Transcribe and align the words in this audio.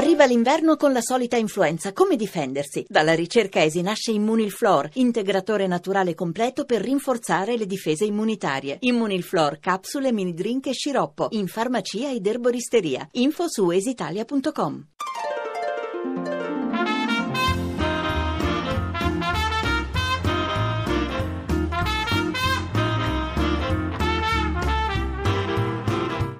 Arriva 0.00 0.24
l'inverno 0.24 0.76
con 0.76 0.94
la 0.94 1.02
solita 1.02 1.36
influenza. 1.36 1.92
Come 1.92 2.16
difendersi? 2.16 2.86
Dalla 2.88 3.12
ricerca 3.12 3.62
ESI 3.62 3.82
nasce 3.82 4.12
Immunilflor, 4.12 4.88
integratore 4.94 5.66
naturale 5.66 6.14
completo 6.14 6.64
per 6.64 6.80
rinforzare 6.80 7.58
le 7.58 7.66
difese 7.66 8.06
immunitarie. 8.06 8.78
Immunilflor, 8.80 9.58
capsule, 9.60 10.10
mini 10.10 10.32
drink 10.32 10.68
e 10.68 10.72
sciroppo. 10.72 11.26
In 11.32 11.48
farmacia 11.48 12.10
ed 12.10 12.26
erboristeria. 12.26 13.06
Info 13.12 13.46
su 13.46 13.70
esitalia.com. 13.70 14.86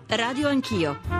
Radio 0.07 0.49
Anch'io. 0.49 1.20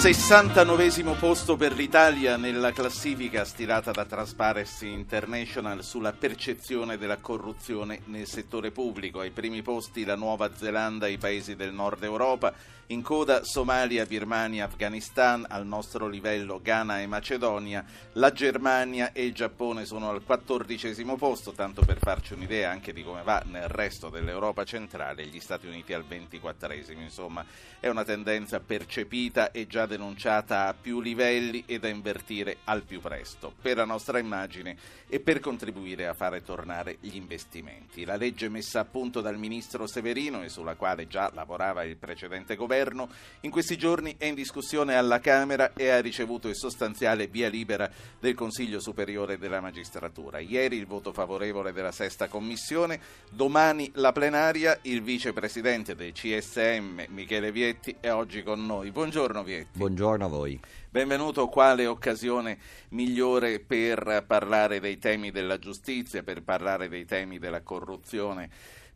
69 0.00 1.14
posto 1.18 1.58
per 1.58 1.74
l'Italia 1.74 2.38
nella 2.38 2.72
classifica 2.72 3.44
stilata 3.44 3.90
da 3.90 4.06
Transparency 4.06 4.90
International 4.90 5.84
sulla 5.84 6.14
percezione 6.14 6.96
della 6.96 7.18
corruzione 7.18 8.00
nel 8.06 8.26
settore 8.26 8.70
pubblico. 8.70 9.20
Ai 9.20 9.28
primi 9.28 9.60
posti 9.60 10.06
la 10.06 10.16
Nuova 10.16 10.52
Zelanda 10.56 11.06
e 11.06 11.12
i 11.12 11.18
paesi 11.18 11.54
del 11.54 11.74
nord 11.74 12.02
Europa 12.02 12.54
in 12.90 13.02
coda 13.02 13.44
Somalia, 13.44 14.04
Birmania, 14.04 14.64
Afghanistan, 14.64 15.46
al 15.48 15.64
nostro 15.64 16.08
livello 16.08 16.60
Ghana 16.60 17.00
e 17.00 17.06
Macedonia, 17.06 17.84
la 18.14 18.32
Germania 18.32 19.12
e 19.12 19.24
il 19.24 19.32
Giappone 19.32 19.84
sono 19.84 20.10
al 20.10 20.24
quattordicesimo 20.24 21.16
posto, 21.16 21.52
tanto 21.52 21.82
per 21.82 21.98
farci 21.98 22.32
un'idea 22.32 22.68
anche 22.68 22.92
di 22.92 23.04
come 23.04 23.22
va 23.22 23.44
nel 23.46 23.68
resto 23.68 24.08
dell'Europa 24.08 24.64
centrale, 24.64 25.24
gli 25.26 25.38
Stati 25.38 25.68
Uniti 25.68 25.92
al 25.92 26.04
ventiquattresimo. 26.04 27.00
Insomma, 27.00 27.44
è 27.78 27.86
una 27.86 28.02
tendenza 28.02 28.58
percepita 28.58 29.52
e 29.52 29.68
già 29.68 29.86
denunciata 29.90 30.68
a 30.68 30.74
più 30.74 31.00
livelli 31.00 31.64
e 31.66 31.80
da 31.80 31.88
invertire 31.88 32.58
al 32.64 32.84
più 32.84 33.00
presto, 33.00 33.52
per 33.60 33.76
la 33.76 33.84
nostra 33.84 34.20
immagine 34.20 34.76
e 35.08 35.18
per 35.18 35.40
contribuire 35.40 36.06
a 36.06 36.14
fare 36.14 36.42
tornare 36.42 36.98
gli 37.00 37.16
investimenti. 37.16 38.04
La 38.04 38.16
legge 38.16 38.48
messa 38.48 38.80
a 38.80 38.84
punto 38.84 39.20
dal 39.20 39.36
ministro 39.36 39.88
Severino 39.88 40.42
e 40.42 40.48
sulla 40.48 40.76
quale 40.76 41.08
già 41.08 41.30
lavorava 41.34 41.82
il 41.82 41.96
precedente 41.96 42.54
governo 42.54 43.08
in 43.40 43.50
questi 43.50 43.76
giorni 43.76 44.14
è 44.16 44.26
in 44.26 44.36
discussione 44.36 44.94
alla 44.94 45.18
Camera 45.18 45.72
e 45.74 45.88
ha 45.88 46.00
ricevuto 46.00 46.48
il 46.48 46.56
sostanziale 46.56 47.26
via 47.26 47.48
libera 47.48 47.90
del 48.20 48.34
Consiglio 48.34 48.78
Superiore 48.78 49.38
della 49.38 49.60
Magistratura. 49.60 50.38
Ieri 50.38 50.76
il 50.76 50.86
voto 50.86 51.12
favorevole 51.12 51.72
della 51.72 51.90
Sesta 51.90 52.28
Commissione, 52.28 53.00
domani 53.28 53.90
la 53.94 54.12
plenaria, 54.12 54.78
il 54.82 55.02
vicepresidente 55.02 55.96
del 55.96 56.12
CSM 56.12 57.06
Michele 57.08 57.50
Vietti 57.50 57.96
è 57.98 58.12
oggi 58.12 58.44
con 58.44 58.64
noi. 58.64 58.92
Buongiorno 58.92 59.42
Vietti. 59.42 59.78
Buongiorno 59.80 60.26
a 60.26 60.28
voi. 60.28 60.60
Benvenuto, 60.90 61.48
quale 61.48 61.86
occasione 61.86 62.58
migliore 62.90 63.60
per 63.60 64.26
parlare 64.26 64.78
dei 64.78 64.98
temi 64.98 65.30
della 65.30 65.58
giustizia, 65.58 66.22
per 66.22 66.42
parlare 66.42 66.90
dei 66.90 67.06
temi 67.06 67.38
della 67.38 67.62
corruzione? 67.62 68.50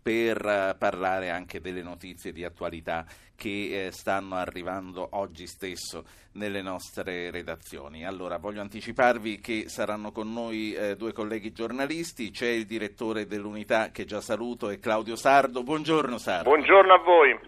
per 0.05 0.45
eh, 0.45 0.77
parlare 0.77 1.31
anche 1.31 1.63
delle 1.63 1.81
notizie 1.81 2.31
di 2.31 2.45
attualità 2.45 3.07
che 3.37 3.87
eh, 3.87 3.91
stanno 3.93 4.37
arrivando 4.37 5.09
oggi 5.13 5.47
stesso 5.47 6.05
nelle 6.33 6.63
nostre 6.63 7.31
redazioni. 7.31 8.05
Allora, 8.05 8.39
voglio 8.39 8.61
anticiparvi 8.61 9.41
che 9.41 9.69
saranno 9.69 10.13
con 10.13 10.33
noi 10.33 10.73
eh, 10.73 10.97
due 10.97 11.13
colleghi 11.13 11.53
giornalisti, 11.53 12.31
c'è 12.31 12.49
il 12.49 12.67
direttore 12.67 13.27
dell'unità 13.27 13.91
che 13.91 14.05
già 14.05 14.21
saluto, 14.21 14.69
è 14.69 14.79
Claudio 14.79 15.17
Sardo. 15.17 15.63
Buongiorno 15.63 16.19
Sardo. 16.19 16.49
Buongiorno 16.49 16.93
a 16.93 16.99
voi. 16.99 17.39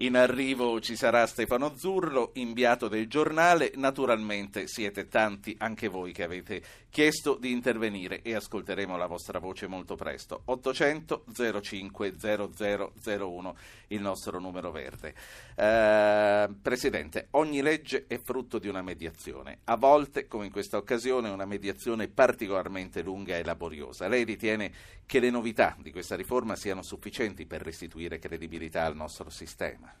In 0.00 0.16
arrivo 0.16 0.80
ci 0.80 0.94
sarà 0.94 1.26
Stefano 1.26 1.76
Zurlo, 1.76 2.30
inviato 2.34 2.86
del 2.86 3.08
giornale. 3.08 3.72
Naturalmente 3.74 4.68
siete 4.68 5.08
tanti 5.08 5.56
anche 5.58 5.88
voi 5.88 6.12
che 6.12 6.22
avete 6.22 6.62
chiesto 6.88 7.34
di 7.34 7.50
intervenire 7.50 8.22
e 8.22 8.36
ascolteremo 8.36 8.96
la 8.96 9.06
vostra 9.06 9.40
voce 9.40 9.66
molto 9.66 9.96
presto. 9.96 10.42
800 10.44 11.24
05 11.60 12.14
0001, 12.16 13.56
il 13.88 14.00
nostro 14.00 14.38
numero 14.38 14.70
verde. 14.70 15.14
Eh, 15.54 16.48
Presidente, 16.62 17.28
ogni 17.32 17.62
legge 17.62 18.06
è 18.06 18.20
frutto 18.20 18.58
di 18.58 18.68
una 18.68 18.82
mediazione. 18.82 19.58
A 19.64 19.76
volte, 19.76 20.26
come 20.26 20.46
in 20.46 20.52
questa 20.52 20.76
occasione, 20.76 21.28
una 21.28 21.46
mediazione 21.46 22.08
particolarmente 22.08 23.02
lunga 23.02 23.36
e 23.36 23.42
laboriosa. 23.42 24.06
Lei 24.06 24.24
ritiene 24.24 24.72
che 25.04 25.18
le 25.18 25.30
novità 25.30 25.76
di 25.80 25.90
questa 25.90 26.14
riforma 26.14 26.54
siano 26.54 26.82
sufficienti 26.82 27.46
per 27.46 27.62
restituire 27.62 28.18
credibilità 28.18 28.84
al 28.84 28.94
nostro 28.94 29.30
sistema? 29.30 29.92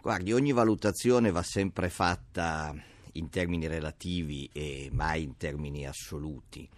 Guardi, 0.00 0.32
ogni 0.32 0.52
valutazione 0.52 1.30
va 1.30 1.42
sempre 1.42 1.90
fatta 1.90 2.74
in 3.12 3.28
termini 3.28 3.66
relativi 3.66 4.48
e 4.52 4.88
mai 4.92 5.22
in 5.22 5.36
termini 5.36 5.86
assoluti. 5.86 6.68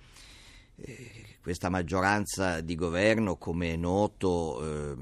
Eh, 0.76 1.36
questa 1.40 1.68
maggioranza 1.68 2.60
di 2.60 2.74
governo, 2.74 3.36
come 3.36 3.72
è 3.72 3.76
noto, 3.76 4.64
eh, 4.64 4.96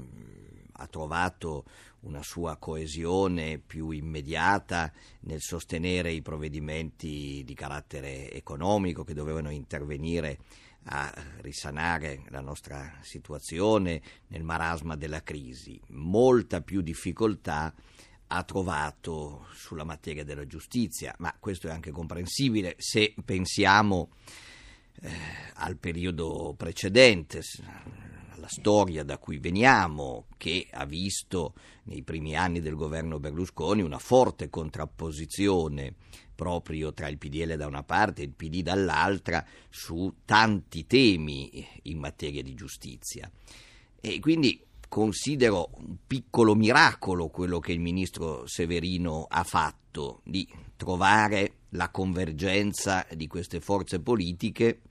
ha 0.73 0.87
trovato 0.87 1.65
una 2.01 2.21
sua 2.23 2.57
coesione 2.57 3.59
più 3.59 3.89
immediata 3.89 4.91
nel 5.21 5.41
sostenere 5.41 6.11
i 6.11 6.21
provvedimenti 6.21 7.43
di 7.45 7.53
carattere 7.53 8.31
economico 8.31 9.03
che 9.03 9.13
dovevano 9.13 9.49
intervenire 9.49 10.39
a 10.89 11.11
risanare 11.41 12.23
la 12.29 12.39
nostra 12.39 12.97
situazione 13.01 14.01
nel 14.27 14.43
marasma 14.43 14.95
della 14.95 15.21
crisi. 15.21 15.79
Molta 15.87 16.61
più 16.61 16.81
difficoltà 16.81 17.73
ha 18.27 18.43
trovato 18.43 19.47
sulla 19.53 19.83
materia 19.83 20.23
della 20.23 20.45
giustizia, 20.45 21.13
ma 21.19 21.35
questo 21.39 21.67
è 21.67 21.71
anche 21.71 21.91
comprensibile 21.91 22.75
se 22.77 23.13
pensiamo 23.23 24.09
eh, 25.01 25.11
al 25.55 25.77
periodo 25.77 26.53
precedente, 26.57 27.41
alla 28.47 28.49
storia 28.49 29.03
da 29.03 29.17
cui 29.17 29.37
veniamo, 29.37 30.27
che 30.37 30.67
ha 30.71 30.85
visto 30.85 31.53
nei 31.83 32.01
primi 32.01 32.35
anni 32.35 32.61
del 32.61 32.75
governo 32.75 33.19
Berlusconi 33.19 33.81
una 33.81 33.99
forte 33.99 34.49
contrapposizione 34.49 35.93
proprio 36.33 36.93
tra 36.93 37.07
il 37.07 37.17
PDL 37.17 37.55
da 37.55 37.67
una 37.67 37.83
parte 37.83 38.21
e 38.21 38.25
il 38.25 38.31
PD 38.31 38.61
dall'altra 38.61 39.45
su 39.69 40.13
tanti 40.23 40.85
temi 40.85 41.65
in 41.83 41.99
materia 41.99 42.41
di 42.41 42.53
giustizia. 42.53 43.29
E 43.99 44.19
quindi 44.19 44.63
considero 44.87 45.71
un 45.73 45.97
piccolo 46.05 46.55
miracolo 46.55 47.27
quello 47.27 47.59
che 47.59 47.73
il 47.73 47.79
ministro 47.79 48.47
Severino 48.47 49.25
ha 49.27 49.43
fatto 49.43 50.21
di 50.23 50.47
trovare 50.75 51.53
la 51.71 51.89
convergenza 51.89 53.05
di 53.13 53.27
queste 53.27 53.59
forze 53.59 53.99
politiche 53.99 54.81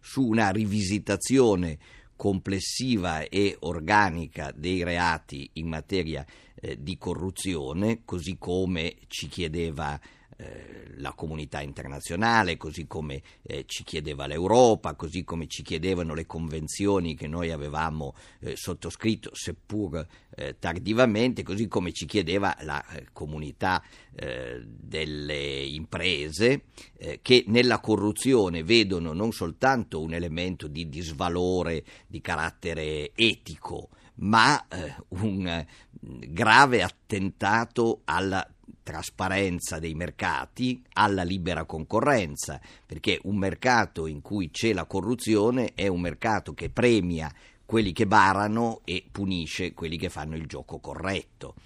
su 0.00 0.24
una 0.24 0.50
rivisitazione 0.50 1.78
complessiva 2.16 3.22
e 3.28 3.56
organica 3.60 4.52
dei 4.54 4.82
reati 4.82 5.48
in 5.54 5.68
materia 5.68 6.24
eh, 6.54 6.82
di 6.82 6.96
corruzione, 6.96 8.00
così 8.04 8.36
come 8.38 8.96
ci 9.06 9.28
chiedeva 9.28 10.00
eh, 10.38 10.92
la 10.98 11.12
comunità 11.12 11.62
internazionale, 11.62 12.58
così 12.58 12.86
come 12.86 13.22
eh, 13.42 13.64
ci 13.66 13.84
chiedeva 13.84 14.26
l'Europa, 14.26 14.94
così 14.94 15.24
come 15.24 15.46
ci 15.46 15.62
chiedevano 15.62 16.12
le 16.12 16.26
convenzioni 16.26 17.14
che 17.14 17.26
noi 17.26 17.50
avevamo 17.50 18.14
eh, 18.40 18.54
sottoscritto, 18.54 19.34
seppur 19.34 20.06
eh, 20.34 20.58
tardivamente, 20.58 21.42
così 21.42 21.68
come 21.68 21.92
ci 21.92 22.04
chiedeva 22.04 22.54
la 22.60 22.86
eh, 22.88 23.06
comunità 23.12 23.82
delle 24.16 25.62
imprese 25.62 26.62
che 27.20 27.44
nella 27.48 27.80
corruzione 27.80 28.62
vedono 28.62 29.12
non 29.12 29.30
soltanto 29.30 30.00
un 30.00 30.14
elemento 30.14 30.68
di 30.68 30.88
disvalore 30.88 31.84
di 32.06 32.22
carattere 32.22 33.12
etico, 33.14 33.90
ma 34.14 34.66
un 35.08 35.66
grave 36.00 36.82
attentato 36.82 38.00
alla 38.04 38.48
trasparenza 38.86 39.80
dei 39.80 39.94
mercati, 39.94 40.80
alla 40.92 41.24
libera 41.24 41.64
concorrenza, 41.64 42.60
perché 42.86 43.18
un 43.24 43.36
mercato 43.36 44.06
in 44.06 44.22
cui 44.22 44.52
c'è 44.52 44.72
la 44.72 44.84
corruzione 44.84 45.72
è 45.74 45.88
un 45.88 46.00
mercato 46.00 46.54
che 46.54 46.70
premia 46.70 47.28
quelli 47.64 47.90
che 47.90 48.06
barano 48.06 48.82
e 48.84 49.04
punisce 49.10 49.74
quelli 49.74 49.96
che 49.96 50.08
fanno 50.08 50.36
il 50.36 50.46
gioco 50.46 50.78
corretto. 50.78 51.56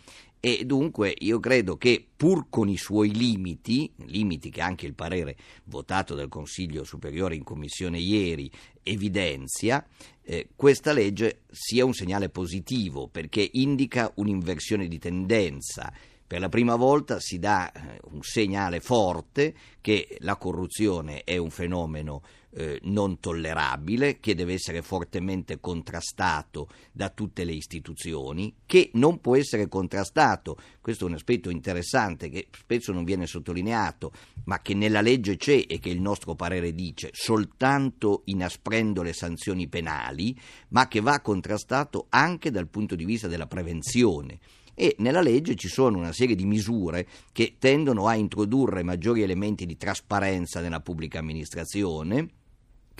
E 0.41 0.65
dunque 0.65 1.15
io 1.19 1.39
credo 1.41 1.77
che 1.77 2.03
pur 2.17 2.47
con 2.49 2.71
i 2.71 2.79
suoi 2.79 3.15
limiti, 3.15 3.93
limiti 4.07 4.49
che 4.49 4.63
anche 4.63 4.87
il 4.87 4.95
parere 4.95 5.37
votato 5.65 6.15
dal 6.15 6.31
Consiglio 6.31 6.85
Superiore 6.85 7.35
in 7.35 7.45
Commissione 7.45 7.99
ieri 7.99 8.51
evidenzia, 8.83 9.87
eh, 10.23 10.49
questa 10.57 10.93
legge 10.93 11.43
sia 11.51 11.85
un 11.85 11.93
segnale 11.93 12.31
positivo 12.31 13.09
perché 13.09 13.47
indica 13.53 14.11
un'inversione 14.15 14.89
di 14.89 14.99
tendenza 14.99 15.93
Per 16.31 16.39
la 16.39 16.49
prima 16.49 16.77
volta 16.77 17.19
si 17.19 17.41
dà 17.41 17.73
eh, 17.73 17.99
un 18.13 18.23
segnale 18.23 18.79
forte 18.79 19.53
che 19.81 20.17
la 20.21 20.37
corruzione 20.37 21.25
è 21.25 21.37
un 21.39 21.51
fenomeno 21.51 22.23
eh, 22.53 22.79
non 22.85 23.19
tollerabile, 23.19 24.21
che 24.21 24.37
deve 24.37 24.53
essere 24.53 24.81
fortemente 24.81 25.59
contrastato 25.59 26.69
da 26.93 27.09
tutte 27.09 27.43
le 27.43 27.51
istituzioni, 27.51 28.55
che 28.65 28.91
non 28.93 29.21
può 29.21 29.35
essere 29.35 29.69
contrastato, 29.69 30.57
questo 30.81 31.05
è 31.05 31.09
un 31.09 31.15
aspetto 31.15 31.51
interessante 31.51 32.29
che 32.29 32.47
spesso 32.57 32.93
non 32.93 33.03
viene 33.03 33.27
sottolineato, 33.27 34.13
ma 34.45 34.61
che 34.61 34.75
nella 34.75 35.01
legge 35.01 35.37
c'è 35.37 35.65
e 35.67 35.81
che 35.81 35.89
il 35.89 36.01
nostro 36.01 36.37
parere 36.37 36.73
dice, 36.75 37.11
soltanto 37.13 38.23
inasprendo 38.27 39.03
le 39.03 39.15
sanzioni 39.15 39.67
penali, 39.67 40.39
ma 40.69 40.87
che 40.87 41.01
va 41.01 41.21
contrastato 41.23 42.07
anche 42.09 42.53
dal 42.53 42.69
punto 42.69 42.95
di 42.95 43.05
vista 43.05 43.27
della 43.27 43.49
prevenzione 43.49 44.39
e 44.75 44.95
nella 44.99 45.21
legge 45.21 45.55
ci 45.57 45.69
sono 45.69 45.99
una 45.99 46.13
serie 46.13 46.35
di 46.35 46.45
misure 46.45 47.07
che 47.33 47.57
tendono 47.59 48.07
a 48.07 48.15
introdurre 48.15 48.83
maggiori 48.83 49.23
elementi 49.23 49.67
di 49.67 49.77
trasparenza 49.77 50.61
nella 50.61 50.81
pubblica 50.81 51.19
amministrazione 51.19 52.29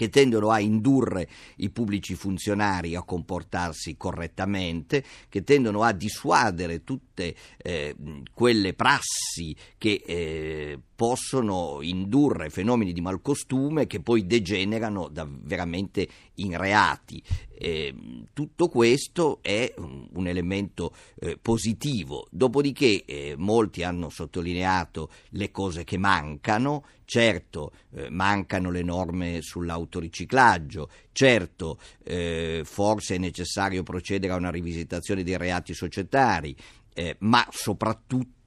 che 0.01 0.09
tendono 0.09 0.49
a 0.49 0.61
indurre 0.61 1.29
i 1.57 1.69
pubblici 1.69 2.15
funzionari 2.15 2.95
a 2.95 3.03
comportarsi 3.03 3.99
correttamente, 3.99 5.05
che 5.29 5.45
tendono 5.45 5.83
a 5.83 5.93
dissuadere 5.93 6.85
tutte 7.21 7.35
eh, 7.59 7.95
quelle 8.33 8.73
prassi 8.73 9.55
che 9.77 10.03
eh, 10.05 10.79
possono 10.95 11.79
indurre 11.83 12.51
fenomeni 12.51 12.93
di 12.93 13.01
malcostume 13.01 13.87
che 13.87 14.01
poi 14.01 14.27
degenerano 14.27 15.09
da, 15.09 15.27
veramente 15.29 16.09
in 16.37 16.57
reati. 16.57 17.23
Eh, 17.63 17.95
tutto 18.33 18.69
questo 18.69 19.39
è 19.43 19.73
un, 19.77 20.27
elemento 20.27 20.95
eh, 21.19 21.39
positivo, 21.41 22.27
dopodiché 22.31 23.05
eh, 23.05 23.35
molti 23.37 23.83
hanno 23.83 24.09
sottolineato 24.09 25.11
le 25.31 25.51
cose 25.51 25.85
che 25.85 25.99
mancano, 25.99 26.85
certo 27.05 27.73
eh, 27.93 28.09
mancano 28.09 28.71
le 28.71 28.83
norme 28.83 29.43
sull'autoriciclaggio, 29.43 30.89
certo 31.13 31.79
forse 32.63 33.15
è 33.15 33.19
necessario 33.19 33.83
procedere 33.83 34.33
a 34.33 34.37
una 34.37 34.51
rivisitazione 34.51 35.23
dei 35.23 35.37
reati 35.37 35.75
societari, 35.75 36.57
eh, 36.95 37.17
ma 37.21 37.47
soprattutto 37.51 38.40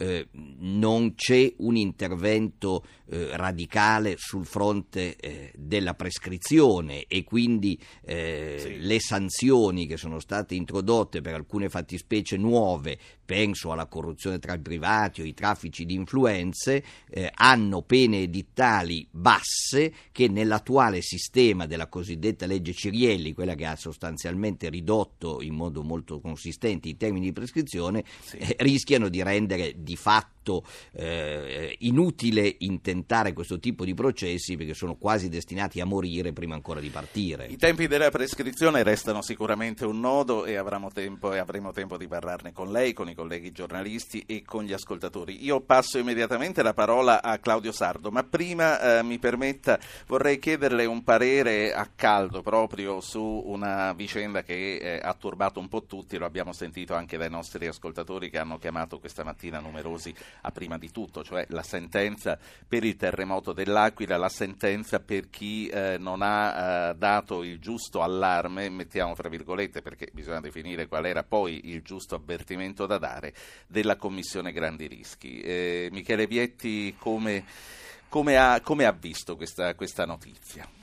eh, 0.00 0.28
non 0.32 1.14
c'è 1.14 1.52
un 1.58 1.76
intervento 1.76 2.84
eh, 3.06 3.36
radicale 3.36 4.14
sul 4.16 4.46
fronte 4.46 5.16
eh, 5.16 5.52
della 5.54 5.94
prescrizione 5.94 7.04
e 7.06 7.24
quindi 7.24 7.78
eh, 8.04 8.56
sì. 8.58 8.78
le 8.80 9.00
sanzioni 9.00 9.86
che 9.86 9.96
sono 9.96 10.18
state 10.18 10.54
introdotte 10.54 11.20
per 11.20 11.34
alcune 11.34 11.68
fattispecie 11.68 12.36
nuove, 12.36 12.98
penso 13.24 13.72
alla 13.72 13.86
corruzione 13.86 14.38
tra 14.38 14.54
i 14.54 14.60
privati 14.60 15.20
o 15.20 15.24
i 15.24 15.34
traffici 15.34 15.84
di 15.84 15.94
influenze, 15.94 16.82
eh, 17.10 17.30
hanno 17.34 17.82
pene 17.82 18.22
edittali 18.22 19.06
basse 19.10 19.92
che 20.12 20.28
nell'attuale 20.28 21.02
sistema 21.02 21.66
della 21.66 21.88
cosiddetta 21.88 22.46
legge 22.46 22.72
Cirielli, 22.72 23.34
quella 23.34 23.54
che 23.54 23.66
ha 23.66 23.76
sostanzialmente 23.76 24.68
ridotto 24.68 25.42
in 25.42 25.54
modo 25.54 25.82
molto 25.82 26.20
consistente 26.20 26.88
i 26.88 26.96
termini 26.96 27.26
di 27.26 27.32
prescrizione, 27.32 28.04
sì. 28.20 28.38
Eh, 28.38 28.56
rischiano 28.60 29.08
di 29.08 29.22
rendere 29.30 29.74
di 29.76 29.96
fatto 29.96 30.39
eh, 30.92 31.76
inutile 31.80 32.56
intentare 32.60 33.32
questo 33.32 33.58
tipo 33.58 33.84
di 33.84 33.94
processi 33.94 34.56
perché 34.56 34.74
sono 34.74 34.96
quasi 34.96 35.28
destinati 35.28 35.80
a 35.80 35.84
morire 35.84 36.32
prima 36.32 36.54
ancora 36.54 36.80
di 36.80 36.88
partire. 36.88 37.46
I 37.46 37.56
tempi 37.56 37.86
della 37.86 38.10
prescrizione 38.10 38.82
restano 38.82 39.22
sicuramente 39.22 39.84
un 39.84 40.00
nodo 40.00 40.44
e 40.44 40.56
avremo 40.56 40.90
tempo, 40.90 41.32
e 41.32 41.38
avremo 41.38 41.72
tempo 41.72 41.96
di 41.96 42.08
parlarne 42.08 42.52
con 42.52 42.70
lei, 42.72 42.92
con 42.92 43.08
i 43.08 43.14
colleghi 43.14 43.52
giornalisti 43.52 44.24
e 44.26 44.42
con 44.42 44.64
gli 44.64 44.72
ascoltatori. 44.72 45.44
Io 45.44 45.60
passo 45.60 45.98
immediatamente 45.98 46.62
la 46.62 46.74
parola 46.74 47.22
a 47.22 47.38
Claudio 47.38 47.72
Sardo, 47.72 48.10
ma 48.10 48.22
prima 48.22 48.98
eh, 48.98 49.02
mi 49.02 49.18
permetta, 49.18 49.78
vorrei 50.06 50.38
chiederle 50.38 50.84
un 50.86 51.02
parere 51.04 51.72
a 51.72 51.88
caldo 51.94 52.42
proprio 52.42 53.00
su 53.00 53.22
una 53.22 53.92
vicenda 53.92 54.42
che 54.42 54.76
eh, 54.76 55.00
ha 55.02 55.14
turbato 55.14 55.60
un 55.60 55.68
po' 55.68 55.84
tutti, 55.84 56.16
lo 56.16 56.26
abbiamo 56.26 56.52
sentito 56.52 56.94
anche 56.94 57.16
dai 57.16 57.30
nostri 57.30 57.66
ascoltatori 57.66 58.30
che 58.30 58.38
hanno 58.38 58.58
chiamato 58.58 58.98
questa 58.98 59.24
mattina 59.24 59.58
numerosi 59.58 60.14
a 60.42 60.50
prima 60.50 60.78
di 60.78 60.90
tutto, 60.90 61.22
cioè 61.22 61.46
la 61.50 61.62
sentenza 61.62 62.38
per 62.66 62.84
il 62.84 62.96
terremoto 62.96 63.52
dell'Aquila, 63.52 64.16
la 64.16 64.28
sentenza 64.28 65.00
per 65.00 65.30
chi 65.30 65.68
eh, 65.68 65.96
non 65.98 66.22
ha 66.22 66.90
eh, 66.90 66.94
dato 66.94 67.42
il 67.42 67.58
giusto 67.58 68.02
allarme, 68.02 68.68
mettiamo 68.68 69.14
fra 69.14 69.28
virgolette 69.28 69.82
perché 69.82 70.08
bisogna 70.12 70.40
definire 70.40 70.86
qual 70.86 71.06
era 71.06 71.22
poi 71.22 71.70
il 71.70 71.82
giusto 71.82 72.14
avvertimento 72.14 72.86
da 72.86 72.98
dare, 72.98 73.34
della 73.66 73.96
Commissione 73.96 74.52
Grandi 74.52 74.86
Rischi. 74.86 75.40
Eh, 75.40 75.88
Michele 75.92 76.26
Vietti 76.26 76.94
come, 76.98 77.44
come, 78.08 78.36
ha, 78.36 78.60
come 78.60 78.84
ha, 78.84 78.92
visto 78.92 79.36
questa, 79.36 79.74
questa 79.74 80.04
notizia? 80.04 80.79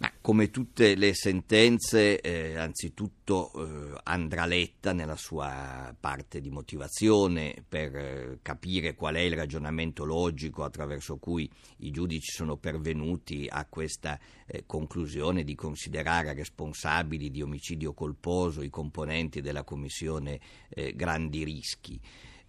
Ma 0.00 0.12
come 0.20 0.50
tutte 0.50 0.94
le 0.94 1.12
sentenze, 1.12 2.20
eh, 2.20 2.56
anzitutto 2.56 3.50
eh, 3.52 4.00
andrà 4.04 4.46
letta 4.46 4.92
nella 4.92 5.16
sua 5.16 5.92
parte 5.98 6.40
di 6.40 6.50
motivazione 6.50 7.64
per 7.68 7.96
eh, 7.96 8.38
capire 8.40 8.94
qual 8.94 9.16
è 9.16 9.20
il 9.20 9.34
ragionamento 9.34 10.04
logico 10.04 10.62
attraverso 10.62 11.16
cui 11.16 11.50
i 11.78 11.90
giudici 11.90 12.30
sono 12.30 12.56
pervenuti 12.56 13.48
a 13.50 13.66
questa 13.68 14.20
eh, 14.46 14.62
conclusione 14.66 15.42
di 15.42 15.56
considerare 15.56 16.32
responsabili 16.32 17.28
di 17.28 17.42
omicidio 17.42 17.92
colposo 17.92 18.62
i 18.62 18.70
componenti 18.70 19.40
della 19.40 19.64
commissione 19.64 20.38
eh, 20.68 20.94
grandi 20.94 21.42
rischi. 21.42 22.00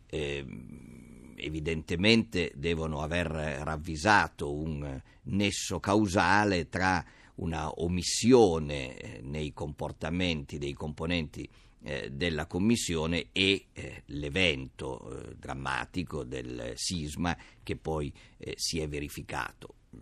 Ehm, 0.06 1.34
evidentemente 1.36 2.52
devono 2.54 3.02
aver 3.02 3.28
ravvisato 3.28 4.54
un 4.54 5.02
nesso 5.24 5.80
causale 5.80 6.68
tra 6.68 7.04
una 7.40 7.72
omissione 7.82 8.98
eh, 8.98 9.22
nei 9.22 9.54
comportamenti 9.54 10.58
dei 10.58 10.74
componenti 10.74 11.48
eh, 11.82 12.10
della 12.12 12.46
Commissione 12.46 13.28
e 13.32 13.68
eh, 13.72 14.04
l'evento 14.08 15.34
drammatico 15.38 16.24
del 16.24 16.74
sisma 16.76 17.38
che 17.64 17.76
poi 17.76 18.12
si 18.56 18.80
è 18.80 18.88
verificato. 18.88 19.76
Mm, 19.96 20.02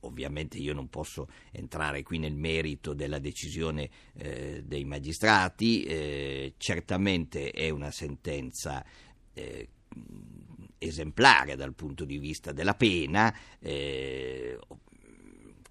ovviamente 0.00 0.58
io 0.58 0.74
non 0.74 0.88
posso 0.88 1.28
entrare 1.52 2.02
qui 2.02 2.18
nel 2.18 2.34
merito 2.34 2.94
della 2.94 3.20
decisione 3.20 3.88
dei 4.12 4.84
magistrati, 4.84 6.54
certamente 6.56 7.52
è 7.52 7.70
una 7.70 7.92
sentenza 7.92 8.84
esemplare 10.78 11.54
dal 11.54 11.74
punto 11.74 12.04
di 12.04 12.18
vista 12.18 12.50
della 12.50 12.74
pena, 12.74 13.32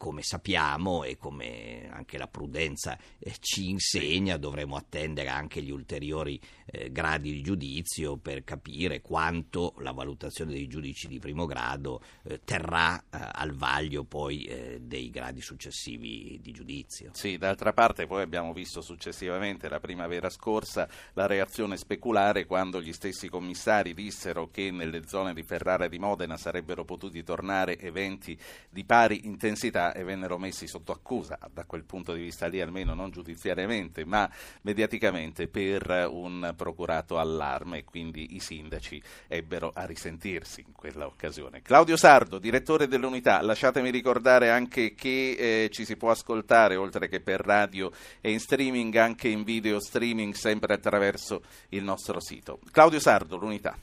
come 0.01 0.23
sappiamo 0.23 1.03
e 1.03 1.15
come 1.15 1.87
anche 1.91 2.17
la 2.17 2.25
prudenza 2.25 2.97
eh, 3.19 3.35
ci 3.39 3.69
insegna, 3.69 4.37
dovremo 4.37 4.75
attendere 4.75 5.27
anche 5.27 5.61
gli 5.61 5.69
ulteriori 5.69 6.41
eh, 6.65 6.91
gradi 6.91 7.31
di 7.31 7.43
giudizio 7.43 8.17
per 8.17 8.43
capire 8.43 9.01
quanto 9.01 9.75
la 9.77 9.91
valutazione 9.91 10.53
dei 10.53 10.67
giudici 10.67 11.07
di 11.07 11.19
primo 11.19 11.45
grado 11.45 12.01
eh, 12.23 12.41
terrà 12.43 13.03
al 13.11 13.51
vaglio 13.51 14.03
poi 14.03 14.79
dei 14.81 15.09
gradi 15.11 15.41
successivi 15.41 16.39
di 16.41 16.51
giudizio. 16.51 17.11
Sì, 17.13 17.37
d'altra 17.37 17.73
parte 17.73 18.07
poi 18.07 18.23
abbiamo 18.23 18.53
visto 18.53 18.81
successivamente 18.81 19.69
la 19.69 19.79
primavera 19.79 20.29
scorsa 20.29 20.89
la 21.13 21.27
reazione 21.27 21.77
speculare 21.77 22.45
quando 22.45 22.81
gli 22.81 22.93
stessi 22.93 23.29
commissari 23.29 23.93
dissero 23.93 24.49
che 24.49 24.71
nelle 24.71 25.05
zone 25.05 25.35
di 25.35 25.43
Ferrara 25.43 25.85
e 25.85 25.89
di 25.89 25.99
Modena 25.99 26.37
sarebbero 26.37 26.85
potuti 26.85 27.21
tornare 27.21 27.77
eventi 27.77 28.37
di 28.69 28.83
pari 28.83 29.27
intensità 29.27 29.90
e 29.93 30.03
vennero 30.03 30.37
messi 30.37 30.67
sotto 30.67 30.91
accusa, 30.91 31.37
da 31.51 31.65
quel 31.65 31.83
punto 31.83 32.13
di 32.13 32.21
vista 32.21 32.47
lì 32.47 32.61
almeno 32.61 32.93
non 32.93 33.11
giudiziariamente, 33.11 34.05
ma 34.05 34.29
mediaticamente 34.61 35.47
per 35.47 36.07
un 36.09 36.53
procurato 36.55 37.17
allarme 37.17 37.83
quindi 37.83 38.35
i 38.35 38.39
sindaci 38.39 39.01
ebbero 39.27 39.71
a 39.73 39.85
risentirsi 39.85 40.63
in 40.65 40.73
quella 40.73 41.05
occasione. 41.05 41.61
Claudio 41.61 41.97
Sardo, 41.97 42.39
direttore 42.39 42.87
dell'unità, 42.87 43.41
lasciatemi 43.41 43.89
ricordare 43.89 44.49
anche 44.49 44.93
che 44.93 45.35
eh, 45.37 45.69
ci 45.71 45.85
si 45.85 45.97
può 45.97 46.11
ascoltare 46.11 46.75
oltre 46.75 47.07
che 47.07 47.19
per 47.21 47.41
radio 47.41 47.91
e 48.19 48.31
in 48.31 48.39
streaming 48.39 48.95
anche 48.95 49.27
in 49.27 49.43
video 49.43 49.79
streaming 49.79 50.33
sempre 50.33 50.73
attraverso 50.73 51.43
il 51.69 51.83
nostro 51.83 52.19
sito. 52.19 52.59
Claudio 52.71 52.99
Sardo, 52.99 53.37
l'unità. 53.37 53.77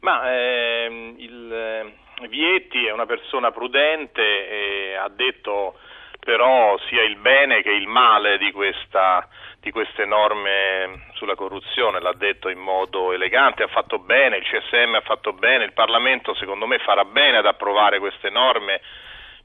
Ma 0.00 0.32
ehm, 0.32 1.14
il 1.18 1.52
eh, 1.52 2.26
Vietti 2.28 2.86
è 2.86 2.92
una 2.92 3.06
persona 3.06 3.50
prudente 3.50 4.22
e 4.22 4.94
ha 4.94 5.08
detto 5.08 5.78
però 6.20 6.76
sia 6.88 7.04
il 7.04 7.16
bene 7.16 7.62
che 7.62 7.70
il 7.70 7.86
male 7.86 8.36
di, 8.36 8.52
questa, 8.52 9.26
di 9.60 9.70
queste 9.70 10.04
norme 10.04 11.06
sulla 11.14 11.34
corruzione, 11.34 12.00
l'ha 12.00 12.12
detto 12.12 12.50
in 12.50 12.58
modo 12.58 13.12
elegante, 13.12 13.62
ha 13.62 13.68
fatto 13.68 13.98
bene, 13.98 14.36
il 14.36 14.44
CSM 14.44 14.94
ha 14.96 15.00
fatto 15.00 15.32
bene, 15.32 15.64
il 15.64 15.72
Parlamento 15.72 16.34
secondo 16.34 16.66
me 16.66 16.78
farà 16.80 17.06
bene 17.06 17.38
ad 17.38 17.46
approvare 17.46 17.98
queste 17.98 18.28
norme 18.28 18.80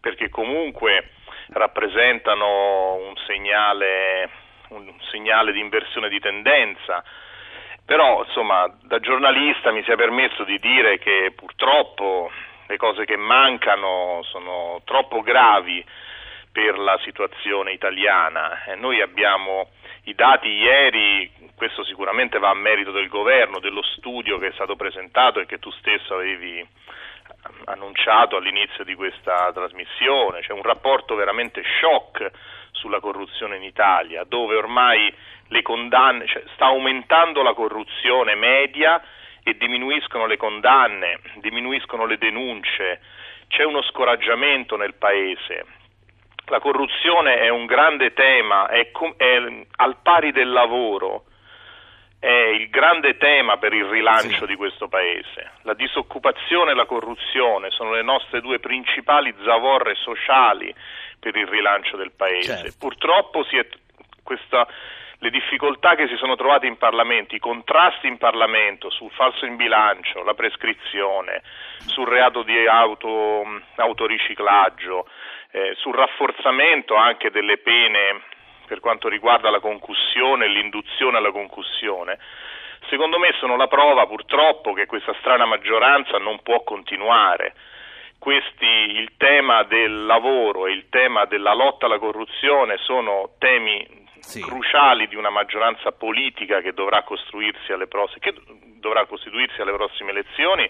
perché 0.01 0.27
comunque 0.27 1.11
rappresentano 1.51 2.95
un 2.95 3.15
segnale, 3.27 4.29
un 4.69 4.93
segnale 5.09 5.53
di 5.53 5.61
inversione 5.61 6.09
di 6.09 6.19
tendenza 6.19 7.01
Però, 7.85 8.23
insomma, 8.23 8.71
da 8.83 8.99
giornalista 8.99 9.71
mi 9.71 9.83
sia 9.83 9.95
permesso 9.95 10.43
di 10.43 10.57
dire 10.59 10.99
che 10.99 11.33
purtroppo 11.35 12.31
le 12.67 12.77
cose 12.77 13.05
che 13.05 13.17
mancano 13.17 14.21
sono 14.23 14.81
troppo 14.85 15.21
gravi 15.21 15.83
per 16.51 16.77
la 16.77 16.97
situazione 17.03 17.73
italiana. 17.73 18.63
Eh, 18.65 18.75
noi 18.75 19.01
abbiamo 19.01 19.69
i 20.03 20.15
dati 20.15 20.47
ieri, 20.47 21.31
questo 21.55 21.83
sicuramente 21.83 22.39
va 22.39 22.49
a 22.49 22.55
merito 22.55 22.91
del 22.91 23.09
governo, 23.09 23.59
dello 23.59 23.83
studio 23.83 24.37
che 24.37 24.47
è 24.47 24.51
stato 24.53 24.75
presentato 24.75 25.39
e 25.39 25.45
che 25.45 25.59
tu 25.59 25.71
stesso 25.71 26.15
avevi 26.15 26.65
annunciato 27.65 28.37
all'inizio 28.37 28.83
di 28.83 28.95
questa 28.95 29.51
trasmissione, 29.53 30.41
c'è 30.41 30.53
un 30.53 30.61
rapporto 30.61 31.15
veramente 31.15 31.63
shock 31.79 32.31
sulla 32.71 32.99
corruzione 32.99 33.57
in 33.57 33.63
Italia, 33.63 34.23
dove 34.25 34.55
ormai 34.55 35.13
le 35.47 35.61
condanne, 35.61 36.27
cioè 36.27 36.43
sta 36.53 36.65
aumentando 36.65 37.41
la 37.43 37.53
corruzione 37.53 38.35
media 38.35 39.01
e 39.43 39.55
diminuiscono 39.57 40.25
le 40.25 40.37
condanne, 40.37 41.19
diminuiscono 41.35 42.05
le 42.05 42.17
denunce, 42.17 43.01
c'è 43.47 43.63
uno 43.63 43.81
scoraggiamento 43.83 44.77
nel 44.77 44.95
paese. 44.95 45.65
La 46.47 46.59
corruzione 46.59 47.39
è 47.39 47.49
un 47.49 47.65
grande 47.65 48.13
tema, 48.13 48.67
è, 48.67 48.91
è 49.17 49.65
al 49.77 49.97
pari 50.01 50.31
del 50.31 50.49
lavoro, 50.49 51.25
è 52.19 52.27
il 52.27 52.69
grande 52.69 53.17
tema 53.17 53.57
per 53.57 53.73
il 53.73 53.83
rilancio 53.83 54.39
sì. 54.39 54.45
di 54.45 54.55
questo 54.55 54.87
paese. 54.87 55.51
La 55.63 55.73
disoccupazione 55.73 56.71
e 56.71 56.73
la 56.73 56.85
corruzione 56.85 57.69
sono 57.69 57.91
le 57.91 58.01
nostre 58.01 58.39
due 58.39 58.59
principali 58.59 59.33
zavorre 59.43 59.95
sociali 59.95 60.73
per 61.19 61.35
il 61.35 61.47
rilancio 61.47 61.97
del 61.97 62.11
paese. 62.11 62.57
Certo. 62.57 62.75
Purtroppo 62.79 63.45
è, 63.49 63.67
questa, 64.23 64.65
le 65.23 65.29
difficoltà 65.29 65.95
che 65.95 66.09
si 66.09 66.17
sono 66.17 66.35
trovate 66.35 66.67
in 66.67 66.77
Parlamento, 66.77 67.33
i 67.33 67.39
contrasti 67.39 68.07
in 68.07 68.17
Parlamento 68.17 68.89
sul 68.89 69.09
falso 69.11 69.45
in 69.45 69.55
bilancio, 69.55 70.21
la 70.21 70.33
prescrizione, 70.33 71.41
sul 71.85 72.05
reato 72.05 72.43
di 72.43 72.67
auto, 72.67 73.61
autoriciclaggio, 73.75 75.07
eh, 75.51 75.75
sul 75.77 75.95
rafforzamento 75.95 76.95
anche 76.95 77.31
delle 77.31 77.57
pene 77.59 78.21
per 78.67 78.81
quanto 78.81 79.07
riguarda 79.07 79.49
la 79.49 79.61
concussione 79.61 80.43
e 80.43 80.49
l'induzione 80.49 81.17
alla 81.17 81.31
concussione, 81.31 82.19
secondo 82.89 83.17
me 83.17 83.31
sono 83.39 83.55
la 83.55 83.67
prova 83.67 84.05
purtroppo 84.05 84.73
che 84.73 84.87
questa 84.87 85.15
strana 85.19 85.45
maggioranza 85.45 86.17
non 86.17 86.41
può 86.41 86.63
continuare. 86.63 87.53
Questi, 88.19 88.65
il 88.65 89.15
tema 89.15 89.63
del 89.63 90.05
lavoro 90.05 90.67
e 90.67 90.71
il 90.71 90.89
tema 90.89 91.23
della 91.25 91.53
lotta 91.53 91.85
alla 91.85 91.99
corruzione 91.99 92.77
sono 92.77 93.31
temi 93.37 94.02
sì. 94.23 94.41
cruciali 94.41 95.07
di 95.07 95.15
una 95.15 95.29
maggioranza 95.29 95.91
politica 95.91 96.61
che 96.61 96.73
dovrà, 96.73 97.03
prossime, 97.03 98.19
che 98.19 98.33
dovrà 98.79 99.05
costituirsi 99.05 99.61
alle 99.61 99.73
prossime 99.73 100.11
elezioni 100.11 100.69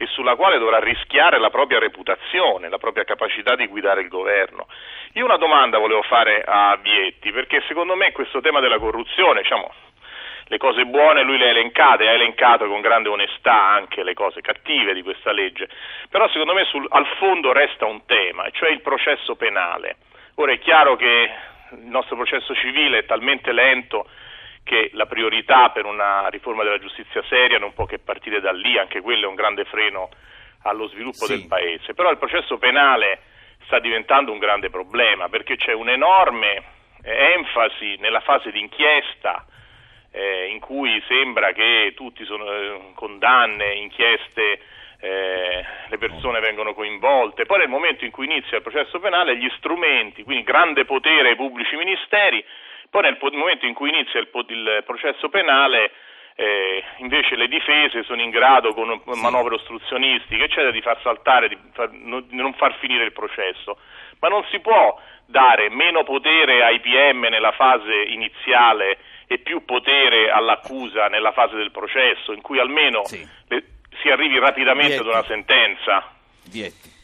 e 0.00 0.06
sulla 0.06 0.36
quale 0.36 0.58
dovrà 0.58 0.78
rischiare 0.78 1.38
la 1.38 1.50
propria 1.50 1.78
reputazione, 1.78 2.68
la 2.68 2.78
propria 2.78 3.04
capacità 3.04 3.56
di 3.56 3.66
guidare 3.66 4.00
il 4.00 4.08
governo. 4.08 4.66
Io 5.14 5.24
una 5.24 5.36
domanda 5.36 5.78
volevo 5.78 6.02
fare 6.02 6.42
a 6.46 6.76
Vietti, 6.80 7.32
perché 7.32 7.62
secondo 7.66 7.96
me 7.96 8.12
questo 8.12 8.40
tema 8.40 8.60
della 8.60 8.78
corruzione, 8.78 9.42
diciamo, 9.42 9.72
le 10.50 10.58
cose 10.58 10.84
buone 10.86 11.22
lui 11.22 11.36
le 11.36 11.46
ha 11.46 11.50
elencate, 11.50 12.08
ha 12.08 12.12
elencato 12.12 12.66
con 12.68 12.80
grande 12.80 13.08
onestà 13.08 13.52
anche 13.52 14.02
le 14.02 14.14
cose 14.14 14.40
cattive 14.40 14.94
di 14.94 15.02
questa 15.02 15.32
legge, 15.32 15.68
però 16.08 16.28
secondo 16.28 16.54
me 16.54 16.64
sul, 16.64 16.86
al 16.88 17.06
fondo 17.18 17.52
resta 17.52 17.84
un 17.84 18.04
tema, 18.06 18.48
cioè 18.50 18.70
il 18.70 18.80
processo 18.80 19.36
penale. 19.36 19.96
Ora 20.36 20.52
è 20.52 20.58
chiaro 20.58 20.96
che 20.96 21.30
il 21.72 21.86
nostro 21.86 22.16
processo 22.16 22.54
civile 22.54 22.98
è 22.98 23.04
talmente 23.04 23.52
lento 23.52 24.08
che 24.62 24.90
la 24.92 25.06
priorità 25.06 25.70
per 25.70 25.86
una 25.86 26.28
riforma 26.28 26.62
della 26.62 26.78
giustizia 26.78 27.22
seria 27.28 27.58
non 27.58 27.72
può 27.72 27.86
che 27.86 27.98
partire 27.98 28.40
da 28.40 28.52
lì, 28.52 28.78
anche 28.78 29.00
quello 29.00 29.24
è 29.24 29.28
un 29.28 29.34
grande 29.34 29.64
freno 29.64 30.10
allo 30.62 30.88
sviluppo 30.88 31.24
sì. 31.24 31.36
del 31.36 31.46
Paese. 31.46 31.94
Però 31.94 32.10
il 32.10 32.18
processo 32.18 32.58
penale 32.58 33.20
sta 33.64 33.78
diventando 33.78 34.32
un 34.32 34.38
grande 34.38 34.70
problema 34.70 35.28
perché 35.28 35.56
c'è 35.56 35.72
un'enorme 35.72 36.62
enfasi 37.02 37.96
nella 37.98 38.20
fase 38.20 38.50
di 38.50 38.60
inchiesta 38.60 39.46
eh, 40.10 40.48
in 40.50 40.58
cui 40.60 41.02
sembra 41.06 41.52
che 41.52 41.92
tutti 41.94 42.24
sono 42.24 42.50
eh, 42.50 42.80
condanne, 42.94 43.74
inchieste, 43.74 44.60
eh, 45.00 45.64
le 45.88 45.98
persone 45.98 46.40
vengono 46.40 46.74
coinvolte. 46.74 47.46
Poi 47.46 47.58
nel 47.58 47.68
momento 47.68 48.04
in 48.04 48.10
cui 48.10 48.26
inizia 48.26 48.56
il 48.56 48.62
processo 48.62 48.98
penale 48.98 49.36
gli 49.36 49.48
strumenti, 49.56 50.24
quindi 50.24 50.44
grande 50.44 50.84
potere 50.84 51.30
ai 51.30 51.36
pubblici 51.36 51.76
ministeri, 51.76 52.44
poi 52.90 53.02
nel 53.02 53.18
momento 53.20 53.66
in 53.66 53.74
cui 53.74 53.90
inizia 53.90 54.18
il, 54.18 54.28
il 54.32 54.82
processo 54.84 55.28
penale, 55.28 55.92
eh, 56.34 56.84
invece 56.98 57.36
le 57.36 57.48
difese 57.48 58.04
sono 58.04 58.22
in 58.22 58.30
grado 58.30 58.72
con 58.72 59.00
manovre 59.20 59.56
ostruzionistiche, 59.56 60.44
eccetera, 60.44 60.70
di 60.70 60.80
far 60.80 61.00
saltare, 61.02 61.48
di, 61.48 61.58
far, 61.72 61.90
di 61.90 62.36
non 62.36 62.54
far 62.54 62.76
finire 62.78 63.04
il 63.04 63.12
processo. 63.12 63.78
Ma 64.20 64.28
non 64.28 64.44
si 64.50 64.58
può 64.60 65.00
dare 65.26 65.68
meno 65.68 66.04
potere 66.04 66.64
ai 66.64 66.80
PM 66.80 67.26
nella 67.28 67.52
fase 67.52 67.92
iniziale 67.92 68.98
e 69.26 69.38
più 69.38 69.64
potere 69.64 70.30
all'accusa 70.30 71.08
nella 71.08 71.32
fase 71.32 71.56
del 71.56 71.70
processo, 71.70 72.32
in 72.32 72.40
cui 72.40 72.58
almeno 72.58 73.04
sì. 73.04 73.26
le, 73.48 73.64
si 74.02 74.08
arrivi 74.08 74.38
rapidamente 74.38 74.94
Vietti. 74.94 75.08
ad 75.08 75.14
una 75.14 75.24
sentenza. 75.26 76.12
Vietti. 76.48 76.96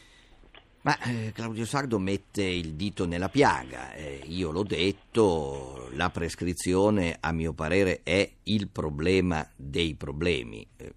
Ma 0.82 0.98
eh, 0.98 1.32
Claudio 1.32 1.64
Sardo 1.64 1.98
mette 1.98 2.42
il 2.42 2.74
dito 2.74 3.06
nella 3.06 3.30
piaga, 3.30 3.94
eh, 3.94 4.20
io 4.26 4.50
l'ho 4.50 4.64
detto, 4.64 5.88
la 5.92 6.10
prescrizione 6.10 7.16
a 7.20 7.32
mio 7.32 7.54
parere 7.54 8.00
è 8.02 8.30
il 8.42 8.68
problema 8.68 9.48
dei 9.56 9.94
problemi. 9.94 10.66
Eh, 10.76 10.92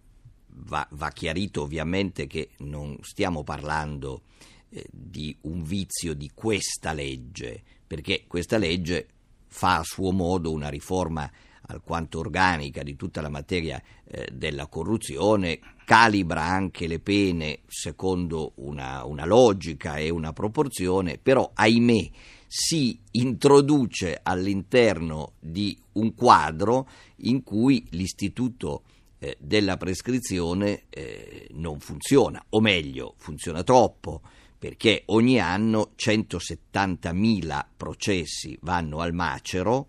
va, 0.49 0.85
va, 0.91 1.09
chiarito 1.11 1.61
ovviamente 1.61 2.27
che 2.27 2.49
non 2.57 2.97
stiamo 2.99 3.45
parlando 3.45 4.23
eh, 4.71 4.85
di 4.91 5.33
un 5.43 5.63
vizio 5.63 6.13
di 6.13 6.31
questa 6.33 6.91
legge, 6.91 7.63
perché 7.87 8.25
questa 8.27 8.57
legge 8.57 9.07
fa 9.47 9.77
a 9.77 9.83
suo 9.83 10.11
modo 10.11 10.51
una 10.51 10.67
riforma 10.67 11.31
alquanto 11.67 12.19
organica 12.19 12.83
di 12.83 12.97
tutta 12.97 13.21
la 13.21 13.29
materia 13.29 13.81
eh, 14.03 14.27
della 14.33 14.67
corruzione, 14.67 15.59
calibra 15.87 16.43
anche 16.43 16.85
le 16.85 16.99
pene 16.99 17.59
secondo 17.65 18.51
una, 18.55 19.05
una 19.05 19.25
logica 19.25 19.95
e 19.95 20.09
una 20.09 20.33
proporzione, 20.33 21.17
però 21.17 21.49
ahimè 21.53 22.09
si 22.45 22.99
introduce 23.11 24.19
all'interno 24.21 25.35
di 25.39 25.79
un 25.93 26.13
quadro 26.13 26.89
in 27.19 27.41
cui 27.41 27.87
l'istituto 27.91 28.83
eh, 29.19 29.37
della 29.39 29.77
prescrizione 29.77 30.87
eh, 30.89 31.47
non 31.51 31.79
funziona, 31.79 32.43
o 32.49 32.59
meglio, 32.59 33.13
funziona 33.15 33.63
troppo, 33.63 34.19
perché 34.59 35.03
ogni 35.05 35.39
anno 35.39 35.91
170.000 35.95 37.65
processi 37.77 38.57
vanno 38.59 38.99
al 38.99 39.13
macero, 39.13 39.87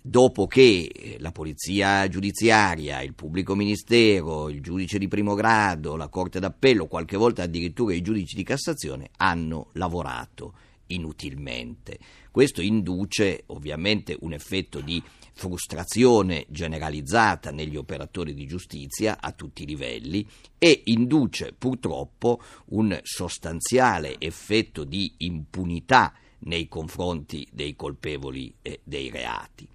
dopo 0.00 0.46
che 0.46 1.16
la 1.18 1.32
polizia 1.32 2.08
giudiziaria, 2.08 3.02
il 3.02 3.14
pubblico 3.14 3.54
ministero, 3.54 4.48
il 4.48 4.62
giudice 4.62 4.98
di 4.98 5.08
primo 5.08 5.34
grado, 5.34 5.96
la 5.96 6.08
Corte 6.08 6.40
d'Appello, 6.40 6.86
qualche 6.86 7.16
volta 7.16 7.42
addirittura 7.42 7.94
i 7.94 8.02
giudici 8.02 8.36
di 8.36 8.42
Cassazione 8.42 9.10
hanno 9.16 9.68
lavorato 9.72 10.54
inutilmente. 10.86 11.98
Questo 12.30 12.60
induce 12.60 13.44
ovviamente 13.46 14.16
un 14.20 14.32
effetto 14.32 14.80
di 14.80 15.02
frustrazione 15.32 16.46
generalizzata 16.48 17.50
negli 17.50 17.76
operatori 17.76 18.34
di 18.34 18.46
giustizia 18.46 19.18
a 19.20 19.32
tutti 19.32 19.62
i 19.62 19.66
livelli 19.66 20.26
e 20.58 20.82
induce 20.86 21.54
purtroppo 21.56 22.40
un 22.66 22.98
sostanziale 23.02 24.16
effetto 24.18 24.84
di 24.84 25.14
impunità 25.18 26.12
nei 26.40 26.68
confronti 26.68 27.46
dei 27.50 27.74
colpevoli 27.74 28.54
e 28.62 28.80
dei 28.84 29.10
reati. 29.10 29.68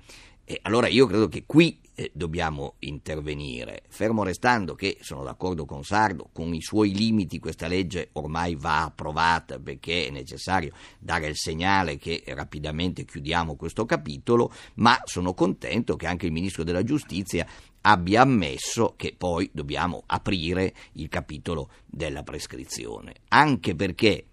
E 0.48 0.60
allora 0.62 0.88
io 0.88 1.08
credo 1.08 1.28
che 1.28 1.44
qui 1.48 1.80
eh, 1.96 2.12
dobbiamo 2.14 2.76
intervenire, 2.80 3.82
fermo 3.88 4.24
restando 4.24 4.76
che 4.76 4.98
sono 5.02 5.24
d'accordo 5.24 5.66
con 5.66 5.84
Sardo, 5.84 6.30
con 6.32 6.54
i 6.54 6.62
suoi 6.62 6.94
limiti 6.94 7.40
questa 7.40 7.68
legge 7.68 8.10
ormai 8.14 8.56
va 8.56 8.84
approvata 8.84 9.58
perché 9.58 10.08
è 10.08 10.10
necessario 10.12 10.74
dare 11.00 11.28
il 11.28 11.36
segnale 11.36 11.98
che 11.98 12.24
rapidamente 12.28 13.06
chiudiamo 13.06 13.56
questo 13.56 13.86
capitolo, 13.86 14.52
ma 14.76 15.00
sono 15.06 15.34
contento 15.34 15.96
che 15.96 16.06
anche 16.06 16.28
il 16.28 16.32
Ministro 16.32 16.64
della 16.64 16.84
Giustizia 16.84 17.48
abbia 17.82 18.22
ammesso 18.22 18.94
che 18.98 19.16
poi 19.18 19.50
dobbiamo 19.52 20.04
aprire 20.06 20.76
il 20.94 21.08
capitolo 21.08 21.70
della 21.86 22.24
prescrizione, 22.24 23.16
anche 23.30 23.74
perché 23.74 24.26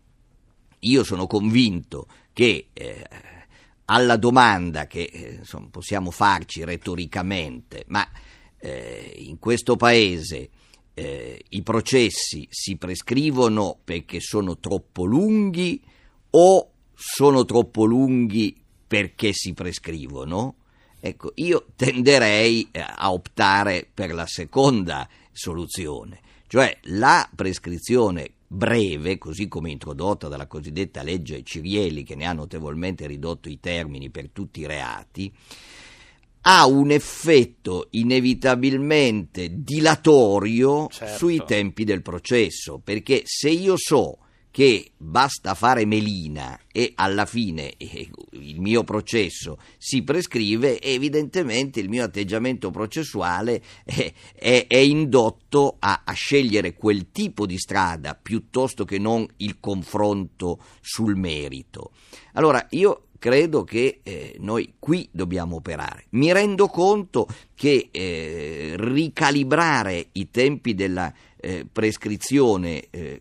io 0.84 1.04
sono 1.04 1.26
convinto 1.26 2.06
che 2.32 2.68
eh, 2.72 3.08
alla 3.86 4.16
domanda 4.16 4.86
che 4.86 5.10
eh, 5.12 5.34
insomma, 5.40 5.68
possiamo 5.70 6.10
farci 6.10 6.64
retoricamente, 6.64 7.84
ma 7.88 8.08
eh, 8.58 9.14
in 9.18 9.38
questo 9.38 9.76
paese 9.76 10.50
eh, 10.94 11.44
i 11.48 11.62
processi 11.62 12.46
si 12.50 12.76
prescrivono 12.76 13.78
perché 13.82 14.20
sono 14.20 14.58
troppo 14.58 15.04
lunghi 15.04 15.82
o 16.30 16.70
sono 16.94 17.44
troppo 17.44 17.84
lunghi 17.84 18.60
perché 18.86 19.32
si 19.32 19.52
prescrivono? 19.52 20.56
Ecco, 21.00 21.32
io 21.36 21.66
tenderei 21.76 22.68
eh, 22.70 22.80
a 22.80 23.12
optare 23.12 23.88
per 23.92 24.14
la 24.14 24.26
seconda 24.26 25.08
soluzione, 25.32 26.20
cioè 26.46 26.78
la 26.82 27.28
prescrizione 27.34 28.30
breve, 28.52 29.16
così 29.16 29.48
come 29.48 29.70
introdotta 29.70 30.28
dalla 30.28 30.46
cosiddetta 30.46 31.02
legge 31.02 31.42
Cirielli, 31.42 32.02
che 32.02 32.14
ne 32.14 32.26
ha 32.26 32.32
notevolmente 32.32 33.06
ridotto 33.06 33.48
i 33.48 33.58
termini 33.58 34.10
per 34.10 34.28
tutti 34.30 34.60
i 34.60 34.66
reati, 34.66 35.32
ha 36.42 36.66
un 36.66 36.90
effetto 36.90 37.86
inevitabilmente 37.90 39.48
dilatorio 39.52 40.88
certo. 40.88 41.16
sui 41.16 41.42
tempi 41.46 41.84
del 41.84 42.02
processo, 42.02 42.80
perché 42.82 43.22
se 43.24 43.48
io 43.48 43.74
so 43.76 44.18
che 44.52 44.92
basta 44.98 45.54
fare 45.54 45.86
melina 45.86 46.60
e 46.70 46.92
alla 46.94 47.24
fine 47.24 47.74
eh, 47.78 48.10
il 48.32 48.60
mio 48.60 48.84
processo 48.84 49.58
si 49.78 50.02
prescrive, 50.02 50.80
evidentemente 50.80 51.80
il 51.80 51.88
mio 51.88 52.04
atteggiamento 52.04 52.70
processuale 52.70 53.62
è, 53.82 54.12
è, 54.34 54.66
è 54.68 54.76
indotto 54.76 55.76
a, 55.78 56.02
a, 56.04 56.12
scegliere 56.12 56.74
quel 56.74 57.10
tipo 57.10 57.46
di 57.46 57.56
strada 57.56 58.14
piuttosto 58.14 58.84
che 58.84 58.98
non 58.98 59.26
il 59.38 59.58
confronto 59.58 60.58
sul 60.82 61.16
merito. 61.16 61.92
Allora 62.34 62.64
io 62.70 63.06
credo 63.22 63.62
che 63.62 64.00
eh, 64.02 64.34
noi 64.40 64.74
qui 64.80 65.08
dobbiamo 65.12 65.54
operare. 65.54 66.06
Mi 66.10 66.32
rendo 66.32 66.66
conto 66.66 67.28
che 67.54 67.88
eh, 67.92 68.74
ricalibrare 68.76 70.08
i 70.14 70.28
tempi 70.32 70.74
della 70.74 71.14
eh, 71.36 71.64
prescrizione 71.70 72.88
eh, 72.90 73.20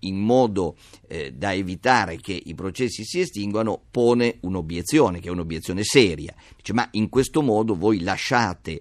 in 0.00 0.16
modo 0.16 0.74
eh, 1.06 1.30
da 1.32 1.54
evitare 1.54 2.16
che 2.16 2.32
i 2.44 2.54
processi 2.56 3.04
si 3.04 3.20
estinguano 3.20 3.80
pone 3.88 4.38
un'obiezione, 4.40 5.20
che 5.20 5.28
è 5.28 5.30
un'obiezione 5.30 5.84
seria. 5.84 6.34
Dice, 6.56 6.72
ma 6.72 6.88
in 6.92 7.08
questo 7.08 7.40
modo 7.40 7.76
voi 7.76 8.00
lasciate 8.00 8.80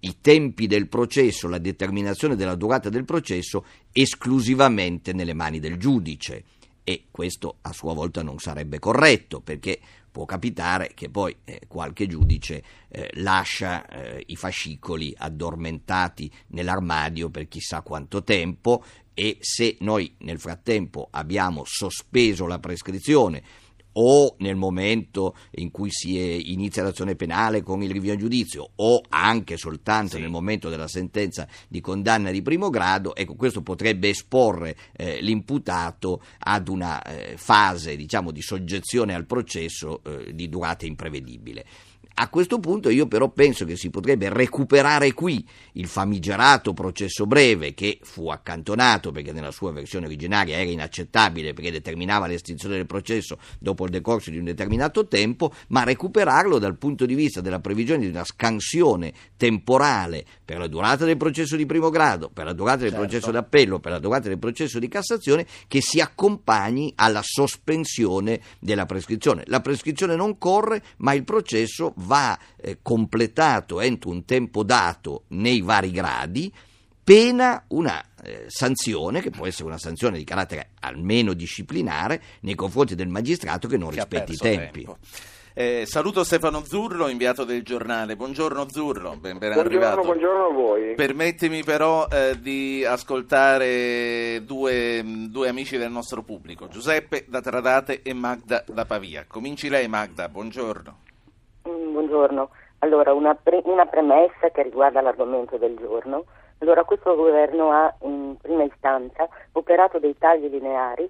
i 0.00 0.16
tempi 0.20 0.66
del 0.66 0.88
processo, 0.88 1.48
la 1.48 1.56
determinazione 1.56 2.36
della 2.36 2.54
durata 2.54 2.90
del 2.90 3.06
processo 3.06 3.64
esclusivamente 3.90 5.14
nelle 5.14 5.32
mani 5.32 5.58
del 5.58 5.78
giudice 5.78 6.44
e 6.84 7.04
questo 7.10 7.58
a 7.62 7.72
sua 7.72 7.94
volta 7.94 8.22
non 8.22 8.38
sarebbe 8.38 8.78
corretto 8.78 9.40
perché 9.40 9.80
può 10.10 10.24
capitare 10.24 10.92
che 10.94 11.08
poi 11.08 11.34
eh, 11.44 11.62
qualche 11.66 12.06
giudice 12.06 12.62
eh, 12.88 13.10
lascia 13.14 13.88
eh, 13.88 14.22
i 14.26 14.36
fascicoli 14.36 15.14
addormentati 15.16 16.30
nell'armadio 16.48 17.30
per 17.30 17.48
chissà 17.48 17.80
quanto 17.80 18.22
tempo 18.22 18.84
e 19.14 19.38
se 19.40 19.76
noi 19.80 20.14
nel 20.18 20.38
frattempo 20.38 21.08
abbiamo 21.10 21.62
sospeso 21.64 22.46
la 22.46 22.58
prescrizione 22.58 23.42
o 23.94 24.36
nel 24.38 24.56
momento 24.56 25.36
in 25.52 25.70
cui 25.70 25.90
si 25.90 26.52
inizia 26.52 26.82
l'azione 26.82 27.14
penale 27.14 27.62
con 27.62 27.82
il 27.82 27.90
rinvio 27.90 28.12
in 28.12 28.18
giudizio 28.18 28.70
o 28.76 29.02
anche 29.08 29.56
soltanto 29.56 30.16
sì. 30.16 30.20
nel 30.20 30.30
momento 30.30 30.68
della 30.68 30.88
sentenza 30.88 31.46
di 31.68 31.80
condanna 31.80 32.30
di 32.30 32.42
primo 32.42 32.70
grado, 32.70 33.14
ecco 33.14 33.34
questo 33.34 33.62
potrebbe 33.62 34.08
esporre 34.08 34.76
eh, 34.96 35.20
l'imputato 35.20 36.22
ad 36.38 36.68
una 36.68 37.02
eh, 37.02 37.36
fase 37.36 37.96
diciamo, 37.96 38.30
di 38.30 38.42
soggezione 38.42 39.14
al 39.14 39.26
processo 39.26 40.02
eh, 40.04 40.34
di 40.34 40.48
durata 40.48 40.86
imprevedibile. 40.86 41.64
A 42.14 42.28
questo 42.28 42.58
punto 42.58 42.90
io 42.90 43.06
però 43.06 43.30
penso 43.30 43.64
che 43.64 43.76
si 43.76 43.90
potrebbe 43.90 44.28
recuperare 44.28 45.12
qui 45.12 45.46
il 45.72 45.86
famigerato 45.86 46.74
processo 46.74 47.26
breve 47.26 47.74
che 47.74 47.98
fu 48.02 48.28
accantonato 48.28 49.12
perché 49.12 49.32
nella 49.32 49.50
sua 49.50 49.72
versione 49.72 50.06
originaria 50.06 50.58
era 50.58 50.70
inaccettabile 50.70 51.54
perché 51.54 51.70
determinava 51.70 52.26
l'estinzione 52.26 52.76
del 52.76 52.86
processo 52.86 53.38
dopo 53.58 53.84
il 53.84 53.90
decorso 53.90 54.30
di 54.30 54.38
un 54.38 54.44
determinato 54.44 55.06
tempo, 55.08 55.52
ma 55.68 55.84
recuperarlo 55.84 56.58
dal 56.58 56.76
punto 56.76 57.06
di 57.06 57.14
vista 57.14 57.40
della 57.40 57.60
previsione 57.60 58.00
di 58.00 58.08
una 58.08 58.24
scansione 58.24 59.12
temporale 59.36 60.24
per 60.44 60.58
la 60.58 60.66
durata 60.66 61.04
del 61.04 61.16
processo 61.16 61.56
di 61.56 61.66
primo 61.66 61.90
grado, 61.90 62.28
per 62.28 62.44
la 62.44 62.52
durata 62.52 62.80
del 62.80 62.90
certo. 62.90 63.06
processo 63.06 63.30
d'appello, 63.30 63.78
per 63.78 63.92
la 63.92 63.98
durata 63.98 64.28
del 64.28 64.38
processo 64.38 64.78
di 64.78 64.88
Cassazione 64.88 65.46
che 65.66 65.80
si 65.80 66.00
accompagni 66.00 66.92
alla 66.96 67.22
sospensione 67.22 68.40
della 68.58 68.86
prescrizione. 68.86 69.44
La 69.46 69.60
prescrizione 69.60 70.14
non 70.14 70.38
corre, 70.38 70.82
ma 70.98 71.14
il 71.14 71.24
processo 71.24 71.94
va 72.04 72.38
eh, 72.56 72.78
completato 72.82 73.80
entro 73.80 74.10
un 74.10 74.24
tempo 74.24 74.62
dato 74.62 75.24
nei 75.28 75.60
vari 75.60 75.90
gradi, 75.90 76.52
pena 77.02 77.64
una 77.68 78.04
eh, 78.22 78.44
sanzione, 78.48 79.20
che 79.20 79.30
può 79.30 79.46
essere 79.46 79.68
una 79.68 79.78
sanzione 79.78 80.18
di 80.18 80.24
carattere 80.24 80.70
almeno 80.80 81.32
disciplinare, 81.32 82.22
nei 82.40 82.54
confronti 82.54 82.94
del 82.94 83.08
magistrato 83.08 83.68
che 83.68 83.76
non 83.76 83.90
che 83.90 83.96
rispetti 83.96 84.32
i 84.32 84.36
tempi. 84.36 84.84
Tempo. 84.84 84.98
Eh, 85.54 85.84
saluto 85.86 86.24
Stefano 86.24 86.64
Zurlo, 86.64 87.08
inviato 87.08 87.44
del 87.44 87.62
giornale. 87.62 88.16
Buongiorno 88.16 88.66
Zurlo, 88.70 89.16
ben, 89.16 89.36
ben 89.36 89.52
buongiorno, 89.52 89.60
arrivato. 89.68 90.00
Buongiorno 90.00 90.46
a 90.46 90.52
voi. 90.52 90.94
Permettimi 90.94 91.62
però 91.62 92.06
eh, 92.08 92.40
di 92.40 92.84
ascoltare 92.84 94.42
due, 94.46 95.04
due, 95.28 95.48
amici 95.48 95.76
del 95.76 95.90
nostro 95.90 96.22
pubblico, 96.22 96.68
Giuseppe 96.68 97.26
da 97.28 97.42
Tradate 97.42 98.00
e 98.02 98.14
Magda 98.14 98.64
da 98.66 98.86
Pavia. 98.86 99.26
Cominci 99.28 99.68
lei 99.68 99.88
Magda, 99.88 100.28
buongiorno 100.28 101.10
buongiorno. 102.12 102.50
Allora, 102.80 103.14
una, 103.14 103.34
pre- 103.34 103.62
una, 103.64 103.86
premessa 103.86 104.50
che 104.52 104.62
riguarda 104.62 105.00
l'argomento 105.00 105.56
del 105.56 105.76
giorno. 105.76 106.24
Allora, 106.58 106.84
questo 106.84 107.14
governo 107.16 107.70
ha 107.72 107.92
in 108.02 108.36
prima 108.40 108.64
istanza 108.64 109.26
operato 109.52 109.98
dei 109.98 110.16
tagli 110.18 110.48
lineari 110.48 111.08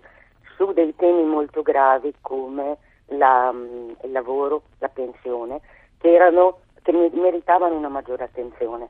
su 0.56 0.72
dei 0.72 0.94
temi 0.94 1.24
molto 1.24 1.62
gravi 1.62 2.14
come 2.20 2.76
la, 3.06 3.50
mm, 3.52 3.90
il 4.04 4.12
lavoro, 4.12 4.62
la 4.78 4.88
pensione, 4.88 5.60
che, 5.98 6.12
erano, 6.12 6.60
che 6.82 6.92
meritavano 6.92 7.74
una 7.74 7.88
maggiore 7.88 8.24
attenzione. 8.24 8.88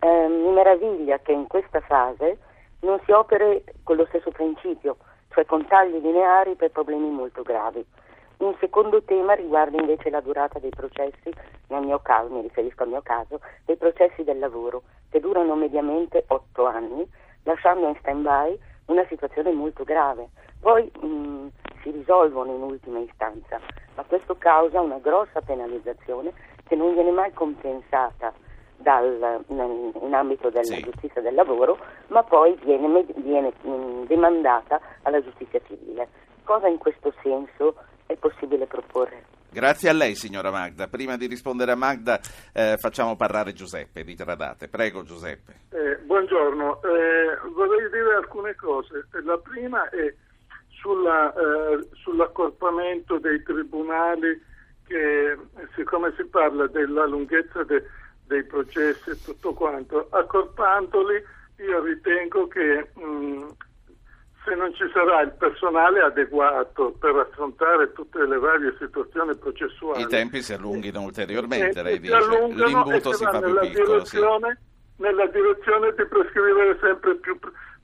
Eh, 0.00 0.28
mi 0.28 0.50
meraviglia 0.52 1.18
che 1.18 1.32
in 1.32 1.46
questa 1.46 1.80
fase 1.80 2.38
non 2.80 2.98
si 3.04 3.12
operi 3.12 3.62
con 3.84 3.96
lo 3.96 4.06
stesso 4.06 4.30
principio, 4.30 4.96
cioè 5.28 5.44
con 5.44 5.66
tagli 5.66 6.00
lineari 6.00 6.54
per 6.54 6.70
problemi 6.70 7.10
molto 7.10 7.42
gravi. 7.42 7.84
Un 8.40 8.56
secondo 8.58 9.02
tema 9.02 9.34
riguarda 9.34 9.78
invece 9.78 10.08
la 10.08 10.22
durata 10.22 10.58
dei 10.58 10.70
processi, 10.70 11.30
nel 11.66 11.84
mio 11.84 11.98
caso, 11.98 12.32
mi 12.32 12.40
riferisco 12.40 12.84
al 12.84 12.88
mio 12.88 13.02
caso, 13.02 13.38
dei 13.66 13.76
processi 13.76 14.24
del 14.24 14.38
lavoro, 14.38 14.82
che 15.10 15.20
durano 15.20 15.54
mediamente 15.56 16.24
otto 16.28 16.64
anni, 16.64 17.06
lasciando 17.42 17.86
in 17.86 17.96
stand-by 17.98 18.58
una 18.86 19.04
situazione 19.08 19.52
molto 19.52 19.84
grave. 19.84 20.30
Poi 20.58 20.90
mh, 21.00 21.06
mm, 21.06 21.46
si 21.82 21.90
risolvono 21.90 22.54
in 22.54 22.62
ultima 22.62 23.00
istanza, 23.00 23.60
ma 23.94 24.04
questo 24.04 24.36
causa 24.38 24.80
una 24.80 24.98
grossa 25.00 25.42
penalizzazione 25.42 26.32
che 26.64 26.76
non 26.76 26.94
viene 26.94 27.10
mai 27.10 27.34
compensata 27.34 28.32
dal, 28.78 29.44
in, 29.48 30.14
ambito 30.14 30.48
della 30.48 30.64
sì. 30.64 30.82
giustizia 30.82 31.20
del 31.20 31.34
lavoro, 31.34 31.76
ma 32.06 32.22
poi 32.22 32.58
viene, 32.64 33.04
viene 33.16 33.52
mh, 33.60 33.70
mm, 33.70 34.04
demandata 34.04 34.80
alla 35.02 35.22
giustizia 35.22 35.60
civile. 35.66 36.08
Cosa 36.42 36.68
in 36.68 36.78
questo 36.78 37.12
senso 37.22 37.74
è 38.10 38.16
possibile 38.16 38.66
proporre. 38.66 39.24
Grazie 39.52 39.88
a 39.88 39.92
lei 39.92 40.14
signora 40.14 40.50
Magda. 40.50 40.88
Prima 40.88 41.16
di 41.16 41.26
rispondere 41.26 41.72
a 41.72 41.76
Magda 41.76 42.20
eh, 42.52 42.76
facciamo 42.76 43.16
parlare 43.16 43.52
Giuseppe 43.52 44.04
di 44.04 44.14
Tradate. 44.14 44.68
Prego 44.68 45.02
Giuseppe. 45.02 45.54
Eh, 45.70 45.96
buongiorno, 46.04 46.80
eh, 46.82 47.38
vorrei 47.52 47.88
dire 47.90 48.14
alcune 48.16 48.54
cose. 48.54 49.06
La 49.24 49.38
prima 49.38 49.88
è 49.90 50.12
sulla, 50.80 51.32
eh, 51.32 51.88
sull'accorpamento 51.94 53.18
dei 53.18 53.42
tribunali 53.42 54.40
che 54.86 55.36
siccome 55.76 56.12
si 56.16 56.24
parla 56.24 56.66
della 56.66 57.06
lunghezza 57.06 57.62
de, 57.62 57.84
dei 58.26 58.44
processi 58.44 59.10
e 59.10 59.22
tutto 59.22 59.52
quanto, 59.54 60.08
accorpandoli 60.10 61.22
io 61.58 61.84
ritengo 61.84 62.48
che 62.48 62.90
mh, 62.94 63.46
se 64.44 64.54
non 64.54 64.74
ci 64.74 64.88
sarà 64.92 65.22
il 65.22 65.32
personale 65.32 66.00
adeguato 66.00 66.94
per 66.98 67.14
affrontare 67.16 67.92
tutte 67.92 68.26
le 68.26 68.38
varie 68.38 68.74
situazioni 68.78 69.34
processuali. 69.34 70.02
I 70.02 70.06
tempi 70.06 70.42
si 70.42 70.54
allunghino 70.54 71.02
ulteriormente, 71.02 71.82
lei 71.82 72.00
dice. 72.00 72.16
L'imbuto 72.48 73.12
si, 73.12 73.24
fa 73.24 73.40
più 73.40 73.58
piccolo. 73.58 74.04
Sì. 74.04 74.18
Nella 74.96 75.26
direzione 75.26 75.94
di 75.94 76.04
prescrivere 76.06 76.78
sempre 76.80 77.16
più 77.16 77.38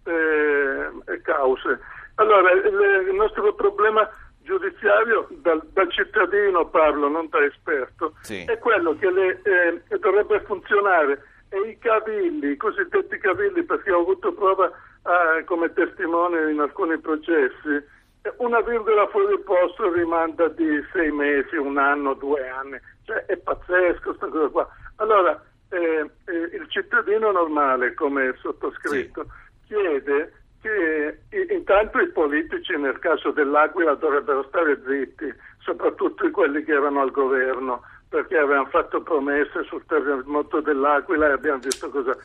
eh, 0.05 1.21
cause. 1.23 1.81
Allora, 2.17 2.51
il, 2.53 3.15
nostro 3.15 3.55
problema 3.55 4.09
giudiziario, 4.43 5.27
dal, 5.31 5.61
da 5.73 5.87
cittadino 5.89 6.69
parlo, 6.69 7.09
non 7.09 7.29
da 7.29 7.45
esperto, 7.45 8.15
sì. 8.21 8.45
è 8.45 8.59
quello 8.59 8.97
che 8.97 9.11
le, 9.11 9.41
eh, 9.43 9.99
dovrebbe 9.99 10.41
funzionare 10.41 11.23
e 11.49 11.59
i 11.69 11.79
cavilli, 11.79 12.53
i 12.53 12.57
cosiddetti 12.57 13.19
cavilli, 13.19 13.63
perché 13.63 13.91
ho 13.93 14.01
avuto 14.01 14.33
prova 14.33 14.71
eh, 15.07 15.45
come 15.45 15.73
testimone 15.73 16.51
in 16.51 16.59
alcuni 16.61 16.99
processi, 16.99 17.95
una 18.39 18.61
virgola 18.61 19.07
fuori 19.07 19.39
posto 19.41 19.93
rimanda 19.93 20.49
di 20.49 20.85
sei 20.93 21.13
mesi, 21.13 21.57
un 21.57 21.79
anno, 21.79 22.15
due 22.15 22.49
anni. 22.49 22.77
Cioè 23.05 23.25
è 23.27 23.37
pazzesco 23.37 24.03
questa 24.03 24.27
cosa 24.27 24.49
qua. 24.49 24.69
Allora, 24.97 25.41
eh, 25.71 26.11
eh, 26.25 26.57
il 26.57 26.67
cittadino 26.69 27.31
normale, 27.31 27.95
come 27.95 28.35
sottoscritto, 28.41 29.25
sì. 29.25 29.75
chiede 29.75 30.33
che 30.61 31.19
intanto 31.53 32.01
i 32.01 32.09
politici 32.09 32.77
nel 32.77 32.99
caso 32.99 33.31
dell'Aquila 33.31 33.95
dovrebbero 33.95 34.45
stare 34.49 34.81
zitti, 34.85 35.33
soprattutto 35.61 36.29
quelli 36.31 36.65
che 36.65 36.73
erano 36.73 37.03
al 37.03 37.13
governo, 37.13 37.83
perché 38.09 38.37
avevano 38.37 38.67
fatto 38.67 39.03
promesse 39.03 39.65
sul 39.65 39.85
terremoto 39.87 40.61
dell'Aquila 40.61 41.29
e 41.29 41.33
abbiamo 41.33 41.59
visto 41.59 41.91
cosa, 41.91 42.17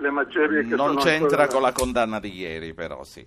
le 0.00 0.10
macerie 0.10 0.62
che 0.62 0.74
non 0.74 0.88
sono 0.88 1.00
c'entra 1.00 1.42
ancora... 1.42 1.46
con 1.46 1.62
la 1.62 1.72
condanna 1.72 2.18
di 2.18 2.34
ieri, 2.34 2.74
però 2.74 3.04
sì. 3.04 3.26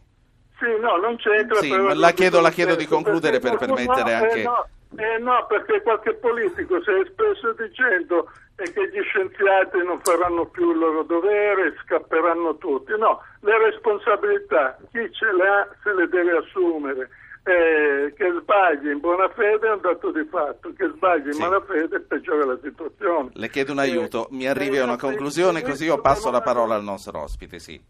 Sì, 0.58 0.80
no, 0.80 0.98
non 0.98 1.16
c'entra. 1.18 1.60
Sì, 1.60 1.70
però 1.70 1.94
la 1.94 2.12
chiedo, 2.12 2.40
la 2.40 2.52
chiedo 2.52 2.76
di 2.76 2.86
concludere 2.86 3.40
per 3.40 3.58
permettere 3.58 4.10
eh, 4.10 4.14
anche. 4.14 4.44
no, 4.44 4.68
eh, 4.98 5.18
no, 5.20 5.46
perché 5.48 5.82
qualche 5.82 6.14
politico 6.16 6.82
si 6.84 6.90
è 6.92 7.00
espresso 7.00 7.54
dicendo 7.54 8.30
eh, 8.58 8.72
che 8.72 8.90
gli 8.90 9.02
scienziati 9.02 9.78
non 9.84 10.00
faranno 10.02 10.46
più 10.46 10.72
il 10.72 10.78
loro 10.78 11.04
dovere, 11.04 11.76
scapperanno 11.84 12.58
tutti. 12.58 12.92
No, 12.98 13.22
le 13.40 13.58
responsabilità, 13.58 14.78
chi 14.92 15.12
ce 15.14 15.32
le 15.34 15.48
ha 15.48 15.68
se 15.82 15.94
le 15.94 16.08
deve 16.08 16.38
assumere. 16.38 17.10
Eh, 17.44 18.14
che 18.16 18.32
sbagli 18.40 18.90
in 18.92 19.00
buona 19.00 19.28
fede 19.30 19.68
è 19.68 19.72
un 19.72 19.82
dato 19.82 20.12
di 20.12 20.24
fatto, 20.30 20.72
che 20.74 20.88
sbagli 20.96 21.26
in 21.28 21.34
Sì. 21.34 21.42
malafede 21.42 22.00
peggiora 22.02 22.46
la 22.46 22.60
situazione. 22.62 23.32
Le 23.34 23.50
chiedo 23.50 23.72
un 23.72 23.80
Eh, 23.80 23.82
aiuto, 23.82 24.28
mi 24.30 24.48
arrivi 24.48 24.78
a 24.78 24.82
eh, 24.82 24.84
una 24.84 24.98
conclusione, 24.98 25.64
così 25.64 25.86
io 25.86 26.00
passo 26.02 26.30
la 26.30 26.42
parola 26.42 26.76
al 26.76 26.84
nostro 26.84 27.20
ospite, 27.20 27.58
sì. 27.58 27.82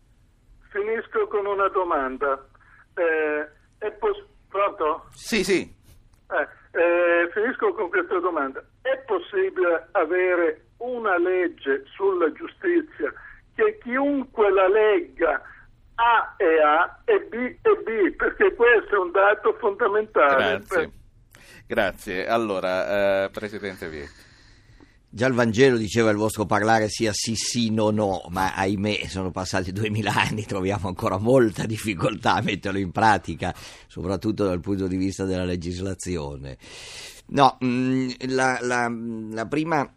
Finisco 0.70 1.28
con 1.28 1.46
una 1.46 1.68
domanda. 1.68 2.48
Eh, 2.96 3.48
è 3.80 3.92
poss- 3.92 4.24
pronto? 4.50 5.08
Sì, 5.12 5.44
sì, 5.44 5.80
Eh, 6.32 6.80
eh, 6.80 7.30
finisco 7.34 7.74
con 7.74 7.90
questa 7.90 8.20
domanda. 8.20 8.64
È 8.82 8.98
possibile 9.06 9.90
avere 9.92 10.68
una 10.78 11.18
legge 11.18 11.84
sulla 11.94 12.32
giustizia 12.32 13.12
che 13.54 13.78
chiunque 13.84 14.50
la 14.50 14.70
legga 14.70 15.42
A 16.02 16.34
è 16.36 16.44
A 16.66 17.00
e 17.06 17.28
B 17.30 17.34
è 17.62 17.70
B? 17.84 18.16
Perché 18.16 18.56
questo 18.56 18.96
è 18.96 18.98
un 18.98 19.12
dato 19.12 19.56
fondamentale. 19.60 20.58
grazie. 20.60 20.92
Grazie. 21.68 22.28
Allora, 22.28 23.24
eh, 23.26 23.30
Presidente 23.30 23.88
Vietti. 23.88 24.30
Già 25.14 25.28
il 25.28 25.34
Vangelo 25.34 25.76
diceva 25.78 26.10
il 26.10 26.16
vostro 26.16 26.46
parlare 26.46 26.88
sia 26.88 27.12
sì 27.14 27.36
sì 27.36 27.70
no 27.70 27.90
no, 27.92 28.26
ma 28.30 28.56
ahimè 28.56 29.08
sono 29.08 29.30
passati 29.30 29.74
duemila 29.74 30.14
anni, 30.16 30.46
troviamo 30.46 30.88
ancora 30.88 31.18
molta 31.18 31.66
difficoltà 31.66 32.36
a 32.36 32.42
metterlo 32.42 32.80
in 32.80 32.92
pratica, 32.92 33.54
soprattutto 33.88 34.46
dal 34.46 34.62
punto 34.62 34.88
di 34.88 34.96
vista 34.96 35.26
della 35.26 35.44
legislazione. 35.44 36.58
No, 37.28 37.58
mm, 37.64 38.10
la, 38.30 38.58
la- 38.62 38.92
la 39.32 39.46
prima 39.48 39.90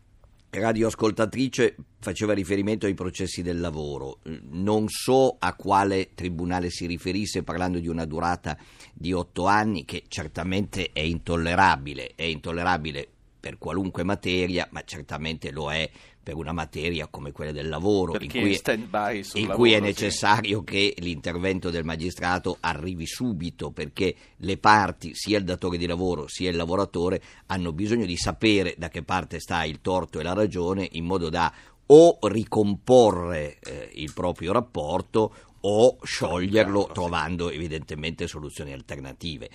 radioascoltatrice 0.60 1.76
faceva 1.98 2.32
riferimento 2.32 2.86
ai 2.86 2.94
processi 2.94 3.42
del 3.42 3.60
lavoro. 3.60 4.18
Non 4.50 4.88
so 4.88 5.36
a 5.38 5.54
quale 5.54 6.10
tribunale 6.14 6.70
si 6.70 6.86
riferisse 6.86 7.42
parlando 7.42 7.78
di 7.78 7.88
una 7.88 8.04
durata 8.04 8.56
di 8.92 9.12
otto 9.12 9.46
anni, 9.46 9.84
che 9.84 10.04
certamente 10.08 10.90
è 10.92 11.00
intollerabile, 11.00 12.12
è 12.14 12.24
intollerabile 12.24 13.08
per 13.40 13.58
qualunque 13.58 14.04
materia, 14.04 14.66
ma 14.70 14.82
certamente 14.84 15.50
lo 15.50 15.70
è 15.70 15.90
per 16.24 16.34
una 16.34 16.52
materia 16.52 17.06
come 17.06 17.30
quella 17.30 17.52
del 17.52 17.68
lavoro, 17.68 18.12
Per 18.12 18.22
in 18.22 18.30
cui, 18.30 18.50
in 18.50 19.46
lavoro, 19.46 19.56
cui 19.56 19.72
è 19.72 19.76
sì. 19.76 19.82
necessario 19.82 20.64
che 20.64 20.94
l'intervento 20.98 21.70
del 21.70 21.84
magistrato 21.84 22.56
arrivi 22.60 23.06
subito, 23.06 23.70
perché 23.70 24.14
le 24.38 24.56
parti, 24.56 25.14
sia 25.14 25.38
il 25.38 25.44
datore 25.44 25.76
di 25.76 25.86
lavoro 25.86 26.26
sia 26.26 26.50
il 26.50 26.56
lavoratore, 26.56 27.22
hanno 27.46 27.72
bisogno 27.72 28.06
di 28.06 28.16
sapere 28.16 28.74
da 28.76 28.88
che 28.88 29.02
parte 29.02 29.38
sta 29.38 29.62
il 29.64 29.80
torto 29.80 30.18
e 30.18 30.22
la 30.24 30.32
ragione, 30.32 30.88
in 30.92 31.04
modo 31.04 31.28
da 31.28 31.52
o 31.86 32.18
ricomporre 32.22 33.58
eh, 33.60 33.90
il 33.94 34.12
proprio 34.14 34.52
rapporto 34.52 35.34
o 35.60 35.98
scioglierlo 36.02 36.86
sì. 36.86 36.92
trovando 36.94 37.50
evidentemente 37.50 38.26
soluzioni 38.26 38.72
alternative. 38.72 39.50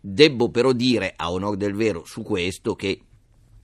Debbo 0.00 0.48
però 0.48 0.72
dire 0.72 1.12
a 1.14 1.30
onor 1.30 1.56
del 1.56 1.74
vero 1.74 2.04
su 2.06 2.22
questo 2.22 2.74
che 2.74 3.00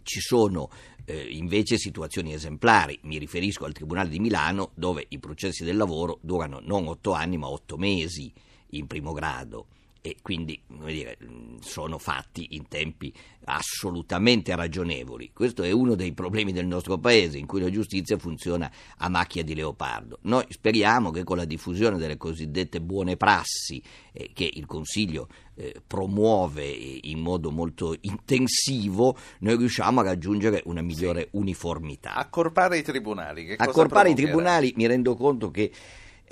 ci 0.03 0.21
sono 0.21 0.69
eh, 1.05 1.29
invece 1.31 1.79
situazioni 1.79 2.33
esemplari, 2.33 2.99
mi 3.03 3.19
riferisco 3.19 3.65
al 3.65 3.73
Tribunale 3.73 4.09
di 4.09 4.21
Milano 4.21 4.71
dove 4.75 5.07
i 5.09 5.19
processi 5.19 5.65
del 5.65 5.77
lavoro 5.77 6.19
durano 6.23 6.61
non 6.63 6.87
otto 6.87 7.13
anni 7.13 7.37
ma 7.37 7.49
otto 7.49 7.77
mesi 7.77 8.33
in 8.71 8.87
primo 8.87 9.13
grado 9.13 9.67
e 10.03 10.17
quindi 10.21 10.61
come 10.67 10.93
dire, 10.93 11.17
sono 11.61 11.97
fatti 11.97 12.49
in 12.51 12.67
tempi 12.67 13.15
assolutamente 13.45 14.55
ragionevoli. 14.55 15.31
Questo 15.33 15.63
è 15.63 15.71
uno 15.71 15.95
dei 15.95 16.13
problemi 16.13 16.53
del 16.53 16.67
nostro 16.67 16.99
paese 16.99 17.39
in 17.39 17.47
cui 17.47 17.61
la 17.61 17.71
giustizia 17.71 18.19
funziona 18.19 18.71
a 18.99 19.09
macchia 19.09 19.45
di 19.45 19.55
leopardo. 19.55 20.19
Noi 20.23 20.45
speriamo 20.49 21.11
che 21.11 21.23
con 21.23 21.37
la 21.37 21.45
diffusione 21.45 21.99
delle 21.99 22.17
cosiddette 22.17 22.81
buone 22.81 23.17
prassi 23.17 23.81
eh, 24.13 24.31
che 24.35 24.51
il 24.53 24.67
Consiglio 24.67 25.29
eh, 25.55 25.81
promuove 25.87 26.67
in 26.67 27.21
modo 27.21 27.53
molto 27.53 27.97
intensivo, 28.01 29.17
noi 29.41 29.57
riusciamo 29.57 30.01
a 30.01 30.05
raggiungere 30.05 30.63
una 30.65 30.83
migliore 30.83 31.29
uniformità. 31.33 32.15
Accorpare 32.15 32.79
i 32.79 32.83
tribunali. 32.83 33.55
Accorpare 33.57 34.11
i 34.11 34.15
tribunali 34.15 34.73
mi 34.77 34.87
rendo 34.87 35.15
conto 35.15 35.53
che 35.53 35.71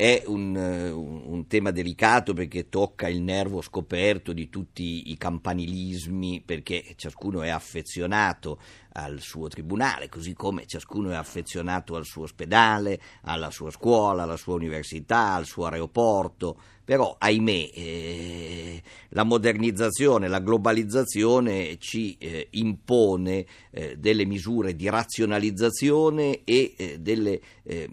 è 0.01 0.23
un, 0.29 0.57
eh, 0.57 0.89
un- 0.89 1.47
tema 1.47 1.71
delicato 1.71 2.33
perché 2.33 2.71
tocca 2.71 3.07
il 3.09 3.21
nervo 3.21 3.61
scoperto 3.61 4.33
di 4.33 4.49
tutti 4.49 5.11
i 5.11 5.17
campanilismi, 5.19 6.41
perché 6.41 6.95
ciascuno 6.97 7.43
è 7.43 7.51
affezionato 7.51 8.59
al 8.93 9.21
suo 9.21 9.49
tribunale, 9.49 10.09
così 10.09 10.33
come 10.35 10.67
ciascuno 10.67 11.11
è 11.11 11.15
affezionato 11.15 11.95
al 11.95 12.05
suo 12.05 12.23
ospedale, 12.23 13.01
alla 13.23 13.51
sua 13.51 13.71
scuola, 13.71 14.23
alla 14.23 14.37
sua 14.37 14.55
università, 14.55 15.35
al 15.35 15.47
suo 15.47 15.67
aeroporto. 15.67 16.59
Però, 16.91 17.15
ahimè, 17.17 17.71
eh, 17.73 18.83
la 19.11 19.23
modernizzazione, 19.23 20.27
la 20.27 20.41
globalizzazione 20.41 21.77
ci 21.79 22.17
eh, 22.19 22.49
impone 22.51 23.47
eh, 23.71 23.97
delle 23.97 24.25
misure 24.25 24.75
di 24.75 24.89
razionalizzazione 24.89 26.43
e 26.43 26.75
eh, 26.77 26.99
delle 26.99 27.41
eh, 27.63 27.89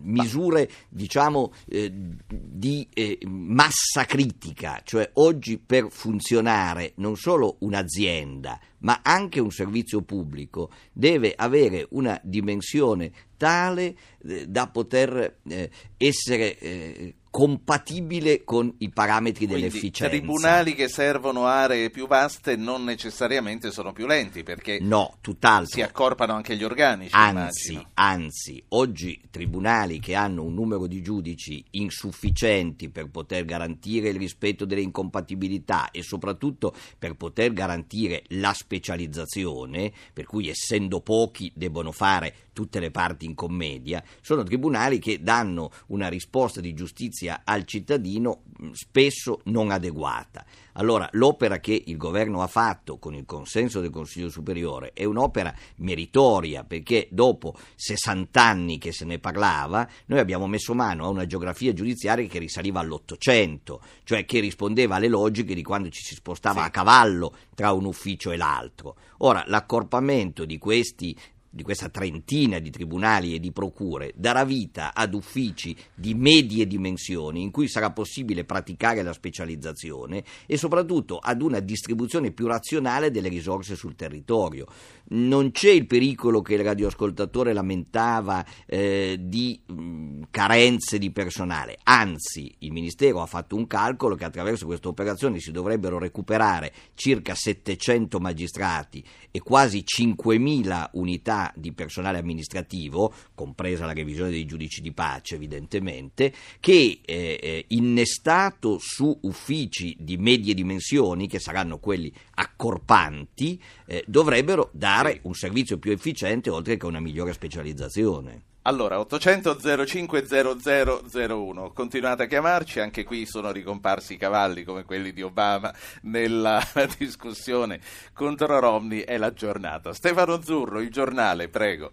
misure, 0.00 0.70
diciamo, 0.88 1.52
eh, 1.68 1.92
di 2.26 2.88
massa 3.26 4.06
critica, 4.06 4.80
cioè 4.84 5.10
oggi 5.14 5.58
per 5.58 5.88
funzionare 5.90 6.92
non 6.96 7.16
solo 7.16 7.56
un'azienda, 7.58 8.58
ma 8.84 9.00
anche 9.02 9.40
un 9.40 9.50
servizio 9.50 10.02
pubblico 10.02 10.70
deve 10.92 11.34
avere 11.36 11.86
una 11.90 12.18
dimensione 12.22 13.12
tale 13.36 13.96
eh, 14.26 14.46
da 14.46 14.68
poter 14.68 15.38
eh, 15.48 15.70
essere 15.96 16.58
eh, 16.58 17.14
compatibile 17.34 18.44
con 18.44 18.72
i 18.78 18.90
parametri 18.90 19.46
Quindi 19.46 19.64
dell'efficienza. 19.64 20.08
tribunali 20.08 20.72
che 20.76 20.86
servono 20.86 21.46
aree 21.46 21.90
più 21.90 22.06
vaste 22.06 22.54
non 22.54 22.84
necessariamente 22.84 23.72
sono 23.72 23.92
più 23.92 24.06
lenti 24.06 24.44
perché 24.44 24.78
No, 24.80 25.16
tutt'altro. 25.20 25.74
si 25.74 25.82
accorpano 25.82 26.32
anche 26.34 26.54
gli 26.56 26.62
organici, 26.62 27.10
Anzi, 27.12 27.72
immagino. 27.72 27.90
anzi, 27.94 28.64
oggi 28.68 29.20
tribunali 29.32 29.98
che 29.98 30.14
hanno 30.14 30.44
un 30.44 30.54
numero 30.54 30.86
di 30.86 31.02
giudici 31.02 31.64
insufficienti 31.72 32.88
per 32.88 33.08
poter 33.10 33.44
garantire 33.44 34.10
il 34.10 34.16
rispetto 34.16 34.64
delle 34.64 34.82
incompatibilità 34.82 35.90
e 35.90 36.04
soprattutto 36.04 36.72
per 36.96 37.14
poter 37.16 37.52
garantire 37.52 38.22
la 38.28 38.52
specializzazione, 38.52 39.92
per 40.12 40.26
cui 40.26 40.48
essendo 40.48 41.00
pochi 41.00 41.50
debbono 41.52 41.90
fare 41.90 42.32
tutte 42.54 42.80
le 42.80 42.90
parti 42.90 43.26
in 43.26 43.34
commedia, 43.34 44.02
sono 44.22 44.42
tribunali 44.42 44.98
che 44.98 45.20
danno 45.20 45.70
una 45.88 46.08
risposta 46.08 46.62
di 46.62 46.72
giustizia 46.72 47.42
al 47.44 47.64
cittadino 47.64 48.44
mh, 48.56 48.70
spesso 48.70 49.40
non 49.44 49.70
adeguata. 49.70 50.46
Allora, 50.76 51.08
l'opera 51.12 51.58
che 51.60 51.80
il 51.86 51.96
governo 51.96 52.42
ha 52.42 52.46
fatto 52.48 52.96
con 52.98 53.14
il 53.14 53.26
consenso 53.26 53.80
del 53.80 53.90
Consiglio 53.90 54.28
Superiore 54.28 54.92
è 54.92 55.04
un'opera 55.04 55.54
meritoria 55.76 56.64
perché 56.64 57.06
dopo 57.10 57.54
60 57.76 58.42
anni 58.42 58.78
che 58.78 58.90
se 58.92 59.04
ne 59.04 59.18
parlava, 59.18 59.86
noi 60.06 60.18
abbiamo 60.18 60.46
messo 60.46 60.74
mano 60.74 61.04
a 61.04 61.08
una 61.08 61.26
geografia 61.26 61.72
giudiziaria 61.72 62.26
che 62.26 62.38
risaliva 62.40 62.80
all'Ottocento, 62.80 63.82
cioè 64.04 64.24
che 64.24 64.40
rispondeva 64.40 64.96
alle 64.96 65.08
logiche 65.08 65.54
di 65.54 65.62
quando 65.62 65.90
ci 65.90 66.02
si 66.02 66.14
spostava 66.14 66.62
Sì. 66.62 66.66
a 66.66 66.70
cavallo 66.70 67.36
tra 67.54 67.72
un 67.72 67.84
ufficio 67.84 68.32
e 68.32 68.36
l'altro. 68.36 68.96
Ora, 69.18 69.44
l'accorpamento 69.46 70.44
di 70.44 70.58
questi 70.58 71.16
di 71.54 71.62
questa 71.62 71.88
trentina 71.88 72.58
di 72.58 72.70
tribunali 72.70 73.32
e 73.32 73.38
di 73.38 73.52
procure 73.52 74.12
darà 74.16 74.44
vita 74.44 74.92
ad 74.92 75.14
uffici 75.14 75.76
di 75.94 76.12
medie 76.14 76.66
dimensioni 76.66 77.42
in 77.42 77.52
cui 77.52 77.68
sarà 77.68 77.92
possibile 77.92 78.44
praticare 78.44 79.02
la 79.02 79.12
specializzazione 79.12 80.24
e 80.46 80.56
soprattutto 80.56 81.18
ad 81.18 81.42
una 81.42 81.60
distribuzione 81.60 82.32
più 82.32 82.48
razionale 82.48 83.12
delle 83.12 83.28
risorse 83.28 83.76
sul 83.76 83.94
territorio. 83.94 84.66
Non 85.06 85.52
c'è 85.52 85.70
il 85.70 85.86
pericolo 85.86 86.42
che 86.42 86.54
il 86.54 86.64
radioascoltatore 86.64 87.52
lamentava 87.52 88.44
eh, 88.66 89.16
di 89.20 89.60
mh, 89.64 90.22
carenze 90.30 90.98
di 90.98 91.12
personale, 91.12 91.78
anzi 91.84 92.52
il 92.60 92.72
Ministero 92.72 93.20
ha 93.20 93.26
fatto 93.26 93.54
un 93.54 93.68
calcolo 93.68 94.16
che 94.16 94.24
attraverso 94.24 94.66
questa 94.66 94.88
operazione 94.88 95.38
si 95.38 95.52
dovrebbero 95.52 95.98
recuperare 95.98 96.72
circa 96.94 97.34
700 97.34 98.18
magistrati 98.18 99.04
e 99.30 99.40
quasi 99.40 99.84
5.000 99.84 100.88
unità 100.94 101.43
di 101.54 101.72
personale 101.72 102.18
amministrativo, 102.18 103.12
compresa 103.34 103.86
la 103.86 103.92
revisione 103.92 104.30
dei 104.30 104.44
giudici 104.44 104.80
di 104.80 104.92
pace 104.92 105.34
evidentemente, 105.34 106.32
che 106.60 107.00
eh, 107.04 107.38
eh 107.40 107.64
innestato 107.68 108.78
su 108.78 109.16
uffici 109.22 109.96
di 109.98 110.16
medie 110.16 110.54
dimensioni, 110.54 111.26
che 111.26 111.38
saranno 111.38 111.78
quelli 111.78 112.12
accorpanti, 112.34 113.60
eh, 113.86 114.04
dovrebbero 114.06 114.70
dare 114.72 115.20
un 115.22 115.34
servizio 115.34 115.78
più 115.78 115.92
efficiente 115.92 116.50
oltre 116.50 116.76
che 116.76 116.86
una 116.86 117.00
migliore 117.00 117.32
specializzazione. 117.32 118.52
Allora, 118.66 118.98
800 118.98 119.84
05 119.84 120.24
0001, 120.26 121.72
continuate 121.74 122.22
a 122.22 122.26
chiamarci, 122.26 122.80
anche 122.80 123.04
qui 123.04 123.26
sono 123.26 123.52
ricomparsi 123.52 124.14
i 124.14 124.16
cavalli 124.16 124.64
come 124.64 124.84
quelli 124.84 125.12
di 125.12 125.20
Obama 125.20 125.70
nella 126.04 126.60
discussione 126.96 127.78
contro 128.14 128.58
Romney, 128.58 129.00
è 129.00 129.18
la 129.18 129.34
giornata. 129.34 129.92
Stefano 129.92 130.40
Zurro, 130.40 130.80
il 130.80 130.90
giornale, 130.90 131.48
prego. 131.48 131.90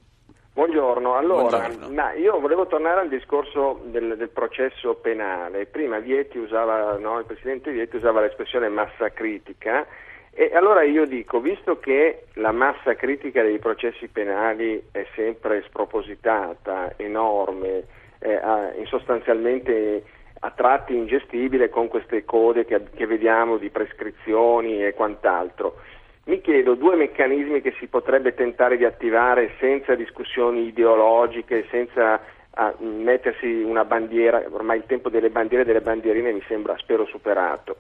Buongiorno, 0.54 1.18
allora 1.18 1.68
Buongiorno. 1.68 2.12
io 2.18 2.40
volevo 2.40 2.66
tornare 2.68 3.02
al 3.02 3.10
discorso 3.10 3.82
del, 3.88 4.16
del 4.16 4.30
processo 4.30 4.96
penale. 4.96 5.66
Prima 5.66 6.00
Vietti 6.00 6.38
usava, 6.38 6.98
no, 6.98 7.20
il 7.20 7.26
Presidente 7.26 7.72
Vietti 7.72 7.98
usava 7.98 8.22
l'espressione 8.22 8.70
massa 8.70 9.10
critica 9.10 9.86
e 10.34 10.52
allora 10.56 10.84
io 10.84 11.06
dico, 11.06 11.42
visto 11.42 11.80
che 11.80 12.24
la 12.36 12.52
massa 12.52 12.96
critica 12.96 13.44
dei 13.44 13.60
processi 13.60 14.08
penali 14.08 14.82
è 14.92 15.06
sempre 15.14 15.62
spropositata, 15.68 16.94
enorme, 16.96 17.84
eh, 18.20 18.40
sostanzialmente 18.86 20.04
a 20.40 20.52
tratti 20.52 20.96
ingestibile 20.96 21.70
con 21.70 21.88
queste 21.88 22.24
code 22.24 22.66
che, 22.66 22.82
che 22.96 23.06
vediamo 23.06 23.58
di 23.58 23.70
prescrizioni 23.70 24.84
e 24.86 24.94
quant'altro, 24.94 25.76
mi 26.26 26.40
chiedo 26.40 26.76
due 26.76 26.96
meccanismi 26.96 27.62
che 27.62 27.74
si 27.78 27.88
potrebbe 27.88 28.34
tentare 28.34 28.78
di 28.78 28.86
attivare 28.86 29.52
senza 29.60 29.96
discussioni 29.96 30.68
ideologiche, 30.68 31.68
senza 31.70 32.22
a 32.54 32.74
mettersi 32.80 33.48
una 33.48 33.86
bandiera, 33.86 34.44
ormai 34.50 34.78
il 34.78 34.86
tempo 34.86 35.10
delle 35.10 35.30
bandiere 35.30 35.64
e 35.64 35.66
delle 35.66 35.82
bandierine 35.82 36.32
mi 36.32 36.44
sembra 36.48 36.78
spero 36.78 37.06
superato. 37.06 37.78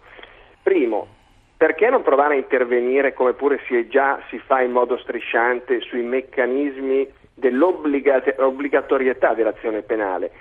Primo, 0.63 1.07
perché 1.61 1.91
non 1.91 2.01
provare 2.01 2.33
a 2.33 2.37
intervenire 2.37 3.13
come 3.13 3.33
pure 3.33 3.59
si, 3.67 3.87
già 3.87 4.19
si 4.29 4.39
fa 4.39 4.63
in 4.63 4.71
modo 4.71 4.97
strisciante 4.97 5.79
sui 5.81 6.01
meccanismi 6.01 7.07
dell'obbligatorietà 7.41 9.33
dell'azione 9.33 9.81
penale? 9.81 10.31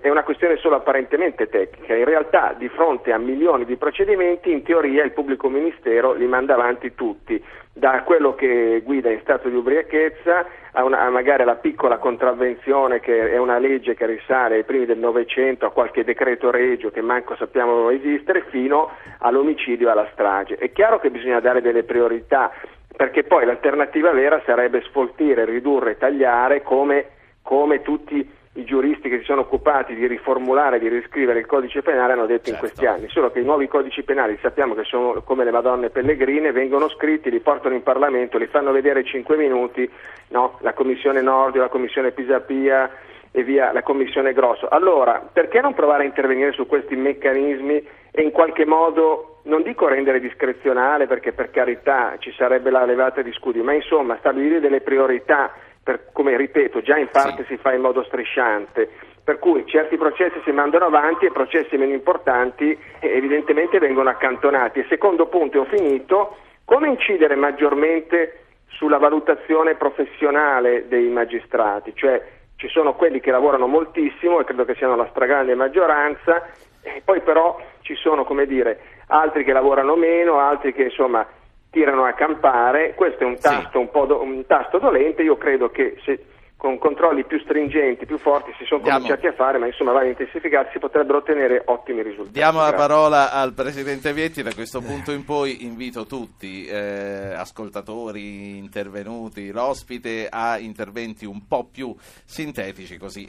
È 0.00 0.10
una 0.10 0.22
questione 0.22 0.56
solo 0.58 0.76
apparentemente 0.76 1.48
tecnica, 1.48 1.94
in 1.94 2.04
realtà 2.04 2.54
di 2.56 2.68
fronte 2.68 3.10
a 3.10 3.18
milioni 3.18 3.64
di 3.64 3.76
procedimenti 3.76 4.52
in 4.52 4.62
teoria 4.62 5.02
il 5.02 5.12
pubblico 5.12 5.48
ministero 5.48 6.12
li 6.12 6.26
manda 6.26 6.52
avanti 6.52 6.94
tutti, 6.94 7.42
da 7.72 8.02
quello 8.02 8.34
che 8.34 8.82
guida 8.84 9.10
in 9.10 9.20
stato 9.22 9.48
di 9.48 9.56
ubriachezza 9.56 10.46
a, 10.72 10.84
una, 10.84 11.00
a 11.00 11.08
magari 11.08 11.44
la 11.44 11.54
piccola 11.54 11.96
contravvenzione 11.96 13.00
che 13.00 13.32
è 13.32 13.38
una 13.38 13.58
legge 13.58 13.94
che 13.94 14.04
risale 14.04 14.56
ai 14.56 14.64
primi 14.64 14.84
del 14.84 14.98
Novecento, 14.98 15.64
a 15.64 15.72
qualche 15.72 16.04
decreto 16.04 16.50
regio 16.50 16.90
che 16.90 17.00
manco 17.00 17.34
sappiamo 17.36 17.88
esistere, 17.88 18.44
fino 18.50 18.90
all'omicidio 19.18 19.88
e 19.88 19.90
alla 19.90 20.08
strage. 20.12 20.56
È 20.56 20.70
chiaro 20.70 21.00
che 21.00 21.10
bisogna 21.10 21.40
dare 21.40 21.62
delle 21.62 21.84
priorità, 21.84 22.52
perché 22.96 23.24
poi 23.24 23.44
l'alternativa 23.46 24.12
vera 24.12 24.42
sarebbe 24.44 24.82
sfoltire, 24.82 25.44
ridurre, 25.44 25.96
tagliare 25.96 26.62
come, 26.62 27.06
come 27.42 27.82
tutti 27.82 28.40
i 28.56 28.64
giuristi 28.64 29.08
che 29.08 29.18
si 29.18 29.24
sono 29.24 29.42
occupati 29.42 29.94
di 29.94 30.06
riformulare, 30.06 30.78
di 30.78 30.88
riscrivere 30.88 31.38
il 31.38 31.46
codice 31.46 31.80
penale 31.80 32.12
hanno 32.12 32.26
detto 32.26 32.50
certo. 32.50 32.50
in 32.50 32.58
questi 32.58 32.86
anni, 32.86 33.08
solo 33.08 33.30
che 33.30 33.40
i 33.40 33.44
nuovi 33.44 33.66
codici 33.66 34.02
penali 34.02 34.38
sappiamo 34.42 34.74
che 34.74 34.84
sono 34.84 35.22
come 35.22 35.44
le 35.44 35.50
Madonne 35.50 35.88
Pellegrine, 35.88 36.52
vengono 36.52 36.90
scritti, 36.90 37.30
li 37.30 37.40
portano 37.40 37.74
in 37.74 37.82
Parlamento, 37.82 38.36
li 38.36 38.46
fanno 38.48 38.70
vedere 38.70 39.04
5 39.04 39.36
minuti, 39.36 39.90
no? 40.28 40.58
la 40.60 40.74
Commissione 40.74 41.22
Nordio, 41.22 41.62
la 41.62 41.68
Commissione 41.68 42.12
Pisapia 42.12 42.90
e 43.30 43.42
via 43.42 43.72
la 43.72 43.82
Commissione 43.82 44.34
Grosso. 44.34 44.68
Allora, 44.68 45.26
perché 45.32 45.62
non 45.62 45.72
provare 45.72 46.02
a 46.02 46.06
intervenire 46.06 46.52
su 46.52 46.66
questi 46.66 46.94
meccanismi 46.94 47.86
e 48.10 48.22
in 48.22 48.30
qualche 48.32 48.66
modo, 48.66 49.31
non 49.44 49.62
dico 49.62 49.88
rendere 49.88 50.20
discrezionale 50.20 51.06
perché 51.06 51.32
per 51.32 51.50
carità 51.50 52.16
ci 52.18 52.32
sarebbe 52.36 52.70
la 52.70 52.84
levata 52.84 53.22
di 53.22 53.32
scudi, 53.32 53.60
ma 53.60 53.72
insomma 53.72 54.16
stabilire 54.18 54.60
delle 54.60 54.80
priorità 54.80 55.52
per, 55.82 56.06
come 56.12 56.36
ripeto, 56.36 56.80
già 56.80 56.96
in 56.96 57.08
parte 57.10 57.42
sì. 57.42 57.54
si 57.54 57.56
fa 57.56 57.72
in 57.72 57.80
modo 57.80 58.04
strisciante, 58.04 58.88
per 59.24 59.38
cui 59.38 59.66
certi 59.66 59.96
processi 59.96 60.40
si 60.44 60.52
mandano 60.52 60.84
avanti 60.86 61.26
e 61.26 61.32
processi 61.32 61.76
meno 61.76 61.92
importanti 61.92 62.76
eh, 63.00 63.16
evidentemente 63.16 63.78
vengono 63.78 64.08
accantonati. 64.08 64.80
E 64.80 64.86
secondo 64.88 65.26
punto, 65.26 65.56
e 65.56 65.60
ho 65.60 65.64
finito, 65.64 66.36
come 66.64 66.88
incidere 66.88 67.34
maggiormente 67.34 68.38
sulla 68.68 68.98
valutazione 68.98 69.74
professionale 69.74 70.86
dei 70.88 71.08
magistrati, 71.08 71.92
cioè 71.94 72.22
ci 72.56 72.68
sono 72.68 72.94
quelli 72.94 73.18
che 73.18 73.32
lavorano 73.32 73.66
moltissimo 73.66 74.38
e 74.38 74.44
credo 74.44 74.64
che 74.64 74.76
siano 74.76 74.94
la 74.94 75.08
stragrande 75.10 75.54
maggioranza, 75.56 76.46
e 76.80 77.02
poi 77.04 77.20
però 77.20 77.60
ci 77.80 77.94
sono, 77.96 78.24
come 78.24 78.46
dire, 78.46 78.80
altri 79.12 79.44
che 79.44 79.52
lavorano 79.52 79.94
meno, 79.94 80.38
altri 80.38 80.72
che 80.72 80.84
insomma 80.84 81.26
tirano 81.70 82.04
a 82.04 82.12
campare, 82.12 82.94
questo 82.94 83.24
è 83.24 83.26
un 83.26 83.38
tasto, 83.38 83.78
sì. 83.78 83.88
un, 83.92 84.06
do, 84.06 84.22
un 84.22 84.44
tasto 84.46 84.78
dolente, 84.78 85.22
io 85.22 85.36
credo 85.36 85.70
che 85.70 85.96
se 86.04 86.24
con 86.56 86.78
controlli 86.78 87.24
più 87.24 87.40
stringenti, 87.40 88.06
più 88.06 88.18
forti 88.18 88.52
si 88.56 88.64
sono 88.64 88.82
Diamo. 88.82 88.98
cominciati 88.98 89.26
a 89.26 89.32
fare, 89.32 89.58
ma 89.58 89.66
insomma 89.66 89.90
vanno 89.90 90.04
a 90.06 90.08
intensificarsi, 90.10 90.78
potrebbero 90.78 91.18
ottenere 91.18 91.60
ottimi 91.66 92.02
risultati. 92.02 92.38
Diamo 92.38 92.58
Grazie. 92.58 92.76
la 92.76 92.78
parola 92.78 93.32
al 93.32 93.52
Presidente 93.52 94.12
Vietti, 94.12 94.42
da 94.42 94.54
questo 94.54 94.80
punto 94.80 95.10
in 95.10 95.24
poi 95.24 95.64
invito 95.64 96.06
tutti, 96.06 96.64
eh, 96.66 97.32
ascoltatori 97.34 98.58
intervenuti, 98.58 99.50
l'ospite, 99.50 100.28
a 100.30 100.56
interventi 100.58 101.24
un 101.24 101.48
po' 101.48 101.64
più 101.64 101.92
sintetici, 102.24 102.96
così 102.96 103.28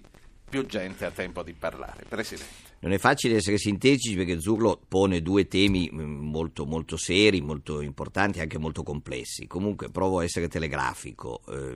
più 0.53 0.67
gente 0.67 1.03
ha 1.05 1.09
tempo 1.09 1.41
di 1.41 1.53
parlare. 1.53 2.05
Presidente. 2.07 2.71
Non 2.81 2.91
è 2.91 2.99
facile 2.99 3.37
essere 3.37 3.57
sintetici 3.57 4.15
perché 4.15 4.39
Zurlo 4.39 4.79
pone 4.87 5.23
due 5.23 5.47
temi 5.47 5.89
mm, 5.91 6.29
molto, 6.29 6.67
molto 6.67 6.95
seri, 6.95 7.41
molto 7.41 7.81
importanti 7.81 8.37
e 8.37 8.43
anche 8.43 8.59
molto 8.59 8.83
complessi. 8.83 9.47
Comunque 9.47 9.89
provo 9.89 10.19
a 10.19 10.23
essere 10.23 10.47
telegrafico. 10.47 11.41
Eh, 11.47 11.75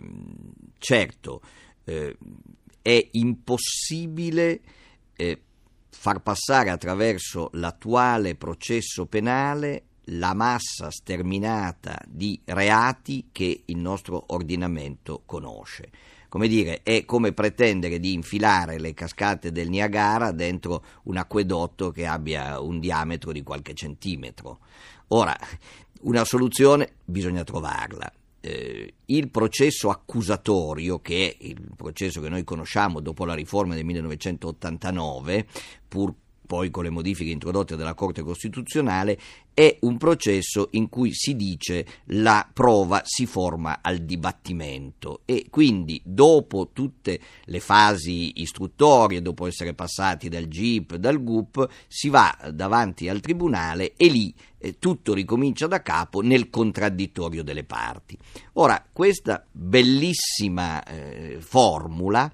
certo, 0.77 1.41
eh, 1.85 2.15
è 2.79 3.07
impossibile 3.13 4.61
eh, 5.15 5.41
far 5.89 6.21
passare 6.21 6.69
attraverso 6.69 7.49
l'attuale 7.53 8.35
processo 8.35 9.07
penale 9.07 9.85
la 10.09 10.35
massa 10.35 10.91
sterminata 10.91 11.99
di 12.05 12.39
reati 12.45 13.29
che 13.31 13.63
il 13.65 13.77
nostro 13.77 14.25
ordinamento 14.27 15.23
conosce 15.25 15.89
come 16.29 16.47
dire, 16.47 16.81
è 16.83 17.05
come 17.05 17.31
pretendere 17.31 17.99
di 17.99 18.13
infilare 18.13 18.79
le 18.79 18.93
cascate 18.93 19.51
del 19.51 19.69
Niagara 19.69 20.31
dentro 20.31 20.83
un 21.03 21.17
acquedotto 21.17 21.91
che 21.91 22.05
abbia 22.05 22.59
un 22.59 22.79
diametro 22.79 23.31
di 23.31 23.43
qualche 23.43 23.73
centimetro. 23.73 24.59
Ora, 25.09 25.35
una 26.01 26.25
soluzione 26.25 26.93
bisogna 27.05 27.43
trovarla. 27.43 28.11
Eh, 28.39 28.93
il 29.05 29.29
processo 29.29 29.89
accusatorio, 29.89 30.99
che 30.99 31.35
è 31.39 31.43
il 31.45 31.71
processo 31.75 32.21
che 32.21 32.29
noi 32.29 32.43
conosciamo 32.43 32.99
dopo 32.99 33.25
la 33.25 33.33
riforma 33.33 33.73
del 33.73 33.85
1989, 33.85 35.47
pur 35.87 36.13
poi 36.47 36.71
con 36.71 36.83
le 36.83 36.89
modifiche 36.89 37.29
introdotte 37.29 37.75
dalla 37.75 37.93
Corte 37.93 38.23
Costituzionale, 38.23 39.19
è 39.53 39.77
un 39.81 39.97
processo 39.97 40.69
in 40.71 40.88
cui 40.88 41.13
si 41.13 41.36
dice 41.36 41.86
la 42.05 42.47
prova 42.51 43.01
si 43.03 43.25
forma 43.25 43.79
al 43.81 43.99
dibattimento 43.99 45.21
e 45.25 45.47
quindi 45.49 45.99
dopo 46.05 46.69
tutte 46.73 47.19
le 47.45 47.60
fasi 47.60 48.41
istruttorie, 48.41 49.21
dopo 49.21 49.45
essere 49.45 49.73
passati 49.73 50.29
dal 50.29 50.47
GIP, 50.47 50.95
dal 50.95 51.21
GUP, 51.21 51.67
si 51.88 52.10
va 52.10 52.38
davanti 52.53 53.10
al 53.10 53.19
tribunale 53.19 53.93
e 53.97 54.07
lì 54.07 54.33
eh, 54.60 54.77
tutto 54.79 55.13
ricomincia 55.13 55.67
da 55.67 55.81
capo 55.81 56.21
nel 56.21 56.49
contraddittorio 56.49 57.43
delle 57.43 57.63
parti. 57.63 58.17
Ora, 58.53 58.86
questa 58.91 59.45
bellissima 59.51 60.83
eh, 60.83 61.38
formula 61.39 62.31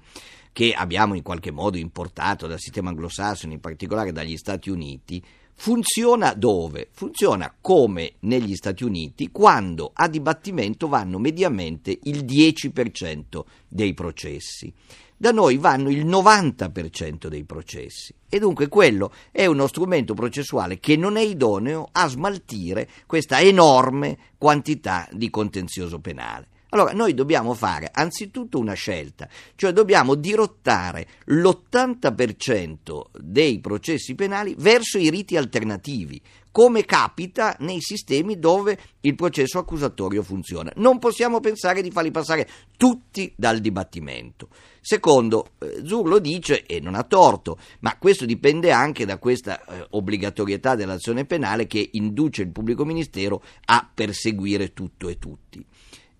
che 0.54 0.72
abbiamo 0.72 1.14
in 1.14 1.22
qualche 1.22 1.50
modo 1.50 1.78
importato 1.78 2.46
dal 2.46 2.60
sistema 2.60 2.90
anglosassone, 2.90 3.54
in 3.54 3.60
particolare 3.60 4.12
dagli 4.12 4.36
Stati 4.36 4.70
Uniti, 4.70 5.20
funziona 5.56 6.32
dove? 6.32 6.90
Funziona 6.92 7.52
come 7.60 8.12
negli 8.20 8.54
Stati 8.54 8.84
Uniti 8.84 9.32
quando 9.32 9.90
a 9.92 10.06
dibattimento 10.06 10.86
vanno 10.86 11.18
mediamente 11.18 11.98
il 12.04 12.24
10% 12.24 13.42
dei 13.66 13.94
processi. 13.94 14.72
Da 15.16 15.32
noi 15.32 15.56
vanno 15.56 15.90
il 15.90 16.06
90% 16.06 17.26
dei 17.26 17.42
processi 17.42 18.14
e 18.28 18.38
dunque 18.38 18.68
quello 18.68 19.12
è 19.32 19.46
uno 19.46 19.66
strumento 19.66 20.14
processuale 20.14 20.78
che 20.78 20.96
non 20.96 21.16
è 21.16 21.22
idoneo 21.22 21.88
a 21.90 22.06
smaltire 22.06 22.88
questa 23.06 23.40
enorme 23.40 24.18
quantità 24.38 25.08
di 25.10 25.30
contenzioso 25.30 25.98
penale. 25.98 26.46
Allora 26.74 26.92
noi 26.92 27.14
dobbiamo 27.14 27.54
fare 27.54 27.88
anzitutto 27.92 28.58
una 28.58 28.72
scelta, 28.72 29.28
cioè 29.54 29.70
dobbiamo 29.70 30.16
dirottare 30.16 31.06
l'80% 31.26 33.02
dei 33.20 33.60
processi 33.60 34.16
penali 34.16 34.56
verso 34.58 34.98
i 34.98 35.08
riti 35.08 35.36
alternativi, 35.36 36.20
come 36.50 36.84
capita 36.84 37.54
nei 37.60 37.80
sistemi 37.80 38.40
dove 38.40 38.76
il 39.02 39.14
processo 39.14 39.60
accusatorio 39.60 40.24
funziona. 40.24 40.72
Non 40.74 40.98
possiamo 40.98 41.38
pensare 41.38 41.80
di 41.80 41.92
farli 41.92 42.10
passare 42.10 42.48
tutti 42.76 43.32
dal 43.36 43.60
dibattimento. 43.60 44.48
Secondo, 44.80 45.52
eh, 45.60 45.80
Zurlo 45.84 46.18
dice, 46.18 46.66
e 46.66 46.80
non 46.80 46.96
ha 46.96 47.04
torto, 47.04 47.56
ma 47.80 47.96
questo 47.98 48.26
dipende 48.26 48.72
anche 48.72 49.04
da 49.04 49.18
questa 49.18 49.64
eh, 49.64 49.86
obbligatorietà 49.90 50.74
dell'azione 50.74 51.24
penale 51.24 51.68
che 51.68 51.90
induce 51.92 52.42
il 52.42 52.50
pubblico 52.50 52.84
ministero 52.84 53.42
a 53.66 53.88
perseguire 53.94 54.72
tutto 54.72 55.08
e 55.08 55.18
tutti. 55.18 55.64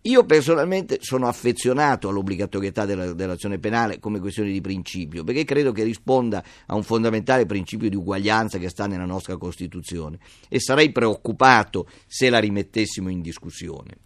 Io 0.07 0.27
personalmente 0.27 0.99
sono 1.01 1.29
affezionato 1.29 2.11
all'obbligatorietà 2.11 2.85
della, 2.85 3.15
dell'azione 3.15 3.59
penale 3.59 4.01
come 4.01 4.21
questione 4.21 4.51
di 4.51 4.61
principio, 4.61 5.25
perché 5.25 5.45
credo 5.45 5.73
che 5.73 5.83
risponda 5.83 6.45
a 6.67 6.75
un 6.75 6.83
fondamentale 6.83 7.47
principio 7.47 7.89
di 7.89 7.97
uguaglianza 7.97 8.59
che 8.59 8.69
sta 8.69 8.87
nella 8.87 9.07
nostra 9.07 9.39
Costituzione 9.39 10.19
e 10.51 10.61
sarei 10.61 10.93
preoccupato 10.93 11.89
se 12.07 12.29
la 12.29 12.39
rimettessimo 12.39 13.09
in 13.09 13.23
discussione. 13.23 13.97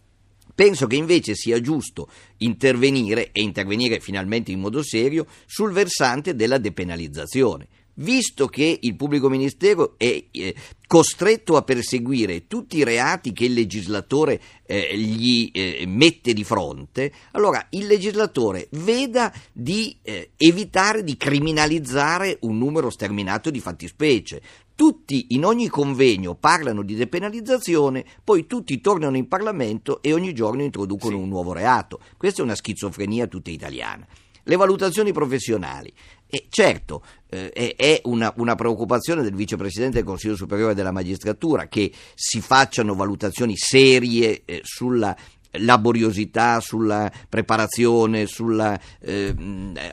Penso 0.55 0.87
che 0.87 0.95
invece 0.95 1.35
sia 1.35 1.59
giusto 1.59 2.09
intervenire 2.37 3.31
e 3.33 3.41
intervenire 3.41 3.99
finalmente 3.99 4.53
in 4.53 4.61
modo 4.61 4.81
serio 4.81 5.25
sul 5.45 5.73
versante 5.73 6.33
della 6.33 6.59
depenalizzazione 6.59 7.67
visto 7.99 8.47
che 8.47 8.77
il 8.81 8.95
pubblico 8.95 9.29
ministero 9.29 9.95
è 9.97 10.23
eh, 10.31 10.55
costretto 10.85 11.55
a 11.55 11.61
perseguire 11.61 12.47
tutti 12.47 12.77
i 12.77 12.83
reati 12.83 13.31
che 13.31 13.45
il 13.45 13.53
legislatore 13.53 14.41
eh, 14.65 14.97
gli 14.97 15.49
eh, 15.53 15.83
mette 15.87 16.33
di 16.33 16.43
fronte, 16.43 17.11
allora 17.31 17.65
il 17.71 17.85
legislatore 17.87 18.67
veda 18.71 19.33
di 19.51 19.95
eh, 20.01 20.31
evitare 20.37 21.03
di 21.03 21.15
criminalizzare 21.15 22.37
un 22.41 22.57
numero 22.57 22.89
sterminato 22.89 23.49
di 23.49 23.59
fattispecie. 23.59 24.41
Tutti 24.79 25.27
in 25.31 25.43
ogni 25.43 25.67
convegno 25.67 26.35
parlano 26.35 26.83
di 26.83 26.95
depenalizzazione, 26.95 28.05
poi 28.23 28.47
tutti 28.47 28.79
tornano 28.79 29.17
in 29.17 29.27
Parlamento 29.27 30.01
e 30.01 30.13
ogni 30.13 30.33
giorno 30.33 30.63
introducono 30.63 31.17
sì. 31.17 31.21
un 31.21 31.27
nuovo 31.27 31.51
reato. 31.51 31.99
Questa 32.15 32.41
è 32.41 32.45
una 32.45 32.55
schizofrenia 32.55 33.27
tutta 33.27 33.51
italiana. 33.51 34.07
Le 34.41 34.55
valutazioni 34.55 35.11
professionali. 35.11 35.93
E 36.31 36.45
certo, 36.49 37.03
eh, 37.27 37.75
è 37.75 38.01
una, 38.03 38.31
una, 38.37 38.53
preoccupazione 38.53 39.23
del 39.23 39.33
vicepresidente 39.33 39.95
del 39.95 40.05
Consiglio 40.05 40.35
Superiore 40.35 40.75
della 40.75 40.91
Magistratura 40.91 41.67
che 41.67 41.91
si 42.13 42.39
facciano 42.39 42.93
valutazioni 42.93 43.55
serie 43.57 44.43
eh, 44.45 44.61
sulla 44.63 45.15
laboriosità, 45.53 46.59
sulla 46.59 47.11
preparazione, 47.27 48.27
sulla 48.27 48.79
eh, 48.99 49.33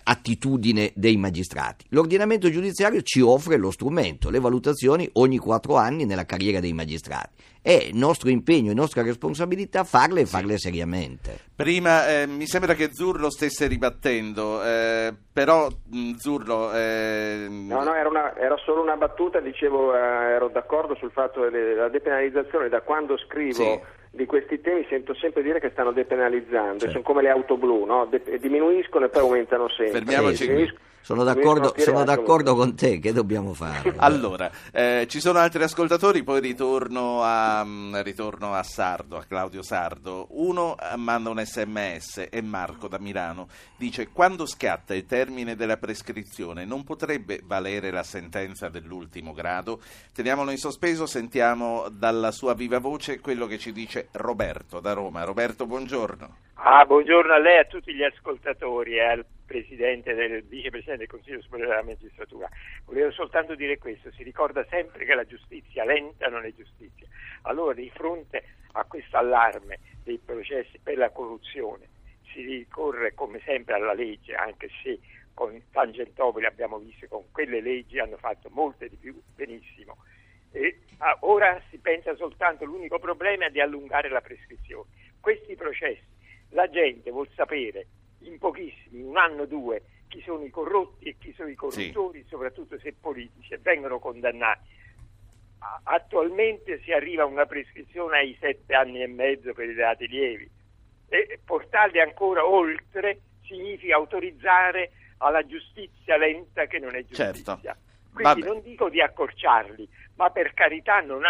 attitudine 0.03 0.93
dei 0.95 1.17
magistrati. 1.17 1.87
L'ordinamento 1.91 2.51
giudiziario 2.51 3.01
ci 3.03 3.21
offre 3.21 3.57
lo 3.57 3.71
strumento, 3.71 4.29
le 4.29 4.41
valutazioni 4.41 5.09
ogni 5.15 5.39
quattro 5.39 5.77
anni 5.77 6.05
nella 6.05 6.27
carriera 6.27 6.61
dei 6.61 6.75
magistrati. 6.75 7.45
È 7.67 7.89
nostro 7.95 8.31
impegno 8.31 8.71
e 8.71 8.75
nostra 8.75 9.03
responsabilità 9.03 9.83
farle 9.83 10.21
e 10.21 10.27
farle 10.27 10.57
seriamente. 10.57 11.37
Prima 11.57 12.07
eh, 12.07 12.27
mi 12.29 12.47
sembra 12.47 12.75
che 12.75 12.91
Zurlo 12.93 13.29
stesse 13.29 13.67
ribattendo, 13.67 14.63
eh, 14.63 15.13
però 15.33 15.67
Zurlo... 16.17 16.73
Eh... 16.73 17.49
No, 17.51 17.83
no, 17.83 17.93
era, 17.93 18.09
una, 18.09 18.37
era, 18.37 18.57
solo 18.65 18.83
una 18.83 18.95
battuta, 18.95 19.41
dicevo, 19.41 19.93
eh, 19.97 19.99
ero 19.99 20.47
d'accordo 20.47 20.95
sul 20.95 21.11
fatto 21.11 21.51
della 21.51 21.89
depenalizzazione, 21.89 22.69
da 22.69 22.83
quando 22.83 23.19
scrivo... 23.19 23.55
Sì 23.55 23.81
di 24.17 24.25
questi 24.25 24.63
temi 24.63 24.87
sento 24.89 25.15
sempre 25.15 25.43
dire 25.43 25.61
che 25.61 25.69
stanno 25.73 25.93
depenalizzando, 25.93 26.79
certo. 26.79 26.91
sono 26.91 27.03
come 27.03 27.21
le 27.21 27.29
auto 27.29 27.59
blu, 27.59 27.85
no? 27.85 28.07
De- 28.07 28.39
diminuiscono 28.41 29.05
e 29.05 29.09
poi 29.11 29.21
aumentano 29.21 29.69
sempre. 29.69 29.99
Fermiamoci 29.99 30.47
qui. 30.47 30.73
Sono 31.07 31.23
d'accordo, 31.23 31.73
sono 31.77 32.03
d'accordo, 32.03 32.57
con 32.57 32.75
te, 32.75 32.99
che 32.99 33.13
dobbiamo 33.13 33.55
fare? 33.55 33.95
allora, 33.99 34.51
eh, 34.73 35.07
ci 35.09 35.21
sono 35.21 35.39
altri 35.39 35.63
ascoltatori, 35.63 36.25
poi 36.25 36.41
ritorno 36.41 37.23
a, 37.23 37.63
mm, 37.65 38.01
ritorno 38.01 38.55
a 38.55 38.65
Sardo, 38.65 39.17
a 39.17 39.23
Claudio 39.23 39.63
Sardo. 39.63 40.27
Uno 40.31 40.75
eh, 40.77 40.97
manda 40.97 41.31
un 41.31 41.41
sms, 41.41 42.27
è 42.29 42.41
Marco 42.41 42.89
da 42.89 42.99
Milano, 42.99 43.47
dice 43.77 44.09
quando 44.09 44.47
scatta 44.47 44.97
il 44.97 45.07
termine 45.07 45.55
della 45.55 45.77
prescrizione 45.77 46.65
non 46.65 46.83
potrebbe 46.83 47.41
valere 47.45 47.93
la 47.93 48.03
sentenza 48.03 48.69
dell'ultimo 48.69 49.33
grado? 49.33 49.81
Teniamolo 50.13 50.51
in 50.51 50.59
sospeso, 50.59 51.07
sentiamo 51.07 51.87
dalla 51.89 52.33
sua 52.33 52.55
viva 52.55 52.81
voce 52.81 53.21
quello 53.21 53.47
che 53.47 53.59
ci 53.59 53.71
dice 53.71 54.09
Roberto 54.11 54.81
da 54.81 54.93
Roma. 54.93 55.23
Roberto, 55.23 55.67
buongiorno. 55.67 56.46
Ah, 56.59 56.87
buongiorno 56.87 57.35
a 57.35 57.39
lei 57.39 57.57
e 57.57 57.59
a 57.59 57.65
tutti 57.65 57.95
gli 57.95 58.03
ascoltatori 58.03 58.95
e 58.95 59.03
al 59.03 59.27
presidente 59.45 60.15
del 60.15 60.43
vicepresidente 60.43 61.01
del 61.01 61.07
Consiglio 61.07 61.43
Superiore 61.43 61.73
della 61.73 61.85
Magistratura. 61.85 62.49
Volevo 62.87 63.11
soltanto 63.11 63.55
dire 63.55 63.77
questo, 63.77 64.11
si 64.13 64.23
ricorda 64.23 64.65
sempre 64.71 65.05
che 65.05 65.15
la 65.15 65.27
giustizia 65.27 65.85
lenta 65.85 66.29
non 66.29 66.47
è 66.47 66.55
giustizia. 66.55 67.07
Allora 67.43 67.75
di 67.75 67.91
fronte 67.91 68.43
a 68.73 68.85
questo 68.85 69.19
allarme 69.19 69.81
dei 70.03 70.19
processi 70.19 70.81
per 70.83 70.97
la 70.97 71.11
corruzione 71.11 71.89
si 72.33 72.41
ricorre 72.41 73.13
come 73.13 73.39
sempre 73.45 73.75
alla 73.75 73.93
legge, 73.93 74.35
anche 74.35 74.71
se 74.83 74.99
con 75.35 75.63
Tangentopoli 75.71 76.47
abbiamo 76.47 76.79
visto 76.79 77.01
che 77.01 77.09
con 77.09 77.31
quelle 77.33 77.61
leggi 77.61 77.99
hanno 77.99 78.17
fatto 78.17 78.49
molte 78.51 78.89
di 78.89 78.97
più 78.97 79.15
benissimo. 79.35 79.99
E 80.53 80.81
ah, 80.99 81.19
ora 81.21 81.63
si 81.69 81.77
pensa 81.77 82.17
soltanto, 82.17 82.65
l'unico 82.65 82.99
problema 82.99 83.45
è 83.45 83.51
di 83.51 83.61
allungare 83.61 84.09
la 84.09 84.23
prescrizione. 84.23 84.89
Questi 85.21 85.55
processi 85.55 86.16
la 86.51 86.69
gente 86.69 87.11
vuol 87.11 87.29
sapere 87.35 87.87
in 88.21 88.39
pochissimi, 88.39 89.03
un 89.03 89.17
anno 89.17 89.43
o 89.43 89.47
due, 89.47 89.83
chi 90.09 90.21
sono 90.23 90.45
i 90.45 90.51
corrotti 90.51 91.09
e 91.09 91.17
chi 91.19 91.33
sono 91.33 91.49
i 91.49 91.55
corruttori, 91.55 92.23
sì. 92.23 92.29
soprattutto 92.29 92.79
se 92.79 92.95
politici, 92.99 93.53
e 93.53 93.59
vengono 93.59 93.99
condannati. 93.99 94.75
Attualmente 95.85 96.81
si 96.83 96.93
arriva 96.93 97.25
a 97.25 97.27
una 97.27 97.47
prescrizione 97.47 98.19
ai 98.19 98.37
sette 98.41 98.75
anni 98.75 99.03
e 99.03 99.09
mezzo 99.09 99.53
per 99.53 99.69
i 99.69 99.75
reati 99.75 100.07
lievi 100.07 100.49
e 101.09 101.41
portarli 101.45 102.01
ancora 102.01 102.47
oltre 102.47 103.21
significa 103.43 103.97
autorizzare 103.97 104.93
alla 105.19 105.45
giustizia 105.47 106.17
lenta 106.17 106.67
che 106.67 106.79
non 106.79 106.95
è 106.95 107.01
giustizia. 107.05 107.33
Certo. 107.33 107.61
Quindi 108.13 108.41
Vabbè. 108.41 108.47
non 108.47 108.63
dico 108.63 108.89
di 108.89 109.01
accorciarli, 109.01 109.89
ma 110.17 110.31
per 110.31 110.55
carità 110.55 111.01
non 111.01 111.23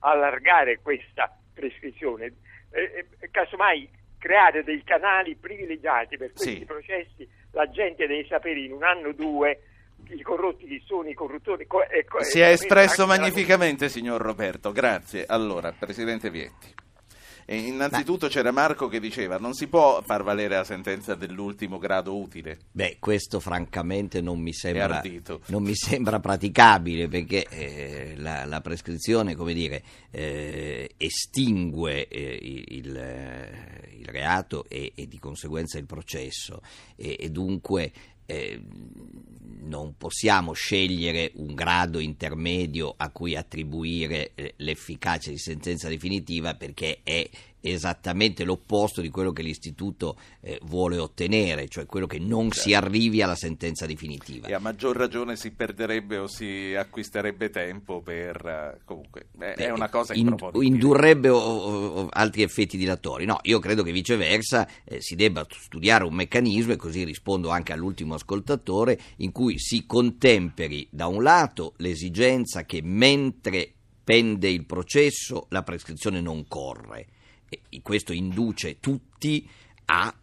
allargare 0.00 0.80
questa 0.80 1.34
prescrizione. 1.52 2.34
Eh, 2.70 3.06
eh, 3.18 3.30
casomai 3.30 3.88
creare 4.24 4.64
dei 4.64 4.82
canali 4.82 5.36
privilegiati 5.36 6.16
per 6.16 6.32
questi 6.32 6.56
sì. 6.56 6.64
processi, 6.64 7.28
la 7.50 7.68
gente 7.68 8.06
deve 8.06 8.24
sapere 8.26 8.58
in 8.60 8.72
un 8.72 8.82
anno 8.82 9.08
o 9.08 9.12
due 9.12 9.60
i 10.08 10.22
corrotti 10.22 10.66
chi 10.66 10.82
sono, 10.86 11.10
i 11.10 11.14
corruttori. 11.14 11.66
Co- 11.66 11.86
e, 11.86 12.06
si 12.20 12.40
è 12.40 12.48
espresso 12.48 13.06
magnificamente, 13.06 13.90
signor 13.90 14.22
Roberto. 14.22 14.72
Grazie. 14.72 15.26
Allora, 15.26 15.72
Presidente 15.78 16.30
Vietti. 16.30 16.83
E 17.46 17.56
innanzitutto 17.56 18.26
Beh. 18.26 18.32
c'era 18.32 18.50
Marco 18.50 18.88
che 18.88 19.00
diceva 19.00 19.38
non 19.38 19.54
si 19.54 19.66
può 19.66 20.00
far 20.02 20.22
valere 20.22 20.56
la 20.56 20.64
sentenza 20.64 21.14
dell'ultimo 21.14 21.78
grado 21.78 22.16
utile. 22.16 22.58
Beh, 22.70 22.96
questo 22.98 23.40
francamente 23.40 24.20
non 24.20 24.40
mi 24.40 24.52
sembra, 24.52 25.02
non 25.46 25.62
mi 25.62 25.74
sembra 25.74 26.20
praticabile 26.20 27.08
perché 27.08 27.46
eh, 27.48 28.14
la, 28.16 28.44
la, 28.44 28.60
prescrizione, 28.60 29.34
come 29.34 29.52
dire, 29.52 29.82
eh, 30.10 30.94
estingue 30.96 32.08
eh, 32.08 32.64
il, 32.68 32.96
eh, 32.96 33.96
il, 33.98 34.06
reato 34.06 34.64
e, 34.68 34.92
e, 34.94 35.06
di 35.06 35.18
conseguenza 35.18 35.78
il 35.78 35.86
processo 35.86 36.62
e, 36.96 37.16
e 37.18 37.28
dunque 37.30 37.92
eh, 38.26 38.60
non 39.62 39.96
possiamo 39.96 40.52
scegliere 40.52 41.32
un 41.36 41.54
grado 41.54 41.98
intermedio 41.98 42.94
a 42.96 43.10
cui 43.10 43.34
attribuire 43.34 44.32
eh, 44.34 44.54
l'efficacia 44.58 45.30
di 45.30 45.38
sentenza 45.38 45.88
definitiva 45.88 46.54
perché 46.54 47.00
è 47.02 47.28
esattamente 47.64 48.44
l'opposto 48.44 49.00
di 49.00 49.08
quello 49.08 49.32
che 49.32 49.42
l'istituto 49.42 50.18
eh, 50.40 50.60
vuole 50.64 50.98
ottenere, 50.98 51.68
cioè 51.68 51.86
quello 51.86 52.06
che 52.06 52.18
non 52.18 52.50
certo. 52.50 52.60
si 52.60 52.74
arrivi 52.74 53.22
alla 53.22 53.34
sentenza 53.34 53.86
definitiva. 53.86 54.48
E 54.48 54.52
a 54.52 54.58
maggior 54.58 54.96
ragione 54.96 55.36
si 55.36 55.50
perderebbe 55.50 56.18
o 56.18 56.26
si 56.26 56.74
acquisterebbe 56.74 57.48
tempo 57.48 58.02
per... 58.02 58.74
Uh, 58.76 58.84
comunque, 58.84 59.28
beh, 59.32 59.54
è 59.54 59.70
una 59.70 59.88
cosa 59.88 60.12
in, 60.12 60.36
Indurrebbe 60.52 61.30
o, 61.30 61.38
o, 61.38 62.08
altri 62.10 62.42
effetti 62.42 62.76
dilatori. 62.76 63.24
No, 63.24 63.38
io 63.42 63.58
credo 63.58 63.82
che 63.82 63.92
viceversa 63.92 64.68
eh, 64.84 65.00
si 65.00 65.14
debba 65.14 65.46
studiare 65.48 66.04
un 66.04 66.14
meccanismo, 66.14 66.74
e 66.74 66.76
così 66.76 67.04
rispondo 67.04 67.48
anche 67.48 67.72
all'ultimo 67.72 68.14
ascoltatore, 68.14 68.98
in 69.18 69.32
cui 69.32 69.58
si 69.58 69.86
contemperi 69.86 70.86
da 70.90 71.06
un 71.06 71.22
lato 71.22 71.72
l'esigenza 71.78 72.64
che 72.64 72.82
mentre 72.82 73.72
pende 74.04 74.50
il 74.50 74.66
processo 74.66 75.46
la 75.48 75.62
prescrizione 75.62 76.20
non 76.20 76.46
corre 76.46 77.06
questo 77.82 78.12
induce 78.12 78.78
tutti 78.80 79.48
a 79.86 80.14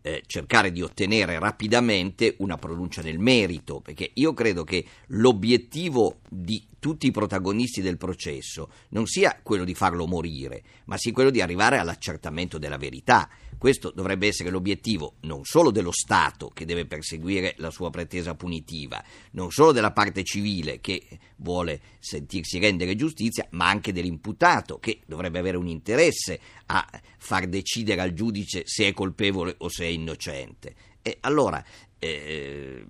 eh, 0.00 0.22
cercare 0.26 0.72
di 0.72 0.80
ottenere 0.80 1.38
rapidamente 1.38 2.36
una 2.38 2.56
pronuncia 2.56 3.02
nel 3.02 3.18
merito, 3.18 3.80
perché 3.80 4.10
io 4.14 4.32
credo 4.32 4.64
che 4.64 4.84
l'obiettivo 5.08 6.20
di 6.28 6.64
tutti 6.78 7.06
i 7.06 7.10
protagonisti 7.10 7.82
del 7.82 7.98
processo 7.98 8.70
non 8.90 9.06
sia 9.06 9.38
quello 9.42 9.64
di 9.64 9.74
farlo 9.74 10.06
morire, 10.06 10.62
ma 10.84 10.96
sia 10.96 11.12
quello 11.12 11.30
di 11.30 11.40
arrivare 11.40 11.78
all'accertamento 11.78 12.58
della 12.58 12.78
verità. 12.78 13.28
Questo 13.58 13.90
dovrebbe 13.94 14.28
essere 14.28 14.50
l'obiettivo 14.50 15.14
non 15.22 15.44
solo 15.44 15.70
dello 15.70 15.92
Stato 15.92 16.48
che 16.48 16.64
deve 16.64 16.86
perseguire 16.86 17.54
la 17.58 17.70
sua 17.70 17.90
pretesa 17.90 18.34
punitiva, 18.34 19.02
non 19.32 19.50
solo 19.50 19.72
della 19.72 19.90
parte 19.90 20.22
civile 20.22 20.80
che 20.80 21.06
vuole 21.36 21.80
sentirsi 21.98 22.58
rendere 22.58 22.94
giustizia, 22.94 23.46
ma 23.50 23.68
anche 23.68 23.92
dell'imputato 23.92 24.78
che 24.78 25.00
dovrebbe 25.06 25.40
avere 25.40 25.56
un 25.56 25.66
interesse 25.66 26.38
a 26.66 26.88
far 27.18 27.48
decidere 27.48 28.00
al 28.00 28.12
giudice 28.14 28.62
se 28.64 28.86
è 28.86 28.92
colpevole 28.92 29.56
o 29.58 29.68
se 29.68 29.84
è 29.84 29.88
innocente. 29.88 30.74
E 31.02 31.18
allora 31.20 31.62
eh, 31.98 32.84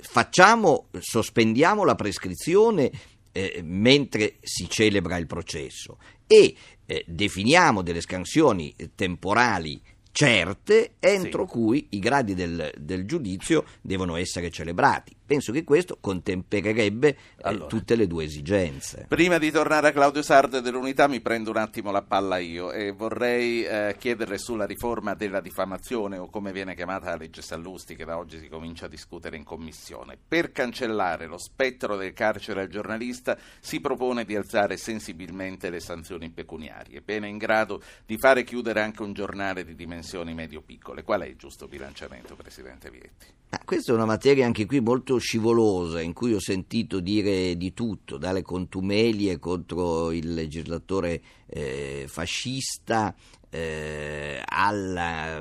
facciamo, 0.00 0.88
sospendiamo 0.98 1.84
la 1.84 1.94
prescrizione 1.94 2.90
eh, 3.32 3.60
mentre 3.64 4.36
si 4.42 4.68
celebra 4.68 5.16
il 5.16 5.26
processo 5.26 5.98
e 6.26 6.54
eh, 6.84 7.04
definiamo 7.06 7.82
delle 7.82 8.00
scansioni 8.00 8.74
temporali 8.94 9.80
certe 10.12 10.94
entro 11.00 11.44
sì. 11.46 11.50
cui 11.50 11.86
i 11.90 11.98
gradi 11.98 12.34
del, 12.34 12.72
del, 12.78 13.06
giudizio 13.06 13.64
devono 13.80 14.16
essere 14.16 14.50
celebrati. 14.50 15.16
Penso 15.32 15.50
che 15.50 15.64
questo 15.64 15.96
contempererebbe 15.98 17.08
eh, 17.08 17.16
allora, 17.44 17.64
tutte 17.64 17.96
le 17.96 18.06
due 18.06 18.24
esigenze. 18.24 19.06
Prima 19.08 19.38
di 19.38 19.50
tornare 19.50 19.88
a 19.88 19.92
Claudio 19.92 20.20
Sarde 20.20 20.60
dell'Unità 20.60 21.08
mi 21.08 21.22
prendo 21.22 21.48
un 21.48 21.56
attimo 21.56 21.90
la 21.90 22.02
palla 22.02 22.36
io 22.36 22.70
e 22.70 22.90
vorrei 22.90 23.64
eh, 23.64 23.96
chiederle 23.98 24.36
sulla 24.36 24.66
riforma 24.66 25.14
della 25.14 25.40
diffamazione 25.40 26.18
o 26.18 26.28
come 26.28 26.52
viene 26.52 26.74
chiamata 26.74 27.06
la 27.06 27.16
legge 27.16 27.40
Sallusti 27.40 27.96
che 27.96 28.04
da 28.04 28.18
oggi 28.18 28.38
si 28.38 28.50
comincia 28.50 28.84
a 28.84 28.88
discutere 28.90 29.38
in 29.38 29.42
commissione. 29.42 30.18
Per 30.28 30.52
cancellare 30.52 31.24
lo 31.24 31.38
spettro 31.38 31.96
del 31.96 32.12
carcere 32.12 32.60
al 32.60 32.68
giornalista 32.68 33.38
si 33.58 33.80
propone 33.80 34.26
di 34.26 34.36
alzare 34.36 34.76
sensibilmente 34.76 35.70
le 35.70 35.80
sanzioni 35.80 36.28
pecuniarie, 36.28 37.00
pena 37.00 37.26
in 37.26 37.38
grado 37.38 37.80
di 38.04 38.18
fare 38.18 38.44
chiudere 38.44 38.82
anche 38.82 39.00
un 39.00 39.14
giornale 39.14 39.64
di 39.64 39.74
dimensioni 39.74 40.34
medio-piccole. 40.34 41.02
Qual 41.02 41.22
è 41.22 41.26
il 41.26 41.36
giusto 41.36 41.68
bilanciamento, 41.68 42.34
Presidente 42.36 42.90
Vietti? 42.90 43.40
Ah, 43.54 43.60
questa 43.66 43.92
è 43.92 43.94
una 43.94 44.06
materia 44.06 44.46
anche 44.46 44.64
qui 44.64 44.80
molto 44.80 45.18
scivolosa 45.22 46.00
in 46.00 46.12
cui 46.12 46.34
ho 46.34 46.40
sentito 46.40 47.00
dire 47.00 47.56
di 47.56 47.72
tutto, 47.72 48.18
dalle 48.18 48.42
contumelie 48.42 49.38
contro 49.38 50.10
il 50.10 50.34
legislatore 50.34 51.22
eh, 51.46 52.04
fascista 52.08 53.14
eh, 53.54 54.42
alla 54.44 55.40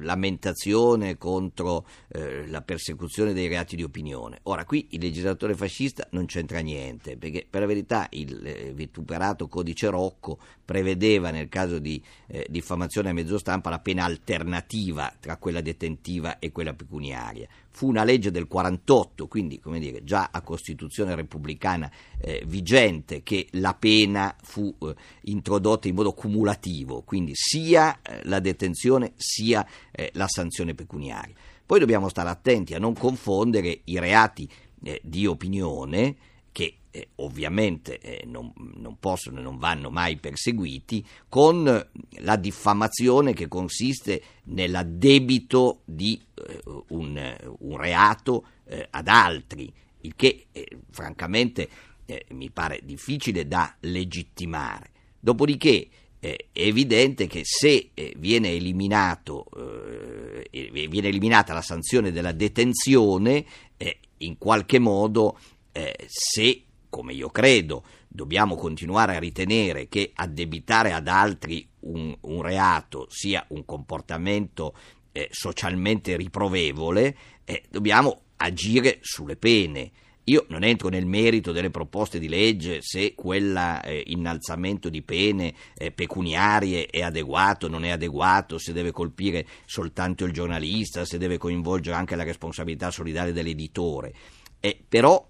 lamentazione 0.00 1.18
contro 1.18 1.86
eh, 2.08 2.46
la 2.48 2.62
persecuzione 2.62 3.34
dei 3.34 3.46
reati 3.46 3.76
di 3.76 3.82
opinione. 3.82 4.38
Ora, 4.44 4.64
qui 4.64 4.88
il 4.90 5.00
legislatore 5.00 5.54
fascista 5.54 6.06
non 6.12 6.24
c'entra 6.24 6.60
niente, 6.60 7.18
perché 7.18 7.46
per 7.48 7.60
la 7.60 7.66
verità 7.66 8.06
il 8.10 8.44
eh, 8.44 8.72
vituperato 8.72 9.48
codice 9.48 9.90
Rocco 9.90 10.38
prevedeva 10.64 11.30
nel 11.30 11.50
caso 11.50 11.78
di 11.78 12.02
eh, 12.26 12.46
diffamazione 12.48 13.10
a 13.10 13.12
mezzo 13.12 13.36
stampa 13.36 13.68
la 13.68 13.80
pena 13.80 14.04
alternativa 14.04 15.12
tra 15.20 15.36
quella 15.36 15.60
detentiva 15.60 16.38
e 16.38 16.52
quella 16.52 16.72
pecuniaria. 16.72 17.46
Fu 17.80 17.88
una 17.88 18.04
legge 18.04 18.30
del 18.30 18.46
48, 18.46 19.26
quindi 19.26 19.58
come 19.58 19.78
dire, 19.78 20.04
già 20.04 20.28
a 20.30 20.42
Costituzione 20.42 21.14
repubblicana 21.14 21.90
eh, 22.20 22.44
vigente 22.46 23.22
che 23.22 23.48
la 23.52 23.72
pena 23.72 24.36
fu 24.42 24.70
eh, 24.82 24.94
introdotta 25.22 25.88
in 25.88 25.94
modo 25.94 26.12
cumulativo, 26.12 27.00
quindi 27.00 27.32
sia 27.34 28.02
eh, 28.02 28.20
la 28.24 28.38
detenzione 28.38 29.14
sia 29.16 29.66
eh, 29.92 30.10
la 30.12 30.28
sanzione 30.28 30.74
pecuniaria. 30.74 31.34
Poi 31.64 31.78
dobbiamo 31.78 32.10
stare 32.10 32.28
attenti 32.28 32.74
a 32.74 32.78
non 32.78 32.92
confondere 32.92 33.80
i 33.84 33.98
reati 33.98 34.46
eh, 34.84 35.00
di 35.02 35.24
opinione 35.24 36.16
eh, 36.90 37.08
ovviamente 37.16 37.98
eh, 38.00 38.24
non, 38.26 38.52
non, 38.56 38.98
possono 38.98 39.38
e 39.38 39.42
non 39.42 39.58
vanno 39.58 39.90
mai 39.90 40.16
perseguiti, 40.16 41.04
con 41.28 41.88
la 42.18 42.36
diffamazione 42.36 43.32
che 43.32 43.48
consiste 43.48 44.22
nell'addebito 44.44 45.82
di 45.84 46.20
eh, 46.34 46.60
un, 46.88 47.36
un, 47.58 47.76
reato 47.76 48.44
eh, 48.64 48.86
ad 48.90 49.08
altri, 49.08 49.72
il 50.02 50.14
che 50.16 50.46
eh, 50.50 50.66
francamente 50.90 51.68
eh, 52.06 52.24
mi 52.30 52.50
pare 52.50 52.80
difficile 52.82 53.46
da 53.46 53.76
legittimare. 53.80 54.90
Dopodiché 55.20 55.88
è 56.20 56.36
evidente 56.52 57.26
che 57.26 57.42
se 57.44 57.90
viene, 58.16 58.58
viene 58.58 61.08
eliminata 61.08 61.54
la 61.54 61.62
sanzione 61.62 62.12
della 62.12 62.32
detenzione, 62.32 63.42
in 64.18 64.36
qualche 64.36 64.78
modo 64.78 65.38
se 66.06 66.64
come 66.90 67.14
io 67.14 67.30
credo, 67.30 67.84
dobbiamo 68.08 68.56
continuare 68.56 69.16
a 69.16 69.20
ritenere 69.20 69.88
che 69.88 70.10
addebitare 70.12 70.92
ad 70.92 71.08
altri 71.08 71.66
un, 71.80 72.14
un 72.22 72.42
reato 72.42 73.06
sia 73.08 73.44
un 73.48 73.64
comportamento 73.64 74.74
eh, 75.12 75.28
socialmente 75.30 76.16
riprovevole, 76.16 77.16
eh, 77.44 77.62
dobbiamo 77.70 78.22
agire 78.36 78.98
sulle 79.00 79.36
pene. 79.36 79.90
Io 80.24 80.44
non 80.48 80.62
entro 80.62 80.88
nel 80.88 81.06
merito 81.06 81.50
delle 81.50 81.70
proposte 81.70 82.18
di 82.18 82.28
legge 82.28 82.82
se 82.82 83.14
quell'innalzamento 83.14 84.88
eh, 84.88 84.90
di 84.90 85.02
pene 85.02 85.54
eh, 85.74 85.90
pecuniarie 85.90 86.86
è 86.86 87.00
adeguato, 87.00 87.68
non 87.68 87.84
è 87.84 87.90
adeguato, 87.90 88.58
se 88.58 88.72
deve 88.72 88.92
colpire 88.92 89.46
soltanto 89.64 90.24
il 90.24 90.32
giornalista, 90.32 91.04
se 91.04 91.18
deve 91.18 91.38
coinvolgere 91.38 91.96
anche 91.96 92.16
la 92.16 92.22
responsabilità 92.22 92.90
solidale 92.90 93.32
dell'editore. 93.32 94.12
Eh, 94.60 94.78
però 94.86 95.26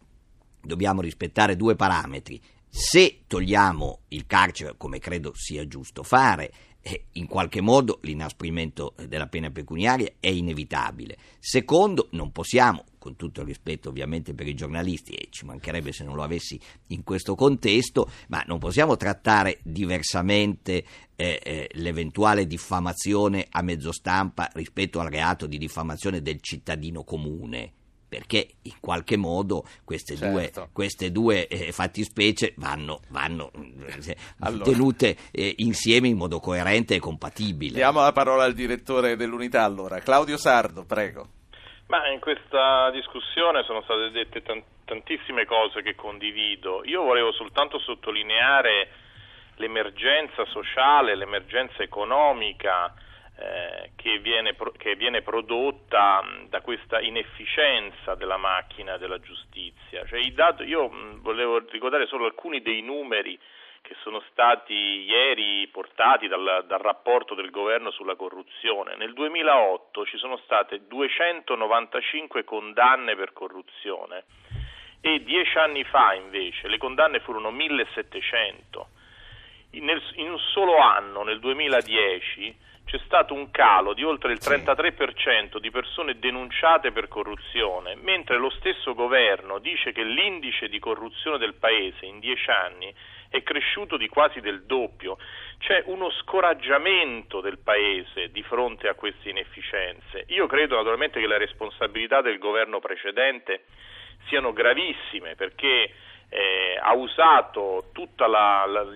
dobbiamo 0.62 1.00
rispettare 1.00 1.56
due 1.56 1.76
parametri. 1.76 2.40
Se 2.68 3.22
togliamo 3.26 4.02
il 4.08 4.26
carcere, 4.26 4.74
come 4.76 4.98
credo 4.98 5.32
sia 5.34 5.66
giusto 5.66 6.02
fare, 6.02 6.52
eh, 6.82 7.06
in 7.12 7.26
qualche 7.26 7.60
modo 7.60 7.98
l'inasprimento 8.02 8.94
della 9.06 9.26
pena 9.26 9.50
pecuniaria 9.50 10.12
è 10.18 10.28
inevitabile. 10.28 11.16
Secondo, 11.38 12.08
non 12.12 12.32
possiamo, 12.32 12.84
con 12.98 13.16
tutto 13.16 13.40
il 13.40 13.46
rispetto 13.46 13.88
ovviamente 13.88 14.34
per 14.34 14.46
i 14.46 14.54
giornalisti, 14.54 15.12
e 15.12 15.28
ci 15.30 15.44
mancherebbe 15.44 15.92
se 15.92 16.04
non 16.04 16.14
lo 16.14 16.22
avessi 16.22 16.60
in 16.88 17.02
questo 17.02 17.34
contesto, 17.34 18.10
ma 18.28 18.42
non 18.46 18.58
possiamo 18.58 18.96
trattare 18.96 19.58
diversamente 19.62 20.84
eh, 21.16 21.40
eh, 21.42 21.68
l'eventuale 21.74 22.46
diffamazione 22.46 23.46
a 23.50 23.62
mezzo 23.62 23.92
stampa 23.92 24.48
rispetto 24.54 25.00
al 25.00 25.10
reato 25.10 25.46
di 25.46 25.58
diffamazione 25.58 26.22
del 26.22 26.40
cittadino 26.40 27.04
comune 27.04 27.72
perché 28.10 28.56
in 28.62 28.74
qualche 28.80 29.16
modo 29.16 29.62
queste 29.84 30.16
certo. 30.16 30.32
due, 30.32 30.68
queste 30.72 31.12
due 31.12 31.46
eh, 31.46 31.70
fattispecie 31.70 32.54
vanno, 32.56 33.00
vanno 33.08 33.52
eh, 33.54 34.16
allora. 34.40 34.64
tenute 34.64 35.16
eh, 35.30 35.54
insieme 35.58 36.08
in 36.08 36.16
modo 36.16 36.40
coerente 36.40 36.96
e 36.96 36.98
compatibile. 36.98 37.76
Diamo 37.76 38.00
la 38.00 38.12
parola 38.12 38.42
al 38.42 38.52
direttore 38.52 39.14
dell'unità 39.16 39.62
allora, 39.62 40.00
Claudio 40.00 40.36
Sardo, 40.36 40.84
prego. 40.84 41.28
Ma 41.86 42.08
in 42.08 42.20
questa 42.20 42.90
discussione 42.90 43.62
sono 43.64 43.82
state 43.82 44.10
dette 44.10 44.42
tantissime 44.84 45.44
cose 45.44 45.82
che 45.82 45.94
condivido. 45.94 46.82
Io 46.84 47.02
volevo 47.02 47.32
soltanto 47.32 47.78
sottolineare 47.78 48.88
l'emergenza 49.56 50.44
sociale, 50.46 51.16
l'emergenza 51.16 51.82
economica 51.82 52.92
che, 53.96 54.18
viene, 54.18 54.54
che, 54.76 54.96
viene, 54.96 55.22
prodotta 55.22 56.22
da 56.48 56.60
questa 56.60 57.00
inefficienza 57.00 58.14
della 58.14 58.36
macchina 58.36 58.96
della 58.98 59.18
giustizia. 59.18 60.04
Cioè, 60.06 60.20
dati, 60.32 60.64
io 60.64 60.90
volevo 61.20 61.58
ricordare 61.70 62.06
solo 62.06 62.26
alcuni 62.26 62.60
dei 62.60 62.82
numeri 62.82 63.38
che 63.82 63.96
sono 64.02 64.22
stati 64.30 64.74
ieri 64.74 65.66
portati 65.68 66.28
dal, 66.28 66.64
dal, 66.66 66.80
rapporto 66.80 67.34
del 67.34 67.50
governo 67.50 67.90
sulla 67.90 68.14
corruzione. 68.14 68.94
Nel 68.96 69.14
2008 69.14 70.04
ci 70.04 70.18
sono 70.18 70.36
state 70.44 70.86
295 70.86 72.44
condanne 72.44 73.16
per 73.16 73.32
corruzione 73.32 74.24
e 75.00 75.22
dieci 75.22 75.56
anni 75.56 75.82
fa 75.84 76.12
invece 76.12 76.68
le 76.68 76.76
condanne 76.76 77.20
furono 77.20 77.50
1700. 77.50 78.88
In, 79.72 79.84
nel, 79.84 80.02
in 80.16 80.30
un 80.30 80.38
solo 80.38 80.76
anno, 80.76 81.22
nel 81.22 81.40
2010, 81.40 82.54
c'è 82.90 82.98
stato 83.04 83.34
un 83.34 83.52
calo 83.52 83.94
di 83.94 84.02
oltre 84.02 84.32
il 84.32 84.40
33% 84.42 85.58
di 85.58 85.70
persone 85.70 86.18
denunciate 86.18 86.90
per 86.90 87.06
corruzione, 87.06 87.94
mentre 87.94 88.36
lo 88.36 88.50
stesso 88.50 88.94
governo 88.94 89.60
dice 89.60 89.92
che 89.92 90.02
l'indice 90.02 90.68
di 90.68 90.80
corruzione 90.80 91.38
del 91.38 91.54
Paese 91.54 92.04
in 92.04 92.18
dieci 92.18 92.50
anni 92.50 92.92
è 93.28 93.44
cresciuto 93.44 93.96
di 93.96 94.08
quasi 94.08 94.40
del 94.40 94.64
doppio. 94.64 95.18
C'è 95.58 95.84
uno 95.86 96.10
scoraggiamento 96.10 97.40
del 97.40 97.58
Paese 97.58 98.32
di 98.32 98.42
fronte 98.42 98.88
a 98.88 98.94
queste 98.94 99.30
inefficienze. 99.30 100.24
Io 100.30 100.48
credo 100.48 100.74
naturalmente 100.74 101.20
che 101.20 101.28
le 101.28 101.38
responsabilità 101.38 102.22
del 102.22 102.38
governo 102.38 102.80
precedente 102.80 103.66
siano 104.26 104.52
gravissime 104.52 105.36
perché 105.36 105.94
eh, 106.28 106.76
ha 106.82 106.92
usato 106.94 107.90
tutti 107.92 108.24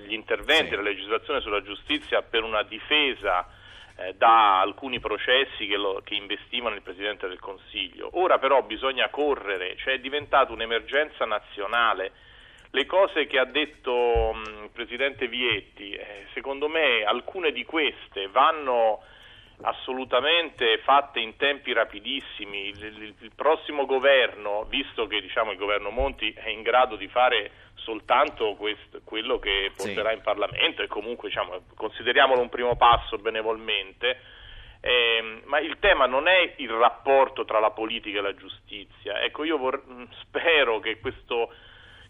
gli 0.08 0.14
interventi 0.14 0.64
sì. 0.64 0.70
della 0.70 0.82
legislazione 0.82 1.40
sulla 1.40 1.62
giustizia 1.62 2.22
per 2.22 2.42
una 2.42 2.64
difesa 2.64 3.62
eh, 3.96 4.14
da 4.16 4.60
alcuni 4.60 5.00
processi 5.00 5.66
che, 5.66 5.76
lo, 5.76 6.00
che, 6.04 6.14
investivano 6.14 6.74
il 6.74 6.82
Presidente 6.82 7.28
del 7.28 7.38
Consiglio. 7.38 8.10
Ora 8.14 8.38
però 8.38 8.62
bisogna 8.62 9.08
correre, 9.08 9.76
cioè 9.76 9.94
è 9.94 9.98
diventata 9.98 10.52
un'emergenza 10.52 11.24
nazionale. 11.24 12.12
Le 12.70 12.86
cose 12.86 13.26
che 13.26 13.38
ha 13.38 13.44
detto 13.44 14.32
mh, 14.34 14.64
il 14.64 14.70
Presidente 14.72 15.28
Vietti, 15.28 15.92
eh, 15.92 16.26
secondo 16.34 16.68
me 16.68 17.04
alcune 17.04 17.52
di 17.52 17.64
queste 17.64 18.26
vanno 18.28 19.00
assolutamente 19.62 20.78
fatte 20.78 21.20
in 21.20 21.36
tempi 21.36 21.72
rapidissimi. 21.72 22.68
Il, 22.68 22.84
il, 22.84 23.14
il 23.18 23.32
prossimo 23.34 23.86
governo, 23.86 24.64
visto 24.68 25.06
che 25.06 25.20
diciamo, 25.20 25.52
il 25.52 25.58
governo 25.58 25.90
Monti 25.90 26.32
è 26.32 26.48
in 26.48 26.62
grado 26.62 26.96
di 26.96 27.08
fare 27.08 27.50
soltanto 27.74 28.54
questo, 28.54 29.00
quello 29.04 29.38
che 29.38 29.72
porterà 29.76 30.10
sì. 30.10 30.16
in 30.16 30.22
Parlamento 30.22 30.82
e 30.82 30.86
comunque 30.86 31.28
diciamo, 31.28 31.64
consideriamolo 31.74 32.40
un 32.40 32.48
primo 32.48 32.76
passo 32.76 33.16
benevolmente, 33.18 34.20
eh, 34.80 35.42
ma 35.44 35.60
il 35.60 35.78
tema 35.78 36.06
non 36.06 36.28
è 36.28 36.54
il 36.56 36.70
rapporto 36.70 37.44
tra 37.44 37.58
la 37.58 37.70
politica 37.70 38.18
e 38.18 38.22
la 38.22 38.34
giustizia. 38.34 39.20
Ecco, 39.22 39.44
io 39.44 39.58
vor- 39.58 39.82
spero 40.20 40.80
che 40.80 40.98
questo 41.00 41.52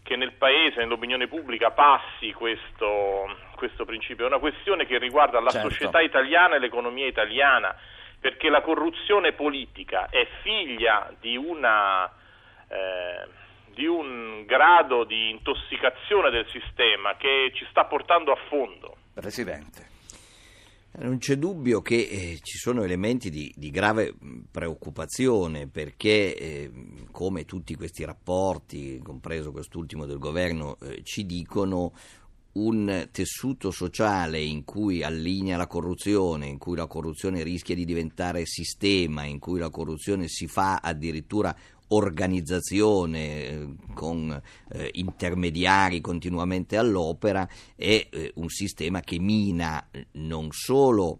che 0.05 0.15
nel 0.15 0.33
Paese, 0.33 0.81
nell'opinione 0.81 1.27
pubblica 1.27 1.71
passi 1.71 2.31
questo, 2.31 3.25
questo 3.55 3.85
principio. 3.85 4.25
È 4.25 4.27
una 4.27 4.39
questione 4.39 4.85
che 4.85 4.97
riguarda 4.97 5.39
la 5.39 5.49
certo. 5.49 5.69
società 5.69 6.01
italiana 6.01 6.55
e 6.55 6.59
l'economia 6.59 7.07
italiana, 7.07 7.75
perché 8.19 8.49
la 8.49 8.61
corruzione 8.61 9.33
politica 9.33 10.09
è 10.09 10.27
figlia 10.41 11.13
di, 11.19 11.37
una, 11.37 12.05
eh, 12.67 13.27
di 13.73 13.85
un 13.85 14.45
grado 14.45 15.03
di 15.03 15.29
intossicazione 15.29 16.29
del 16.29 16.47
sistema 16.51 17.15
che 17.17 17.51
ci 17.53 17.65
sta 17.69 17.85
portando 17.85 18.31
a 18.31 18.37
fondo. 18.47 18.97
Presidente. 19.13 19.93
Non 20.97 21.17
c'è 21.17 21.35
dubbio 21.35 21.81
che 21.81 22.07
eh, 22.09 22.39
ci 22.41 22.57
sono 22.57 22.83
elementi 22.83 23.29
di, 23.29 23.53
di 23.53 23.69
grave 23.69 24.13
preoccupazione 24.49 25.67
perché, 25.67 26.33
eh, 26.37 26.71
come 27.11 27.43
tutti 27.43 27.75
questi 27.75 28.05
rapporti, 28.05 29.01
compreso 29.03 29.51
quest'ultimo 29.51 30.05
del 30.05 30.19
governo, 30.19 30.77
eh, 30.81 31.03
ci 31.03 31.25
dicono 31.25 31.91
un 32.55 33.09
tessuto 33.11 33.71
sociale 33.71 34.41
in 34.41 34.63
cui 34.63 35.03
allinea 35.03 35.57
la 35.57 35.67
corruzione, 35.67 36.47
in 36.47 36.57
cui 36.57 36.75
la 36.75 36.87
corruzione 36.87 37.43
rischia 37.43 37.75
di 37.75 37.85
diventare 37.85 38.45
sistema, 38.45 39.23
in 39.23 39.39
cui 39.39 39.59
la 39.59 39.69
corruzione 39.69 40.27
si 40.27 40.47
fa 40.47 40.77
addirittura 40.77 41.55
organizzazione 41.87 43.19
eh, 43.19 43.75
con 43.93 44.41
eh, 44.69 44.89
intermediari 44.93 46.01
continuamente 46.01 46.77
all'opera 46.77 47.47
è 47.75 48.07
eh, 48.09 48.31
un 48.35 48.49
sistema 48.49 49.01
che 49.01 49.19
mina 49.19 49.87
non 50.13 50.47
solo 50.51 51.19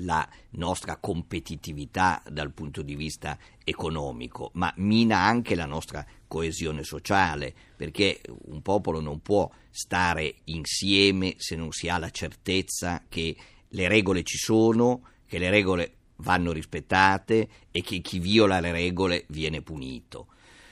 la 0.00 0.28
nostra 0.50 0.96
competitività 0.96 2.22
dal 2.28 2.52
punto 2.52 2.82
di 2.82 2.94
vista 2.94 3.38
economico, 3.64 4.50
ma 4.54 4.72
mina 4.76 5.18
anche 5.18 5.54
la 5.54 5.66
nostra 5.66 6.04
coesione 6.26 6.82
sociale, 6.82 7.54
perché 7.76 8.20
un 8.46 8.62
popolo 8.62 9.00
non 9.00 9.20
può 9.20 9.50
stare 9.70 10.36
insieme 10.44 11.34
se 11.38 11.56
non 11.56 11.72
si 11.72 11.88
ha 11.88 11.98
la 11.98 12.10
certezza 12.10 13.04
che 13.08 13.36
le 13.68 13.88
regole 13.88 14.22
ci 14.22 14.38
sono, 14.38 15.02
che 15.26 15.38
le 15.38 15.50
regole 15.50 15.94
vanno 16.16 16.52
rispettate 16.52 17.48
e 17.70 17.82
che 17.82 18.00
chi 18.00 18.18
viola 18.18 18.60
le 18.60 18.72
regole 18.72 19.24
viene 19.28 19.60
punito. 19.60 20.28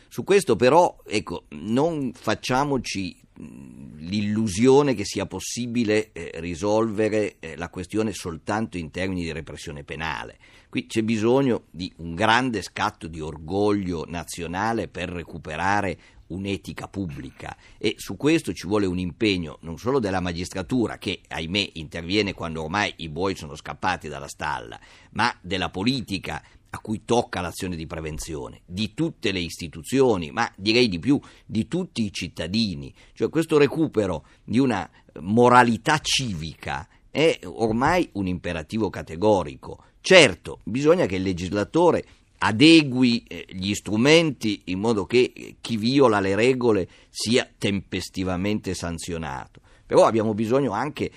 Su 0.09 0.23
questo 0.23 0.55
però, 0.55 0.97
ecco, 1.05 1.47
non 1.51 2.13
facciamoci 2.13 3.24
l'illusione 3.37 4.95
che 4.95 5.05
sia 5.05 5.27
possibile 5.27 6.13
eh, 6.13 6.33
risolvere 6.37 7.37
eh, 7.41 7.57
la 7.57 7.69
questione 7.69 8.13
soltanto 8.13 8.77
in 8.77 8.91
termini 8.91 9.23
di 9.23 9.33
repressione 9.33 9.83
penale. 9.83 10.39
Qui 10.69 10.87
c'è 10.87 11.03
bisogno 11.03 11.65
di 11.71 11.93
un 11.97 12.15
grande 12.15 12.63
scatto 12.63 13.07
di 13.07 13.21
orgoglio 13.21 14.05
nazionale 14.07 14.89
per 14.89 15.09
recuperare 15.09 15.99
un'etica 16.27 16.89
pubblica 16.89 17.57
e 17.79 17.95
su 17.99 18.17
questo 18.17 18.53
ci 18.53 18.67
vuole 18.67 18.87
un 18.87 18.99
impegno 18.99 19.59
non 19.61 19.77
solo 19.77 19.99
della 19.99 20.21
magistratura 20.21 20.97
che 20.97 21.21
ahimè 21.29 21.71
interviene 21.75 22.33
quando 22.33 22.63
ormai 22.63 22.93
i 22.99 23.09
buoi 23.09 23.37
sono 23.37 23.55
scappati 23.55 24.09
dalla 24.09 24.29
stalla, 24.29 24.79
ma 25.13 25.35
della 25.41 25.71
politica 25.71 26.43
a 26.75 26.79
cui 26.81 27.05
tocca 27.05 27.41
l'azione 27.41 27.77
di 27.77 27.87
prevenzione, 27.87 28.63
di 28.67 28.95
tutte 28.95 29.31
le 29.31 29.39
istituzioni, 29.39 30.33
ma 30.33 30.51
direi 30.57 30.89
di 30.89 30.99
più, 30.99 31.21
di 31.47 31.69
tutti 31.69 32.05
i 32.05 32.13
cittadini. 32.13 32.93
Cioè 33.13 33.29
questo 33.29 33.59
recupero 33.59 34.27
di 34.43 34.59
una 34.59 34.89
moralità 35.21 35.99
civica 35.99 36.89
è 37.11 37.39
ormai 37.45 38.09
un 38.15 38.27
imperativo 38.27 38.91
categorico. 38.91 39.85
Certo, 40.01 40.59
bisogna 40.65 41.07
che 41.07 41.15
il 41.15 41.23
legislatore 41.23 42.05
adegui 42.39 43.23
eh, 43.29 43.47
gli 43.51 43.73
strumenti 43.73 44.63
in 44.65 44.81
modo 44.81 45.07
che 45.07 45.33
eh, 45.33 45.55
chi 45.61 45.77
viola 45.77 46.19
le 46.19 46.35
regole 46.35 46.89
sia 47.09 47.49
tempestivamente 47.57 48.75
sanzionato. 48.75 49.61
Però 49.87 50.07
abbiamo 50.07 50.35
bisogno 50.35 50.73
anche 50.73 51.11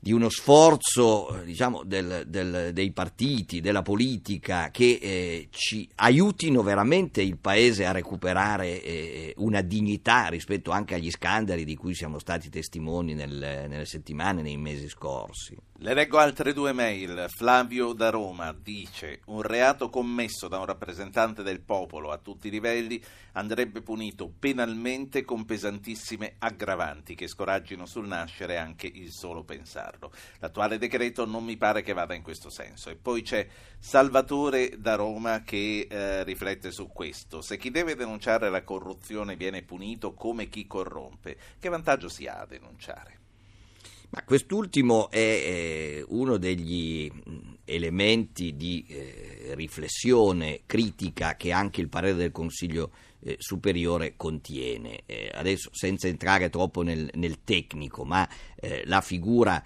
di 0.00 0.12
uno 0.12 0.28
sforzo 0.28 1.42
diciamo, 1.44 1.82
del, 1.84 2.24
del, 2.26 2.70
dei 2.72 2.92
partiti, 2.92 3.60
della 3.60 3.82
politica 3.82 4.70
che 4.70 4.98
eh, 5.00 5.48
ci 5.50 5.88
aiutino 5.96 6.62
veramente 6.62 7.20
il 7.20 7.36
Paese 7.36 7.84
a 7.84 7.92
recuperare 7.92 8.82
eh, 8.82 9.34
una 9.38 9.60
dignità 9.60 10.28
rispetto 10.28 10.70
anche 10.70 10.94
agli 10.94 11.10
scandali 11.10 11.64
di 11.64 11.74
cui 11.76 11.94
siamo 11.94 12.18
stati 12.18 12.48
testimoni 12.48 13.14
nel, 13.14 13.66
nelle 13.68 13.86
settimane, 13.86 14.42
nei 14.42 14.56
mesi 14.56 14.88
scorsi. 14.88 15.56
Le 15.80 15.94
leggo 15.94 16.18
altre 16.18 16.52
due 16.52 16.72
mail. 16.72 17.26
Flavio 17.28 17.92
da 17.92 18.10
Roma 18.10 18.52
dice: 18.52 19.20
Un 19.26 19.42
reato 19.42 19.88
commesso 19.90 20.48
da 20.48 20.58
un 20.58 20.64
rappresentante 20.64 21.44
del 21.44 21.60
popolo 21.60 22.10
a 22.10 22.18
tutti 22.18 22.48
i 22.48 22.50
livelli 22.50 23.00
andrebbe 23.34 23.80
punito 23.80 24.28
penalmente 24.28 25.22
con 25.22 25.44
pesantissime 25.44 26.34
aggravanti 26.38 27.14
che 27.14 27.28
scoraggino 27.28 27.86
sul 27.86 28.08
nascere 28.08 28.56
anche 28.56 28.90
il 28.92 29.12
solo 29.12 29.44
pensarlo. 29.44 30.10
L'attuale 30.40 30.78
decreto 30.78 31.24
non 31.24 31.44
mi 31.44 31.56
pare 31.56 31.82
che 31.82 31.92
vada 31.92 32.14
in 32.14 32.22
questo 32.22 32.50
senso. 32.50 32.90
E 32.90 32.96
poi 32.96 33.22
c'è 33.22 33.46
Salvatore 33.78 34.80
da 34.80 34.96
Roma 34.96 35.42
che 35.42 35.86
eh, 35.88 36.24
riflette 36.24 36.72
su 36.72 36.88
questo. 36.88 37.40
Se 37.40 37.56
chi 37.56 37.70
deve 37.70 37.94
denunciare 37.94 38.50
la 38.50 38.64
corruzione 38.64 39.36
viene 39.36 39.62
punito 39.62 40.12
come 40.14 40.48
chi 40.48 40.66
corrompe, 40.66 41.36
che 41.60 41.68
vantaggio 41.68 42.08
si 42.08 42.26
ha 42.26 42.40
a 42.40 42.46
denunciare? 42.46 43.17
Ma 44.10 44.22
quest'ultimo 44.24 45.10
è 45.10 46.02
uno 46.08 46.38
degli 46.38 47.10
elementi 47.64 48.56
di 48.56 48.82
eh, 48.88 49.50
riflessione 49.54 50.62
critica 50.64 51.36
che 51.36 51.52
anche 51.52 51.82
il 51.82 51.90
parere 51.90 52.14
del 52.14 52.32
Consiglio 52.32 52.90
eh, 53.20 53.36
superiore 53.38 54.14
contiene. 54.16 55.02
Eh, 55.04 55.30
adesso 55.34 55.68
senza 55.72 56.08
entrare 56.08 56.48
troppo 56.48 56.80
nel, 56.80 57.10
nel 57.14 57.44
tecnico, 57.44 58.04
ma 58.04 58.26
la 58.86 59.00
figura 59.02 59.62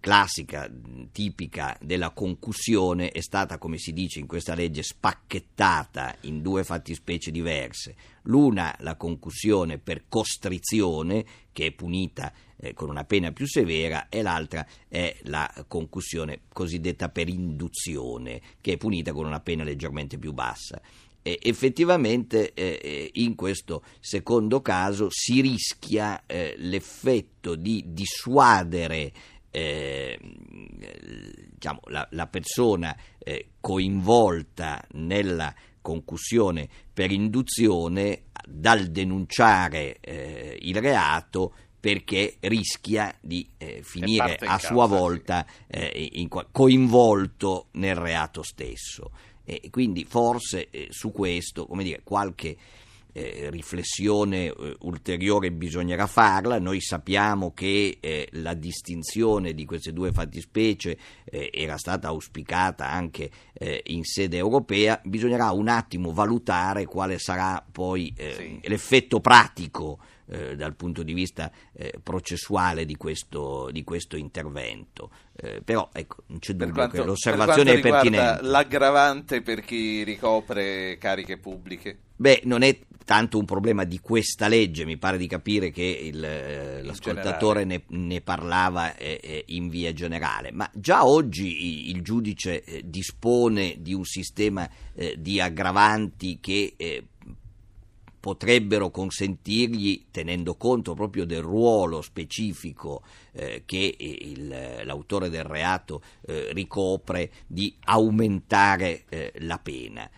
classica, 0.00 0.68
tipica 1.12 1.76
della 1.80 2.10
concussione 2.10 3.10
è 3.10 3.20
stata, 3.20 3.58
come 3.58 3.76
si 3.76 3.92
dice 3.92 4.18
in 4.18 4.26
questa 4.26 4.54
legge, 4.54 4.82
spacchettata 4.82 6.16
in 6.22 6.40
due 6.40 6.64
fattispecie 6.64 7.30
diverse. 7.30 7.94
L'una, 8.22 8.74
la 8.80 8.96
concussione 8.96 9.76
per 9.76 10.04
costrizione, 10.08 11.24
che 11.54 11.66
è 11.66 11.72
punita 11.72 12.30
eh, 12.58 12.74
con 12.74 12.90
una 12.90 13.04
pena 13.04 13.32
più 13.32 13.46
severa 13.46 14.08
e 14.10 14.20
l'altra 14.20 14.66
è 14.86 15.16
la 15.22 15.50
concussione 15.66 16.40
cosiddetta 16.52 17.08
per 17.08 17.28
induzione, 17.28 18.42
che 18.60 18.74
è 18.74 18.76
punita 18.76 19.14
con 19.14 19.24
una 19.24 19.40
pena 19.40 19.64
leggermente 19.64 20.18
più 20.18 20.34
bassa. 20.34 20.78
E 21.22 21.38
effettivamente 21.40 22.52
eh, 22.52 22.78
eh 22.82 23.10
in 23.14 23.34
questo 23.34 23.82
secondo 23.98 24.60
caso 24.60 25.08
si 25.08 25.40
rischia 25.40 26.24
eh, 26.26 26.54
l'effetto 26.58 27.54
di 27.54 27.82
dissuadere 27.86 29.10
eh, 29.50 30.18
diciamo, 31.52 31.80
la, 31.84 32.06
la, 32.10 32.26
persona 32.26 32.94
eh, 33.18 33.50
coinvolta 33.60 34.84
nella 34.94 35.54
concussione 35.84 36.66
per 36.94 37.12
induzione 37.12 38.22
dal 38.48 38.86
denunciare 38.86 39.98
eh, 40.00 40.58
il 40.62 40.76
reato 40.76 41.52
perché 41.78 42.38
rischia 42.40 43.14
di 43.20 43.46
eh, 43.58 43.82
finire 43.82 44.36
a 44.40 44.58
sua 44.58 44.86
volta 44.86 45.44
eh, 45.66 46.08
in, 46.12 46.28
coinvolto 46.50 47.66
nel 47.72 47.94
reato 47.94 48.42
stesso. 48.42 49.10
E 49.44 49.68
quindi 49.70 50.06
forse 50.06 50.70
eh, 50.70 50.86
su 50.88 51.12
questo, 51.12 51.66
come 51.66 51.84
dire, 51.84 52.00
qualche 52.02 52.56
eh, 53.16 53.48
riflessione 53.50 54.46
eh, 54.46 54.76
ulteriore 54.80 55.52
bisognerà 55.52 56.06
farla. 56.06 56.58
Noi 56.58 56.80
sappiamo 56.80 57.54
che 57.54 57.98
eh, 58.00 58.28
la 58.32 58.54
distinzione 58.54 59.54
di 59.54 59.64
queste 59.64 59.92
due 59.92 60.10
fattispecie 60.12 60.98
eh, 61.24 61.50
era 61.54 61.78
stata 61.78 62.08
auspicata 62.08 62.90
anche 62.90 63.30
in 63.84 64.02
sede 64.02 64.36
europea. 64.36 65.00
Bisognerà 65.04 65.52
un 65.52 65.68
attimo 65.68 66.12
valutare 66.12 66.86
quale 66.86 67.18
sarà 67.18 67.64
poi 67.70 68.12
sì. 68.16 68.58
l'effetto 68.64 69.20
pratico 69.20 70.00
eh, 70.26 70.56
dal 70.56 70.74
punto 70.74 71.02
di 71.02 71.12
vista 71.12 71.50
eh, 71.74 71.94
processuale 72.02 72.86
di 72.86 72.96
questo, 72.96 73.68
di 73.70 73.84
questo 73.84 74.16
intervento. 74.16 75.10
Eh, 75.36 75.60
però 75.62 75.90
ecco, 75.92 76.22
non 76.28 76.38
c'è 76.38 76.54
dubbio 76.54 76.72
quanto, 76.72 76.96
che 76.96 77.04
l'osservazione 77.04 77.78
per 77.78 77.78
è 77.78 77.90
pertinente. 77.90 78.42
L'aggravante 78.42 79.42
per 79.42 79.60
chi 79.60 80.02
ricopre 80.02 80.96
cariche 80.98 81.36
pubbliche? 81.36 81.98
Beh, 82.16 82.42
non 82.44 82.62
è 82.62 82.78
tanto 83.04 83.38
un 83.38 83.44
problema 83.44 83.84
di 83.84 84.00
questa 84.00 84.48
legge, 84.48 84.84
mi 84.84 84.96
pare 84.96 85.18
di 85.18 85.26
capire 85.26 85.70
che 85.70 85.82
il, 85.82 86.24
eh, 86.24 86.82
l'ascoltatore 86.82 87.64
ne, 87.64 87.82
ne, 87.88 88.20
parlava 88.20 88.96
eh, 88.96 89.20
eh, 89.22 89.44
in 89.48 89.68
via 89.68 89.92
generale, 89.92 90.50
ma 90.52 90.68
già 90.72 91.06
oggi 91.06 91.90
il 91.90 92.02
giudice 92.02 92.64
eh, 92.64 92.82
dispone 92.84 93.76
di 93.78 93.92
un 93.92 94.04
sistema 94.04 94.68
eh, 94.94 95.16
di 95.18 95.40
aggravanti 95.40 96.38
che 96.40 96.74
potrebbero 98.24 98.90
consentirgli, 98.90 100.06
tenendo 100.10 100.54
conto 100.54 100.94
proprio 100.94 101.26
del 101.26 101.42
ruolo 101.42 102.00
specifico 102.00 103.02
eh, 103.32 103.64
che 103.66 103.96
il, 103.98 104.80
l'autore 104.82 105.28
del 105.28 105.44
reato 105.44 106.00
eh, 106.26 106.50
ricopre, 106.54 107.30
di 107.46 107.76
aumentare 107.84 109.04
eh, 109.10 109.30
la 109.40 109.58
pena. 109.58 110.08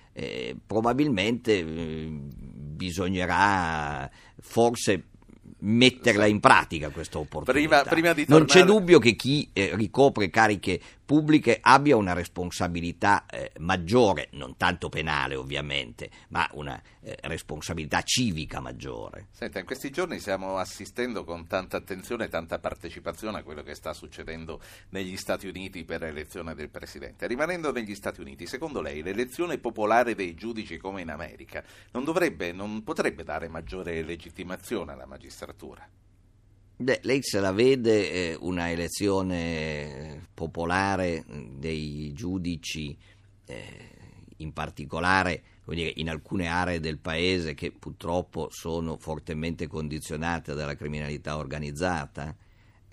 Probabilmente 0.67 1.59
eh, 1.59 2.19
bisognerà 2.77 4.09
forse 4.41 5.05
metterla 5.59 6.27
in 6.27 6.39
pratica 6.41 6.91
questa 6.91 7.19
opportunità. 7.19 7.83
Prima, 7.83 7.83
prima 7.83 8.15
tornare... 8.25 8.39
Non 8.39 8.45
c'è 8.45 8.65
dubbio 8.65 8.99
che 8.99 9.17
chi 9.17 9.49
eh, 9.53 9.71
ricopre 9.75 10.29
cariche 10.31 10.81
pubbliche 11.07 11.59
abbia 11.63 11.97
una 11.97 12.13
responsabilità 12.13 13.25
eh, 13.27 13.53
maggiore, 13.59 14.29
non 14.33 14.57
tanto 14.57 14.89
penale 14.89 15.37
ovviamente, 15.37 16.11
ma 16.29 16.47
una 16.55 16.83
eh, 17.01 17.17
responsabilità 17.23 18.03
civica 18.03 18.61
maggiore. 18.61 19.29
Senta, 19.31 19.61
in 19.61 19.65
questi 19.65 19.91
giorni 19.91 20.19
stiamo 20.19 20.59
assistendo 20.59 21.25
con 21.25 21.47
tanta 21.47 21.77
attenzione 21.77 22.25
e 22.25 22.29
tanta 22.29 22.59
partecipazione 22.59 23.39
a 23.39 23.43
quello 23.45 23.63
che 23.63 23.75
sta 23.75 23.93
succedendo 23.93 24.61
negli 24.91 25.17
Stati 25.17 25.47
Uniti 25.47 25.85
per 25.85 26.01
l'elezione 26.01 26.55
del 26.55 26.69
Presidente. 26.69 27.29
Rimanendo 27.29 27.71
negli 27.71 27.95
Stati 27.95 28.21
Uniti, 28.21 28.47
secondo 28.47 28.83
lei 28.83 29.03
l'elezione 29.03 29.59
popolare 29.59 30.17
dei 30.17 30.35
giudici 30.35 30.77
come 30.77 31.03
in 31.03 31.11
America 31.11 31.63
non, 31.93 32.03
dovrebbe, 32.03 32.51
non 32.51 32.83
potrebbe 32.83 33.23
dare 33.23 33.49
maggiore 33.49 34.03
legittimazione 34.03 34.93
alla 34.93 35.07
magistratura? 35.07 35.89
Beh, 36.79 37.01
lei 37.05 37.23
se 37.23 37.41
la 37.41 37.53
vede 37.53 38.11
eh, 38.11 38.37
una 38.39 38.71
elezione 38.71 40.29
popolare 40.35 41.25
dei 41.57 42.13
giudici, 42.13 42.95
eh, 43.47 43.91
in 44.39 44.53
particolare 44.53 45.43
dire, 45.65 45.91
in 45.97 46.11
alcune 46.11 46.49
aree 46.49 46.79
del 46.79 46.99
paese 46.99 47.55
che 47.55 47.73
purtroppo 47.73 48.49
sono 48.51 48.99
fortemente 48.99 49.67
condizionate 49.67 50.53
dalla 50.53 50.75
criminalità 50.75 51.39
organizzata? 51.39 52.37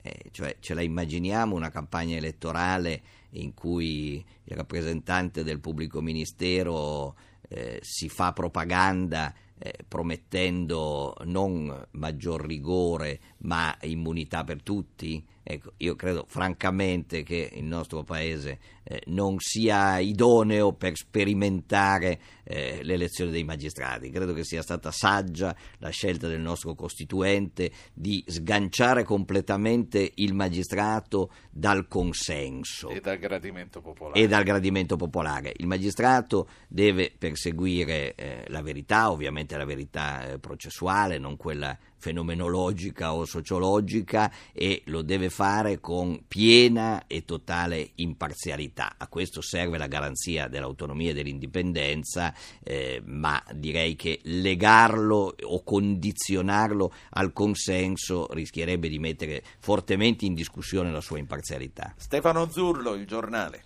Eh, 0.02 0.30
cioè, 0.32 0.56
ce 0.62 0.74
la 0.74 0.82
immaginiamo 0.82 1.54
una 1.54 1.70
campagna 1.70 2.16
elettorale 2.16 3.02
in 3.32 3.54
cui 3.54 4.24
il 4.46 4.56
rappresentante 4.56 5.44
del 5.44 5.60
pubblico 5.60 6.00
ministero 6.00 7.18
eh, 7.50 7.80
si 7.82 8.08
fa 8.08 8.32
propaganda 8.32 9.34
eh, 9.66 9.74
promettendo 9.88 11.16
non 11.24 11.88
maggior 11.92 12.46
rigore 12.46 13.20
ma 13.44 13.74
immunità 13.84 14.44
per 14.44 14.62
tutti? 14.62 15.26
Ecco, 15.44 15.74
io 15.78 15.96
credo 15.96 16.24
francamente 16.26 17.22
che 17.22 17.50
il 17.54 17.66
nostro 17.66 18.04
Paese 18.04 18.60
eh, 18.84 19.02
non 19.08 19.36
sia 19.40 20.00
idoneo 20.00 20.72
per 20.72 20.96
sperimentare 20.96 22.20
eh, 22.44 22.80
l'elezione 22.84 23.32
dei 23.32 23.44
magistrati. 23.44 24.10
Credo 24.10 24.34
che 24.34 24.46
sia 24.46 24.62
stata 24.62 24.90
saggia 24.92 25.54
la 25.80 25.90
scelta 25.90 26.30
del 26.30 26.40
nostro 26.40 26.76
Costituente 26.76 27.72
di 27.94 28.24
sganciare 28.26 29.04
completamente 29.04 30.14
il 30.16 30.34
magistrato 30.34 31.32
dal 31.50 31.88
consenso 31.88 32.90
e 32.90 33.02
dal 33.02 33.18
gradimento 33.18 33.82
popolare. 33.82 34.20
E 34.20 34.28
dal 34.28 34.44
gradimento 34.44 34.96
popolare. 34.96 35.52
Il 35.58 35.68
magistrato 35.68 36.48
deve 36.70 37.14
perseguire 37.18 38.16
eh, 38.16 38.46
la 38.48 38.62
verità, 38.62 39.12
ovviamente 39.12 39.58
la 39.58 39.66
verità 39.66 40.26
eh, 40.26 40.40
processuale, 40.40 41.18
non 41.18 41.36
quella 41.36 41.78
fenomenologica 42.04 43.14
o 43.14 43.24
sociologica 43.24 44.30
e 44.52 44.82
lo 44.88 45.02
deve 45.04 45.30
fare 45.30 45.80
con 45.80 46.26
piena 46.28 47.06
e 47.08 47.24
totale 47.24 47.92
imparzialità. 47.96 48.96
A 48.98 49.08
questo 49.08 49.42
serve 49.42 49.78
la 49.78 49.88
garanzia 49.88 50.50
dell'autonomia 50.50 51.12
e 51.12 51.14
dell'indipendenza, 51.14 52.34
eh, 52.62 53.02
ma 53.06 53.42
direi 53.54 53.96
che 53.96 54.20
legarlo 54.24 55.34
o 55.44 55.64
condizionarlo 55.64 56.92
al 57.12 57.32
consenso 57.32 58.28
rischierebbe 58.32 58.90
di 58.90 59.00
mettere 59.00 59.42
fortemente 59.60 60.26
in 60.26 60.34
discussione 60.34 60.92
la 60.92 61.00
sua 61.00 61.20
imparzialità. 61.20 61.94
Stefano 61.96 62.50
Zurlo, 62.50 62.96
il 62.96 63.08
giornale. 63.08 63.64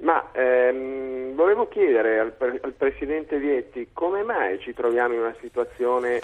Ma 0.00 0.30
ehm, 0.32 1.34
volevo 1.34 1.68
chiedere 1.68 2.18
al, 2.18 2.34
al 2.38 2.72
Presidente 2.72 3.38
Vietti 3.38 3.88
come 3.92 4.22
mai 4.22 4.58
ci 4.60 4.72
troviamo 4.72 5.14
in 5.14 5.20
una 5.20 5.34
situazione 5.40 6.20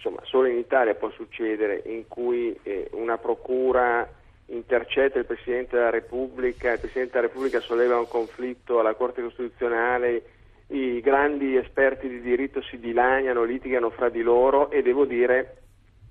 insomma, 0.00 0.20
solo 0.24 0.48
in 0.48 0.56
Italia 0.56 0.94
può 0.94 1.10
succedere, 1.10 1.82
in 1.84 2.08
cui 2.08 2.58
eh, 2.62 2.88
una 2.92 3.18
procura 3.18 4.08
intercetta 4.46 5.18
il 5.18 5.26
Presidente 5.26 5.76
della 5.76 5.90
Repubblica, 5.90 6.72
il 6.72 6.80
Presidente 6.80 7.12
della 7.12 7.26
Repubblica 7.26 7.60
solleva 7.60 7.98
un 7.98 8.08
conflitto 8.08 8.80
alla 8.80 8.94
Corte 8.94 9.22
Costituzionale, 9.22 10.22
i 10.68 11.00
grandi 11.00 11.56
esperti 11.56 12.08
di 12.08 12.20
diritto 12.20 12.62
si 12.62 12.78
dilaniano, 12.78 13.44
litigano 13.44 13.90
fra 13.90 14.08
di 14.08 14.22
loro 14.22 14.70
e 14.70 14.82
devo 14.82 15.04
dire 15.04 15.56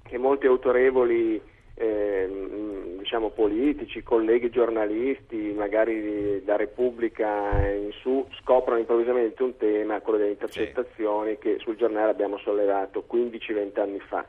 che 0.04 0.18
molti 0.18 0.46
autorevoli 0.46 1.42
eh, 1.80 2.98
diciamo, 2.98 3.30
politici, 3.30 4.04
colleghi 4.04 4.50
giornalisti, 4.50 5.54
magari 5.56 6.44
da 6.44 6.58
Repubblica 6.58 7.66
in 7.74 7.92
su, 8.02 8.28
scoprono 8.42 8.80
improvvisamente 8.80 9.42
un 9.42 9.56
tema, 9.56 10.02
quello 10.02 10.18
delle 10.18 10.32
intercettazioni, 10.32 11.32
sì. 11.32 11.38
che 11.38 11.58
sul 11.60 11.78
giornale 11.78 12.12
abbiamo 12.12 12.38
sollevato 12.40 13.06
15-20 13.10 13.80
anni 13.80 14.00
fa. 14.00 14.28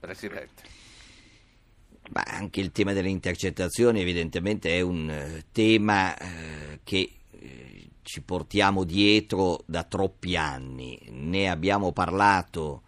Presidente. 0.00 0.62
Ma 2.10 2.22
anche 2.26 2.60
il 2.60 2.72
tema 2.72 2.92
delle 2.92 3.10
intercettazioni 3.10 4.00
evidentemente 4.00 4.70
è 4.70 4.80
un 4.80 5.08
uh, 5.08 5.40
tema 5.52 6.14
uh, 6.14 6.78
che 6.82 7.10
uh, 7.30 7.38
ci 8.02 8.22
portiamo 8.22 8.82
dietro 8.82 9.60
da 9.66 9.84
troppi 9.84 10.36
anni. 10.36 10.98
Ne 11.10 11.48
abbiamo 11.48 11.92
parlato 11.92 12.82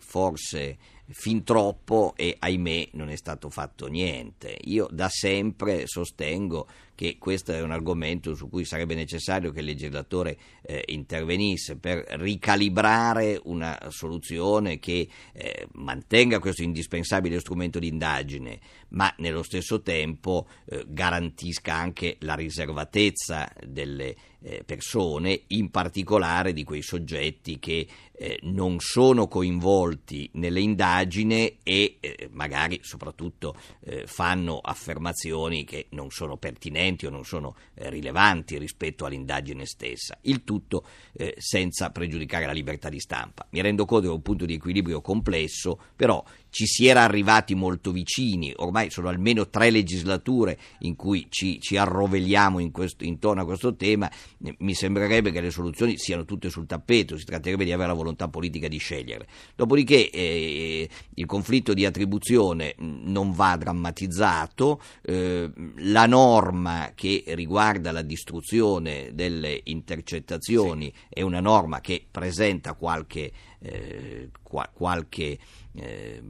forse 0.00 0.76
fin 1.12 1.42
troppo 1.42 2.14
e 2.16 2.36
ahimè 2.38 2.90
non 2.92 3.10
è 3.10 3.16
stato 3.16 3.50
fatto 3.50 3.86
niente. 3.86 4.56
Io 4.64 4.88
da 4.90 5.08
sempre 5.08 5.86
sostengo 5.86 6.66
che 7.00 7.16
questo 7.16 7.52
è 7.52 7.62
un 7.62 7.70
argomento 7.70 8.34
su 8.34 8.50
cui 8.50 8.66
sarebbe 8.66 8.94
necessario 8.94 9.52
che 9.52 9.60
il 9.60 9.64
legislatore 9.64 10.36
eh, 10.60 10.82
intervenisse 10.88 11.76
per 11.76 12.04
ricalibrare 12.18 13.40
una 13.44 13.86
soluzione 13.88 14.78
che 14.78 15.08
eh, 15.32 15.66
mantenga 15.76 16.40
questo 16.40 16.62
indispensabile 16.62 17.40
strumento 17.40 17.78
di 17.78 17.88
indagine, 17.88 18.60
ma 18.90 19.10
nello 19.16 19.42
stesso 19.42 19.80
tempo 19.80 20.46
eh, 20.66 20.84
garantisca 20.88 21.74
anche 21.74 22.18
la 22.20 22.34
riservatezza 22.34 23.50
delle 23.66 24.14
eh, 24.42 24.62
persone, 24.64 25.44
in 25.48 25.70
particolare 25.70 26.52
di 26.52 26.64
quei 26.64 26.82
soggetti 26.82 27.58
che 27.58 27.86
eh, 28.12 28.38
non 28.42 28.76
sono 28.78 29.26
coinvolti 29.26 30.28
nelle 30.34 30.60
indagini 30.60 31.58
e 31.62 31.96
eh, 32.00 32.28
magari 32.30 32.78
soprattutto 32.82 33.56
fanno 34.04 34.58
affermazioni 34.58 35.64
che 35.64 35.86
non 35.90 36.10
sono 36.10 36.36
pertinenti 36.36 36.89
pertinenti 36.90 37.06
o 37.06 37.10
non 37.10 37.24
sono 37.24 37.54
eh, 37.74 37.90
rilevanti 37.90 38.58
rispetto 38.58 39.04
all'indagine 39.04 39.64
stessa, 39.66 40.18
il 40.22 40.42
tutto 40.44 40.84
eh, 41.12 41.34
senza 41.38 41.90
pregiudicare 41.90 42.46
la 42.46 42.52
libertà 42.52 42.88
di 42.88 42.98
stampa. 42.98 43.46
Mi 43.50 43.60
rendo 43.60 43.84
conto 43.84 44.06
che 44.06 44.12
è 44.12 44.16
un 44.16 44.22
punto 44.22 44.44
di 44.44 44.54
equilibrio 44.54 45.00
complesso, 45.00 45.78
però 45.94 46.22
ci 46.50 46.66
si 46.66 46.86
era 46.86 47.02
arrivati 47.02 47.54
molto 47.54 47.92
vicini, 47.92 48.52
ormai 48.56 48.90
sono 48.90 49.08
almeno 49.08 49.48
tre 49.48 49.70
legislature 49.70 50.58
in 50.80 50.96
cui 50.96 51.26
ci, 51.30 51.60
ci 51.60 51.76
arrovelliamo 51.76 52.58
in 52.58 52.70
questo, 52.72 53.04
intorno 53.04 53.42
a 53.42 53.44
questo 53.44 53.74
tema, 53.76 54.10
mi 54.58 54.74
sembrerebbe 54.74 55.30
che 55.30 55.40
le 55.40 55.50
soluzioni 55.50 55.96
siano 55.96 56.24
tutte 56.24 56.50
sul 56.50 56.66
tappeto, 56.66 57.16
si 57.16 57.24
tratterebbe 57.24 57.64
di 57.64 57.72
avere 57.72 57.88
la 57.88 57.94
volontà 57.94 58.28
politica 58.28 58.68
di 58.68 58.78
scegliere. 58.78 59.26
Dopodiché 59.54 60.10
eh, 60.10 60.88
il 61.14 61.26
conflitto 61.26 61.72
di 61.72 61.86
attribuzione 61.86 62.74
non 62.78 63.32
va 63.32 63.56
drammatizzato, 63.56 64.80
eh, 65.02 65.50
la 65.76 66.06
norma 66.06 66.92
che 66.94 67.22
riguarda 67.28 67.92
la 67.92 68.02
distruzione 68.02 69.10
delle 69.14 69.60
intercettazioni 69.64 70.92
sì. 70.92 71.06
è 71.08 71.22
una 71.22 71.40
norma 71.40 71.80
che 71.80 72.04
presenta 72.10 72.74
qualche, 72.74 73.30
eh, 73.62 74.30
qualche 74.42 75.38
eh, 75.72 76.22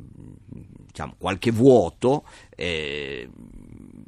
diciamo, 0.86 1.14
qualche 1.18 1.50
vuoto, 1.50 2.24
eh, 2.56 3.28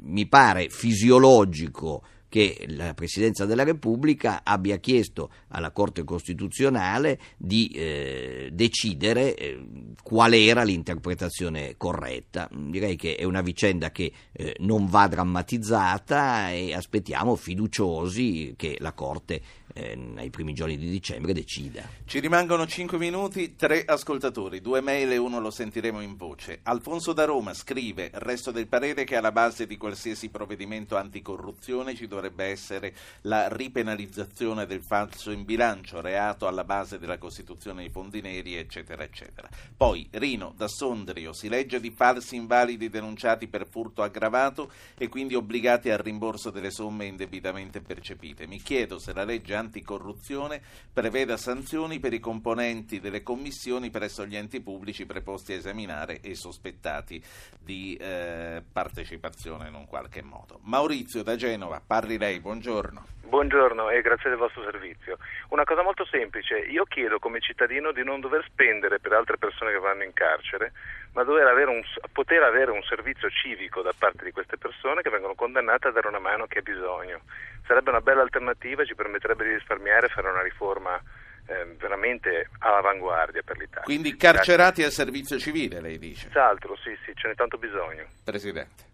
mi 0.01 0.27
pare 0.27 0.69
fisiologico 0.69 2.03
che 2.33 2.65
la 2.69 2.95
Presidenza 2.95 3.45
della 3.45 3.63
Repubblica 3.63 4.41
abbia 4.43 4.77
chiesto 4.77 5.29
alla 5.49 5.69
Corte 5.69 6.03
Costituzionale 6.03 7.19
di 7.37 7.67
eh, 7.67 8.49
decidere 8.51 9.35
eh, 9.35 9.63
qual 10.01 10.33
era 10.33 10.63
l'interpretazione 10.63 11.75
corretta. 11.77 12.49
Direi 12.51 12.95
che 12.95 13.17
è 13.17 13.23
una 13.23 13.41
vicenda 13.41 13.91
che 13.91 14.11
eh, 14.31 14.55
non 14.61 14.87
va 14.87 15.07
drammatizzata 15.07 16.49
e 16.49 16.73
aspettiamo 16.73 17.35
fiduciosi 17.35 18.55
che 18.57 18.77
la 18.79 18.93
Corte 18.93 19.41
eh, 19.73 19.95
nei 19.95 20.29
primi 20.29 20.53
giorni 20.53 20.77
di 20.77 20.89
dicembre 20.89 21.33
decida. 21.33 21.87
Ci 22.05 22.19
rimangono 22.19 22.65
5 22.65 22.97
minuti, 22.97 23.55
tre 23.55 23.83
ascoltatori, 23.85 24.61
due 24.61 24.81
mail 24.81 25.11
e 25.11 25.17
uno 25.17 25.39
lo 25.39 25.51
sentiremo 25.51 26.01
in 26.01 26.15
voce. 26.15 26.59
Alfonso 26.63 27.13
da 27.13 27.25
Roma 27.25 27.53
scrive, 27.53 28.09
resto 28.13 28.51
del 28.51 28.67
parere 28.67 29.03
che 29.03 29.15
alla 29.15 29.31
base 29.31 29.65
di 29.67 29.77
qualsiasi 29.77 30.29
provvedimento 30.29 30.95
anticorruzione 30.95 31.95
ci 31.95 32.07
dovrebbe 32.23 32.45
essere 32.45 32.93
la 33.21 33.49
ripenalizzazione 33.49 34.65
del 34.65 34.81
falso 34.81 35.31
in 35.31 35.43
bilancio, 35.43 35.99
reato 35.99 36.47
alla 36.47 36.63
base 36.63 36.97
della 36.97 37.17
costituzione 37.17 37.81
dei 37.81 37.89
fondi 37.89 38.21
neri, 38.21 38.55
eccetera, 38.55 39.03
eccetera. 39.03 39.49
Poi, 39.75 40.07
Rino 40.11 40.53
da 40.55 40.67
Sondrio, 40.67 41.33
si 41.33 41.49
legge 41.49 41.81
di 41.81 41.91
falsi 41.91 42.35
invalidi 42.35 42.89
denunciati 42.89 43.47
per 43.47 43.67
furto 43.67 44.03
aggravato 44.03 44.71
e 44.97 45.09
quindi 45.09 45.35
obbligati 45.35 45.89
al 45.89 45.97
rimborso 45.97 46.49
delle 46.49 46.71
somme 46.71 47.05
indebitamente 47.05 47.81
percepite. 47.81 48.47
Mi 48.47 48.61
chiedo 48.61 48.99
se 48.99 49.13
la 49.13 49.25
legge 49.25 49.55
anticorruzione 49.55 50.61
preveda 50.93 51.35
sanzioni 51.35 51.99
per 51.99 52.13
i 52.13 52.19
componenti 52.19 52.99
delle 53.01 53.21
commissioni 53.21 53.89
presso 53.89 54.25
gli 54.25 54.35
enti 54.35 54.61
pubblici 54.61 55.05
preposti 55.05 55.53
a 55.53 55.57
esaminare 55.57 56.21
e 56.21 56.35
sospettati 56.35 57.21
di 57.59 57.95
eh, 57.95 58.63
partecipazione 58.71 59.67
in 59.67 59.73
un 59.73 59.85
qualche 59.85 60.21
modo. 60.21 60.59
Maurizio 60.63 61.23
da 61.23 61.35
Genova, 61.35 61.81
parli 61.85 62.12
lei, 62.17 62.39
buongiorno. 62.39 63.07
Buongiorno 63.33 63.89
e 63.89 64.01
grazie 64.01 64.29
del 64.29 64.37
vostro 64.37 64.61
servizio. 64.63 65.17
Una 65.49 65.63
cosa 65.63 65.81
molto 65.81 66.05
semplice, 66.05 66.57
io 66.59 66.83
chiedo 66.83 67.17
come 67.17 67.39
cittadino 67.39 67.91
di 67.91 68.03
non 68.03 68.19
dover 68.19 68.45
spendere 68.47 68.99
per 68.99 69.13
altre 69.13 69.37
persone 69.37 69.71
che 69.71 69.79
vanno 69.79 70.03
in 70.03 70.13
carcere, 70.13 70.71
ma 71.13 71.21
avere 71.21 71.71
un, 71.71 71.81
poter 72.11 72.43
avere 72.43 72.69
un 72.69 72.83
servizio 72.83 73.29
civico 73.29 73.81
da 73.81 73.91
parte 73.97 74.23
di 74.23 74.31
queste 74.31 74.57
persone 74.57 75.01
che 75.01 75.09
vengono 75.09 75.33
condannate 75.33 75.87
a 75.87 75.91
dare 75.91 76.07
una 76.09 76.19
mano 76.19 76.43
a 76.43 76.47
chi 76.47 76.59
ha 76.59 76.61
bisogno. 76.61 77.21
Sarebbe 77.65 77.89
una 77.89 78.01
bella 78.01 78.21
alternativa, 78.21 78.85
ci 78.85 78.93
permetterebbe 78.93 79.45
di 79.45 79.53
risparmiare 79.55 80.05
e 80.05 80.09
fare 80.09 80.29
una 80.29 80.43
riforma 80.43 81.01
eh, 81.47 81.75
veramente 81.79 82.49
all'avanguardia 82.59 83.41
per 83.43 83.57
l'Italia. 83.57 83.83
Quindi 83.83 84.15
carcerati 84.15 84.83
al 84.83 84.91
servizio 84.91 85.39
civile, 85.39 85.81
lei 85.81 85.97
dice? 85.97 86.29
Senz'altro, 86.29 86.75
sì, 86.75 86.95
sì, 87.03 87.13
ce 87.15 87.29
n'è 87.29 87.33
tanto 87.33 87.57
bisogno. 87.57 88.05
Presidente. 88.23 88.92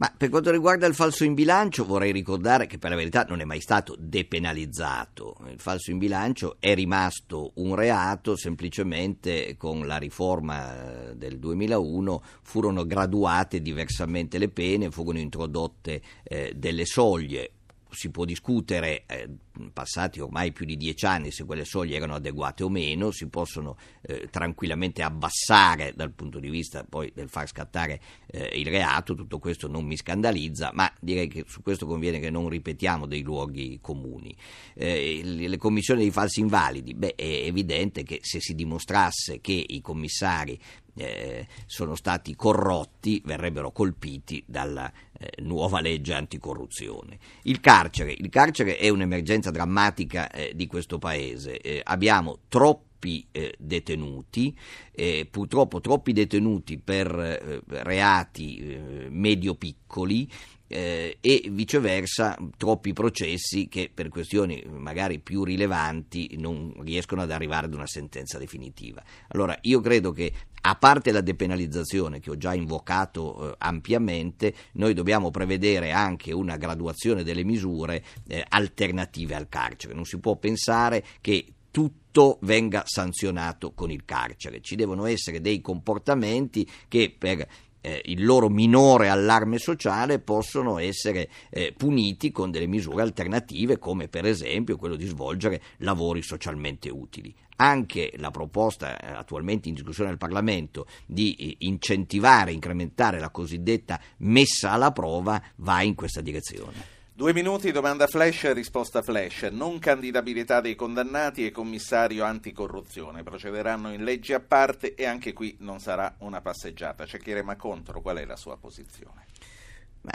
Ma 0.00 0.10
per 0.16 0.30
quanto 0.30 0.50
riguarda 0.50 0.86
il 0.86 0.94
falso 0.94 1.24
in 1.24 1.34
bilancio, 1.34 1.84
vorrei 1.84 2.10
ricordare 2.10 2.66
che 2.66 2.78
per 2.78 2.88
la 2.88 2.96
verità 2.96 3.26
non 3.28 3.42
è 3.42 3.44
mai 3.44 3.60
stato 3.60 3.94
depenalizzato. 3.98 5.36
Il 5.50 5.60
falso 5.60 5.90
in 5.90 5.98
bilancio 5.98 6.56
è 6.58 6.74
rimasto 6.74 7.50
un 7.56 7.74
reato, 7.74 8.34
semplicemente 8.34 9.58
con 9.58 9.86
la 9.86 9.98
riforma 9.98 11.12
del 11.14 11.38
2001 11.38 12.22
furono 12.40 12.86
graduate 12.86 13.60
diversamente 13.60 14.38
le 14.38 14.48
pene, 14.48 14.90
furono 14.90 15.18
introdotte 15.18 16.00
eh, 16.22 16.54
delle 16.56 16.86
soglie 16.86 17.50
si 17.92 18.10
può 18.10 18.24
discutere, 18.24 19.04
eh, 19.06 19.28
passati 19.72 20.20
ormai 20.20 20.52
più 20.52 20.64
di 20.64 20.76
dieci 20.76 21.04
anni, 21.06 21.30
se 21.30 21.44
quelle 21.44 21.64
soglie 21.64 21.96
erano 21.96 22.14
adeguate 22.14 22.62
o 22.62 22.68
meno, 22.68 23.10
si 23.10 23.28
possono 23.28 23.76
eh, 24.02 24.28
tranquillamente 24.30 25.02
abbassare 25.02 25.92
dal 25.94 26.12
punto 26.12 26.38
di 26.38 26.48
vista 26.48 26.84
poi 26.84 27.12
del 27.14 27.28
far 27.28 27.48
scattare 27.48 28.00
eh, 28.26 28.58
il 28.58 28.66
reato, 28.66 29.14
tutto 29.14 29.38
questo 29.38 29.68
non 29.68 29.84
mi 29.84 29.96
scandalizza, 29.96 30.70
ma 30.72 30.90
direi 31.00 31.28
che 31.28 31.44
su 31.46 31.62
questo 31.62 31.86
conviene 31.86 32.20
che 32.20 32.30
non 32.30 32.48
ripetiamo 32.48 33.06
dei 33.06 33.22
luoghi 33.22 33.78
comuni. 33.80 34.34
Eh, 34.74 35.20
le 35.22 35.56
commissioni 35.56 36.02
dei 36.02 36.10
falsi 36.10 36.40
invalidi, 36.40 36.94
beh, 36.94 37.14
è 37.14 37.24
evidente 37.24 38.02
che 38.02 38.20
se 38.22 38.40
si 38.40 38.54
dimostrasse 38.54 39.40
che 39.40 39.64
i 39.66 39.80
commissari 39.80 40.58
eh, 41.00 41.46
sono 41.66 41.94
stati 41.94 42.36
corrotti, 42.36 43.22
verrebbero 43.24 43.72
colpiti 43.72 44.42
dalla 44.46 44.90
eh, 45.18 45.42
nuova 45.42 45.80
legge 45.80 46.14
anticorruzione. 46.14 47.18
Il 47.42 47.60
carcere, 47.60 48.12
il 48.16 48.28
carcere 48.28 48.76
è 48.76 48.88
un'emergenza 48.88 49.50
drammatica 49.50 50.30
eh, 50.30 50.52
di 50.54 50.66
questo 50.66 50.98
paese. 50.98 51.58
Eh, 51.60 51.80
abbiamo 51.82 52.40
troppi 52.48 53.26
eh, 53.32 53.54
detenuti, 53.58 54.56
eh, 54.92 55.26
purtroppo 55.30 55.80
troppi 55.80 56.12
detenuti 56.12 56.78
per 56.78 57.18
eh, 57.18 57.62
reati 57.82 58.58
eh, 58.58 59.06
medio-piccoli 59.08 60.30
eh, 60.72 61.18
e 61.20 61.48
viceversa 61.50 62.36
troppi 62.56 62.92
processi 62.92 63.66
che 63.66 63.90
per 63.92 64.08
questioni 64.08 64.64
magari 64.68 65.18
più 65.18 65.42
rilevanti 65.42 66.36
non 66.38 66.72
riescono 66.82 67.22
ad 67.22 67.32
arrivare 67.32 67.66
ad 67.66 67.74
una 67.74 67.88
sentenza 67.88 68.38
definitiva. 68.38 69.02
Allora 69.28 69.58
io 69.62 69.80
credo 69.80 70.12
che 70.12 70.32
a 70.62 70.76
parte 70.76 71.10
la 71.10 71.22
depenalizzazione 71.22 72.20
che 72.20 72.30
ho 72.30 72.36
già 72.36 72.54
invocato 72.54 73.50
eh, 73.50 73.54
ampiamente, 73.58 74.54
noi 74.74 74.94
dobbiamo 74.94 75.30
prevedere 75.32 75.90
anche 75.90 76.32
una 76.32 76.56
graduazione 76.56 77.24
delle 77.24 77.42
misure 77.42 78.04
eh, 78.28 78.44
alternative 78.48 79.34
al 79.34 79.48
carcere. 79.48 79.94
Non 79.94 80.04
si 80.04 80.20
può 80.20 80.36
pensare 80.36 81.04
che 81.20 81.46
tutto 81.72 82.38
venga 82.42 82.82
sanzionato 82.86 83.72
con 83.72 83.90
il 83.90 84.04
carcere. 84.04 84.60
Ci 84.60 84.76
devono 84.76 85.06
essere 85.06 85.40
dei 85.40 85.60
comportamenti 85.60 86.68
che 86.86 87.14
per 87.16 87.46
eh, 87.80 88.02
il 88.06 88.24
loro 88.24 88.48
minore 88.48 89.08
allarme 89.08 89.58
sociale 89.58 90.18
possono 90.18 90.78
essere 90.78 91.28
eh, 91.50 91.74
puniti 91.76 92.30
con 92.30 92.50
delle 92.50 92.66
misure 92.66 93.02
alternative 93.02 93.78
come 93.78 94.08
per 94.08 94.24
esempio 94.24 94.76
quello 94.76 94.96
di 94.96 95.06
svolgere 95.06 95.62
lavori 95.78 96.22
socialmente 96.22 96.90
utili. 96.90 97.34
Anche 97.56 98.12
la 98.16 98.30
proposta 98.30 98.98
eh, 98.98 99.12
attualmente 99.12 99.68
in 99.68 99.74
discussione 99.74 100.10
al 100.10 100.18
Parlamento 100.18 100.86
di 101.06 101.34
eh, 101.34 101.56
incentivare, 101.60 102.52
incrementare 102.52 103.18
la 103.18 103.30
cosiddetta 103.30 104.00
messa 104.18 104.70
alla 104.70 104.92
prova 104.92 105.42
va 105.56 105.82
in 105.82 105.94
questa 105.94 106.20
direzione. 106.20 106.99
Due 107.20 107.34
minuti, 107.34 107.70
domanda 107.70 108.06
flash, 108.06 108.50
risposta 108.54 109.02
flash. 109.02 109.42
Non 109.52 109.78
candidabilità 109.78 110.62
dei 110.62 110.74
condannati 110.74 111.44
e 111.44 111.50
commissario 111.50 112.24
anticorruzione. 112.24 113.22
Procederanno 113.22 113.92
in 113.92 114.04
leggi 114.04 114.32
a 114.32 114.40
parte 114.40 114.94
e 114.94 115.04
anche 115.04 115.34
qui 115.34 115.54
non 115.60 115.80
sarà 115.80 116.14
una 116.20 116.40
passeggiata. 116.40 117.04
Rema 117.06 117.56
contro. 117.56 118.00
Qual 118.00 118.16
è 118.16 118.24
la 118.24 118.36
sua 118.36 118.56
posizione? 118.56 119.26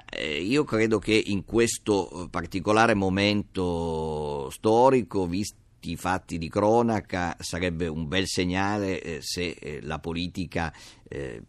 Eh, 0.09 0.41
io 0.41 0.63
credo 0.63 0.97
che 0.97 1.13
in 1.13 1.45
questo 1.45 2.27
particolare 2.31 2.95
momento 2.95 4.49
storico, 4.49 5.27
visti 5.27 5.91
i 5.91 5.97
fatti 5.97 6.39
di 6.39 6.49
cronaca, 6.49 7.35
sarebbe 7.39 7.85
un 7.85 8.07
bel 8.07 8.25
segnale 8.25 8.99
eh, 8.99 9.17
se 9.21 9.55
eh, 9.59 9.79
la 9.83 9.99
politica 9.99 10.73
eh, 11.07 11.43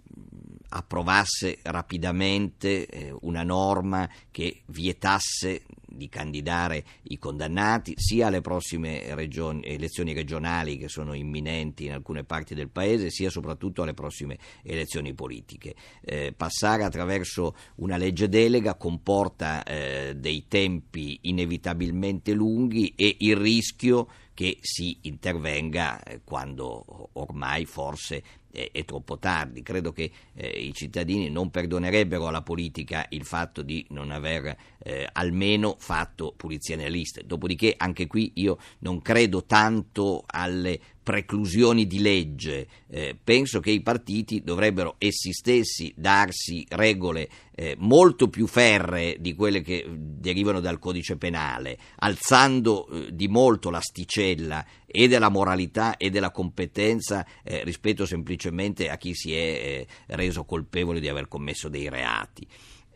approvasse 0.76 1.58
rapidamente 1.62 2.86
eh, 2.86 3.14
una 3.22 3.42
norma 3.42 4.08
che 4.30 4.62
vietasse 4.66 5.62
di 5.96 6.10
candidare 6.10 6.84
i 7.04 7.18
condannati 7.18 7.94
sia 7.96 8.26
alle 8.26 8.42
prossime 8.42 9.14
regioni, 9.14 9.64
elezioni 9.64 10.12
regionali 10.12 10.76
che 10.76 10.88
sono 10.88 11.14
imminenti 11.14 11.86
in 11.86 11.92
alcune 11.92 12.24
parti 12.24 12.54
del 12.54 12.68
paese, 12.68 13.10
sia 13.10 13.30
soprattutto 13.30 13.82
alle 13.82 13.94
prossime 13.94 14.38
elezioni 14.62 15.14
politiche. 15.14 15.74
Eh, 16.02 16.34
passare 16.36 16.84
attraverso 16.84 17.56
una 17.76 17.96
legge 17.96 18.28
delega 18.28 18.74
comporta 18.74 19.62
eh, 19.62 20.14
dei 20.16 20.44
tempi 20.46 21.20
inevitabilmente 21.22 22.32
lunghi 22.32 22.92
e 22.94 23.16
il 23.20 23.36
rischio 23.36 24.08
che 24.34 24.58
si 24.60 24.98
intervenga 25.02 26.02
eh, 26.02 26.20
quando 26.22 27.08
ormai 27.14 27.64
forse 27.64 28.22
è, 28.56 28.70
è 28.72 28.84
troppo 28.84 29.18
tardi. 29.18 29.62
Credo 29.62 29.92
che 29.92 30.10
eh, 30.34 30.46
i 30.48 30.72
cittadini 30.72 31.28
non 31.28 31.50
perdonerebbero 31.50 32.26
alla 32.26 32.42
politica 32.42 33.06
il 33.10 33.24
fatto 33.24 33.60
di 33.60 33.84
non 33.90 34.10
aver 34.10 34.56
eh, 34.78 35.06
almeno 35.12 35.76
fatto 35.78 36.32
pulizia 36.34 36.76
nelle 36.76 36.88
liste. 36.88 37.24
Dopodiché 37.26 37.74
anche 37.76 38.06
qui 38.06 38.32
io 38.36 38.58
non 38.78 39.02
credo 39.02 39.44
tanto 39.44 40.24
alle 40.26 40.80
preclusioni 41.06 41.86
di 41.86 42.00
legge. 42.00 42.66
Eh, 42.90 43.16
penso 43.22 43.60
che 43.60 43.70
i 43.70 43.80
partiti 43.80 44.42
dovrebbero 44.42 44.96
essi 44.98 45.32
stessi 45.32 45.94
darsi 45.96 46.66
regole 46.68 47.28
eh, 47.54 47.76
molto 47.78 48.26
più 48.26 48.48
ferree 48.48 49.20
di 49.20 49.32
quelle 49.36 49.60
che 49.60 49.86
derivano 49.88 50.58
dal 50.58 50.80
codice 50.80 51.16
penale, 51.16 51.78
alzando 51.98 52.88
eh, 52.88 53.14
di 53.14 53.28
molto 53.28 53.70
l'asticella 53.70 54.66
e 54.84 55.06
della 55.06 55.28
moralità 55.28 55.96
e 55.96 56.10
della 56.10 56.32
competenza 56.32 57.24
eh, 57.44 57.62
rispetto 57.62 58.04
semplicemente 58.04 58.90
a 58.90 58.96
chi 58.96 59.14
si 59.14 59.32
è 59.32 59.36
eh, 59.36 59.86
reso 60.06 60.44
colpevole 60.44 60.98
di 60.98 61.08
aver 61.08 61.28
commesso 61.28 61.68
dei 61.68 61.88
reati. 61.88 62.44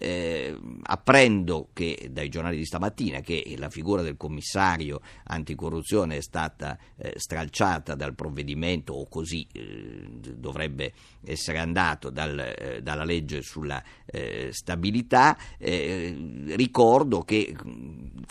Eh, 0.00 0.56
apprendo 0.84 1.68
che, 1.74 2.08
dai 2.10 2.30
giornali 2.30 2.56
di 2.56 2.64
stamattina 2.64 3.20
che 3.20 3.54
la 3.58 3.68
figura 3.68 4.00
del 4.00 4.16
commissario 4.16 5.02
anticorruzione 5.24 6.16
è 6.16 6.22
stata 6.22 6.78
eh, 6.96 7.12
stralciata 7.16 7.94
dal 7.94 8.14
provvedimento 8.14 8.94
o 8.94 9.06
così 9.08 9.46
eh, 9.52 10.06
dovrebbe 10.36 10.92
essere 11.24 11.58
andato 11.58 12.08
dal, 12.08 12.38
eh, 12.38 12.80
dalla 12.82 13.04
legge 13.04 13.42
sulla 13.42 13.82
eh, 14.06 14.48
stabilità. 14.52 15.36
ricordo 15.58 17.20
che 17.20 17.54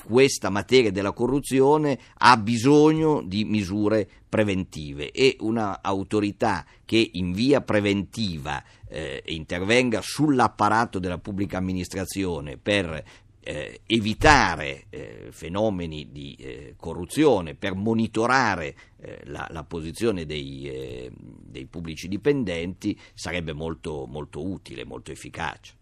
questa 0.03 0.49
materia 0.49 0.91
della 0.91 1.11
corruzione 1.11 1.99
ha 2.17 2.35
bisogno 2.37 3.21
di 3.21 3.45
misure 3.45 4.09
preventive 4.29 5.11
e 5.11 5.35
un'autorità 5.39 6.63
che 6.85 7.09
in 7.13 7.33
via 7.33 7.61
preventiva 7.61 8.63
eh, 8.87 9.23
intervenga 9.25 10.01
sull'apparato 10.01 10.99
della 10.99 11.17
pubblica 11.17 11.57
amministrazione 11.57 12.57
per 12.57 13.03
eh, 13.41 13.81
evitare 13.87 14.85
eh, 14.89 15.27
fenomeni 15.31 16.11
di 16.11 16.35
eh, 16.35 16.73
corruzione, 16.77 17.55
per 17.55 17.73
monitorare 17.73 18.75
eh, 18.97 19.21
la, 19.25 19.47
la, 19.49 19.63
posizione 19.63 20.25
dei, 20.25 20.69
eh, 20.69 21.11
dei, 21.15 21.65
pubblici 21.65 22.07
dipendenti 22.07 22.97
sarebbe 23.13 23.53
molto, 23.53 24.05
molto 24.07 24.45
utile, 24.45 24.85
molto 24.85 25.11
efficace. 25.11 25.77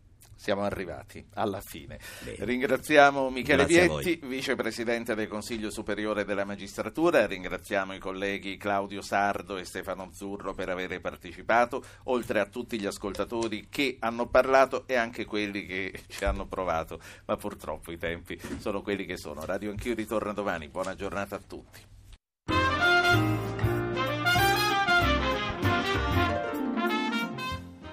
Siamo 0.47 0.63
arrivati 0.63 1.27
alla 1.33 1.59
fine. 1.59 1.99
Bene. 2.23 2.45
Ringraziamo 2.45 3.29
Michele 3.29 3.65
Grazie 3.65 4.01
Vietti, 4.01 4.25
vicepresidente 4.27 5.13
del 5.13 5.27
Consiglio 5.27 5.69
Superiore 5.69 6.23
della 6.23 6.45
Magistratura, 6.45 7.25
ringraziamo 7.25 7.93
i 7.93 7.99
colleghi 7.99 8.55
Claudio 8.55 9.01
Sardo 9.01 9.57
e 9.57 9.65
Stefano 9.65 10.09
Zurro 10.13 10.53
per 10.53 10.69
aver 10.69 11.01
partecipato, 11.01 11.83
oltre 12.05 12.39
a 12.39 12.45
tutti 12.45 12.79
gli 12.79 12.85
ascoltatori 12.85 13.67
che 13.69 13.97
hanno 13.99 14.27
parlato 14.29 14.87
e 14.87 14.95
anche 14.95 15.25
quelli 15.25 15.65
che 15.65 16.03
ci 16.07 16.23
hanno 16.23 16.45
provato, 16.47 17.01
ma 17.25 17.35
purtroppo 17.35 17.91
i 17.91 17.97
tempi 17.97 18.39
sono 18.59 18.81
quelli 18.81 19.03
che 19.03 19.17
sono. 19.17 19.43
Radio 19.43 19.69
Anch'io 19.71 19.95
ritorna 19.95 20.31
domani, 20.31 20.69
buona 20.69 20.95
giornata 20.95 21.35
a 21.35 21.41
tutti. 21.45 21.96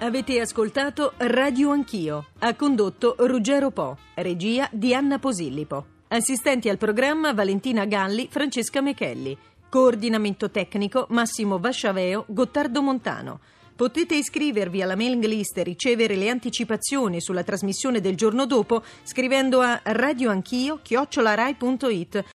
Avete 0.05 0.39
ascoltato 0.39 1.13
Radio 1.17 1.71
Anch'io. 1.71 2.27
Ha 2.37 2.53
condotto 2.53 3.15
Ruggero 3.17 3.71
Po. 3.71 3.97
Regia 4.13 4.69
di 4.71 4.93
Anna 4.93 5.17
Posillipo. 5.17 5.85
Assistenti 6.09 6.69
al 6.69 6.77
programma 6.77 7.33
Valentina 7.33 7.85
Galli, 7.85 8.27
Francesca 8.29 8.81
Mechelli. 8.81 9.35
Coordinamento 9.67 10.51
tecnico 10.51 11.07
Massimo 11.09 11.57
Vasciaveo, 11.57 12.25
Gottardo 12.27 12.83
Montano. 12.83 13.39
Potete 13.75 14.13
iscrivervi 14.13 14.83
alla 14.83 14.95
mailing 14.95 15.25
list 15.25 15.57
e 15.57 15.63
ricevere 15.63 16.15
le 16.15 16.29
anticipazioni 16.29 17.19
sulla 17.19 17.43
trasmissione 17.43 17.99
del 17.99 18.15
giorno 18.15 18.45
dopo 18.45 18.83
scrivendo 19.01 19.61
a 19.61 19.81
radioanchio-rai.it 19.83 22.23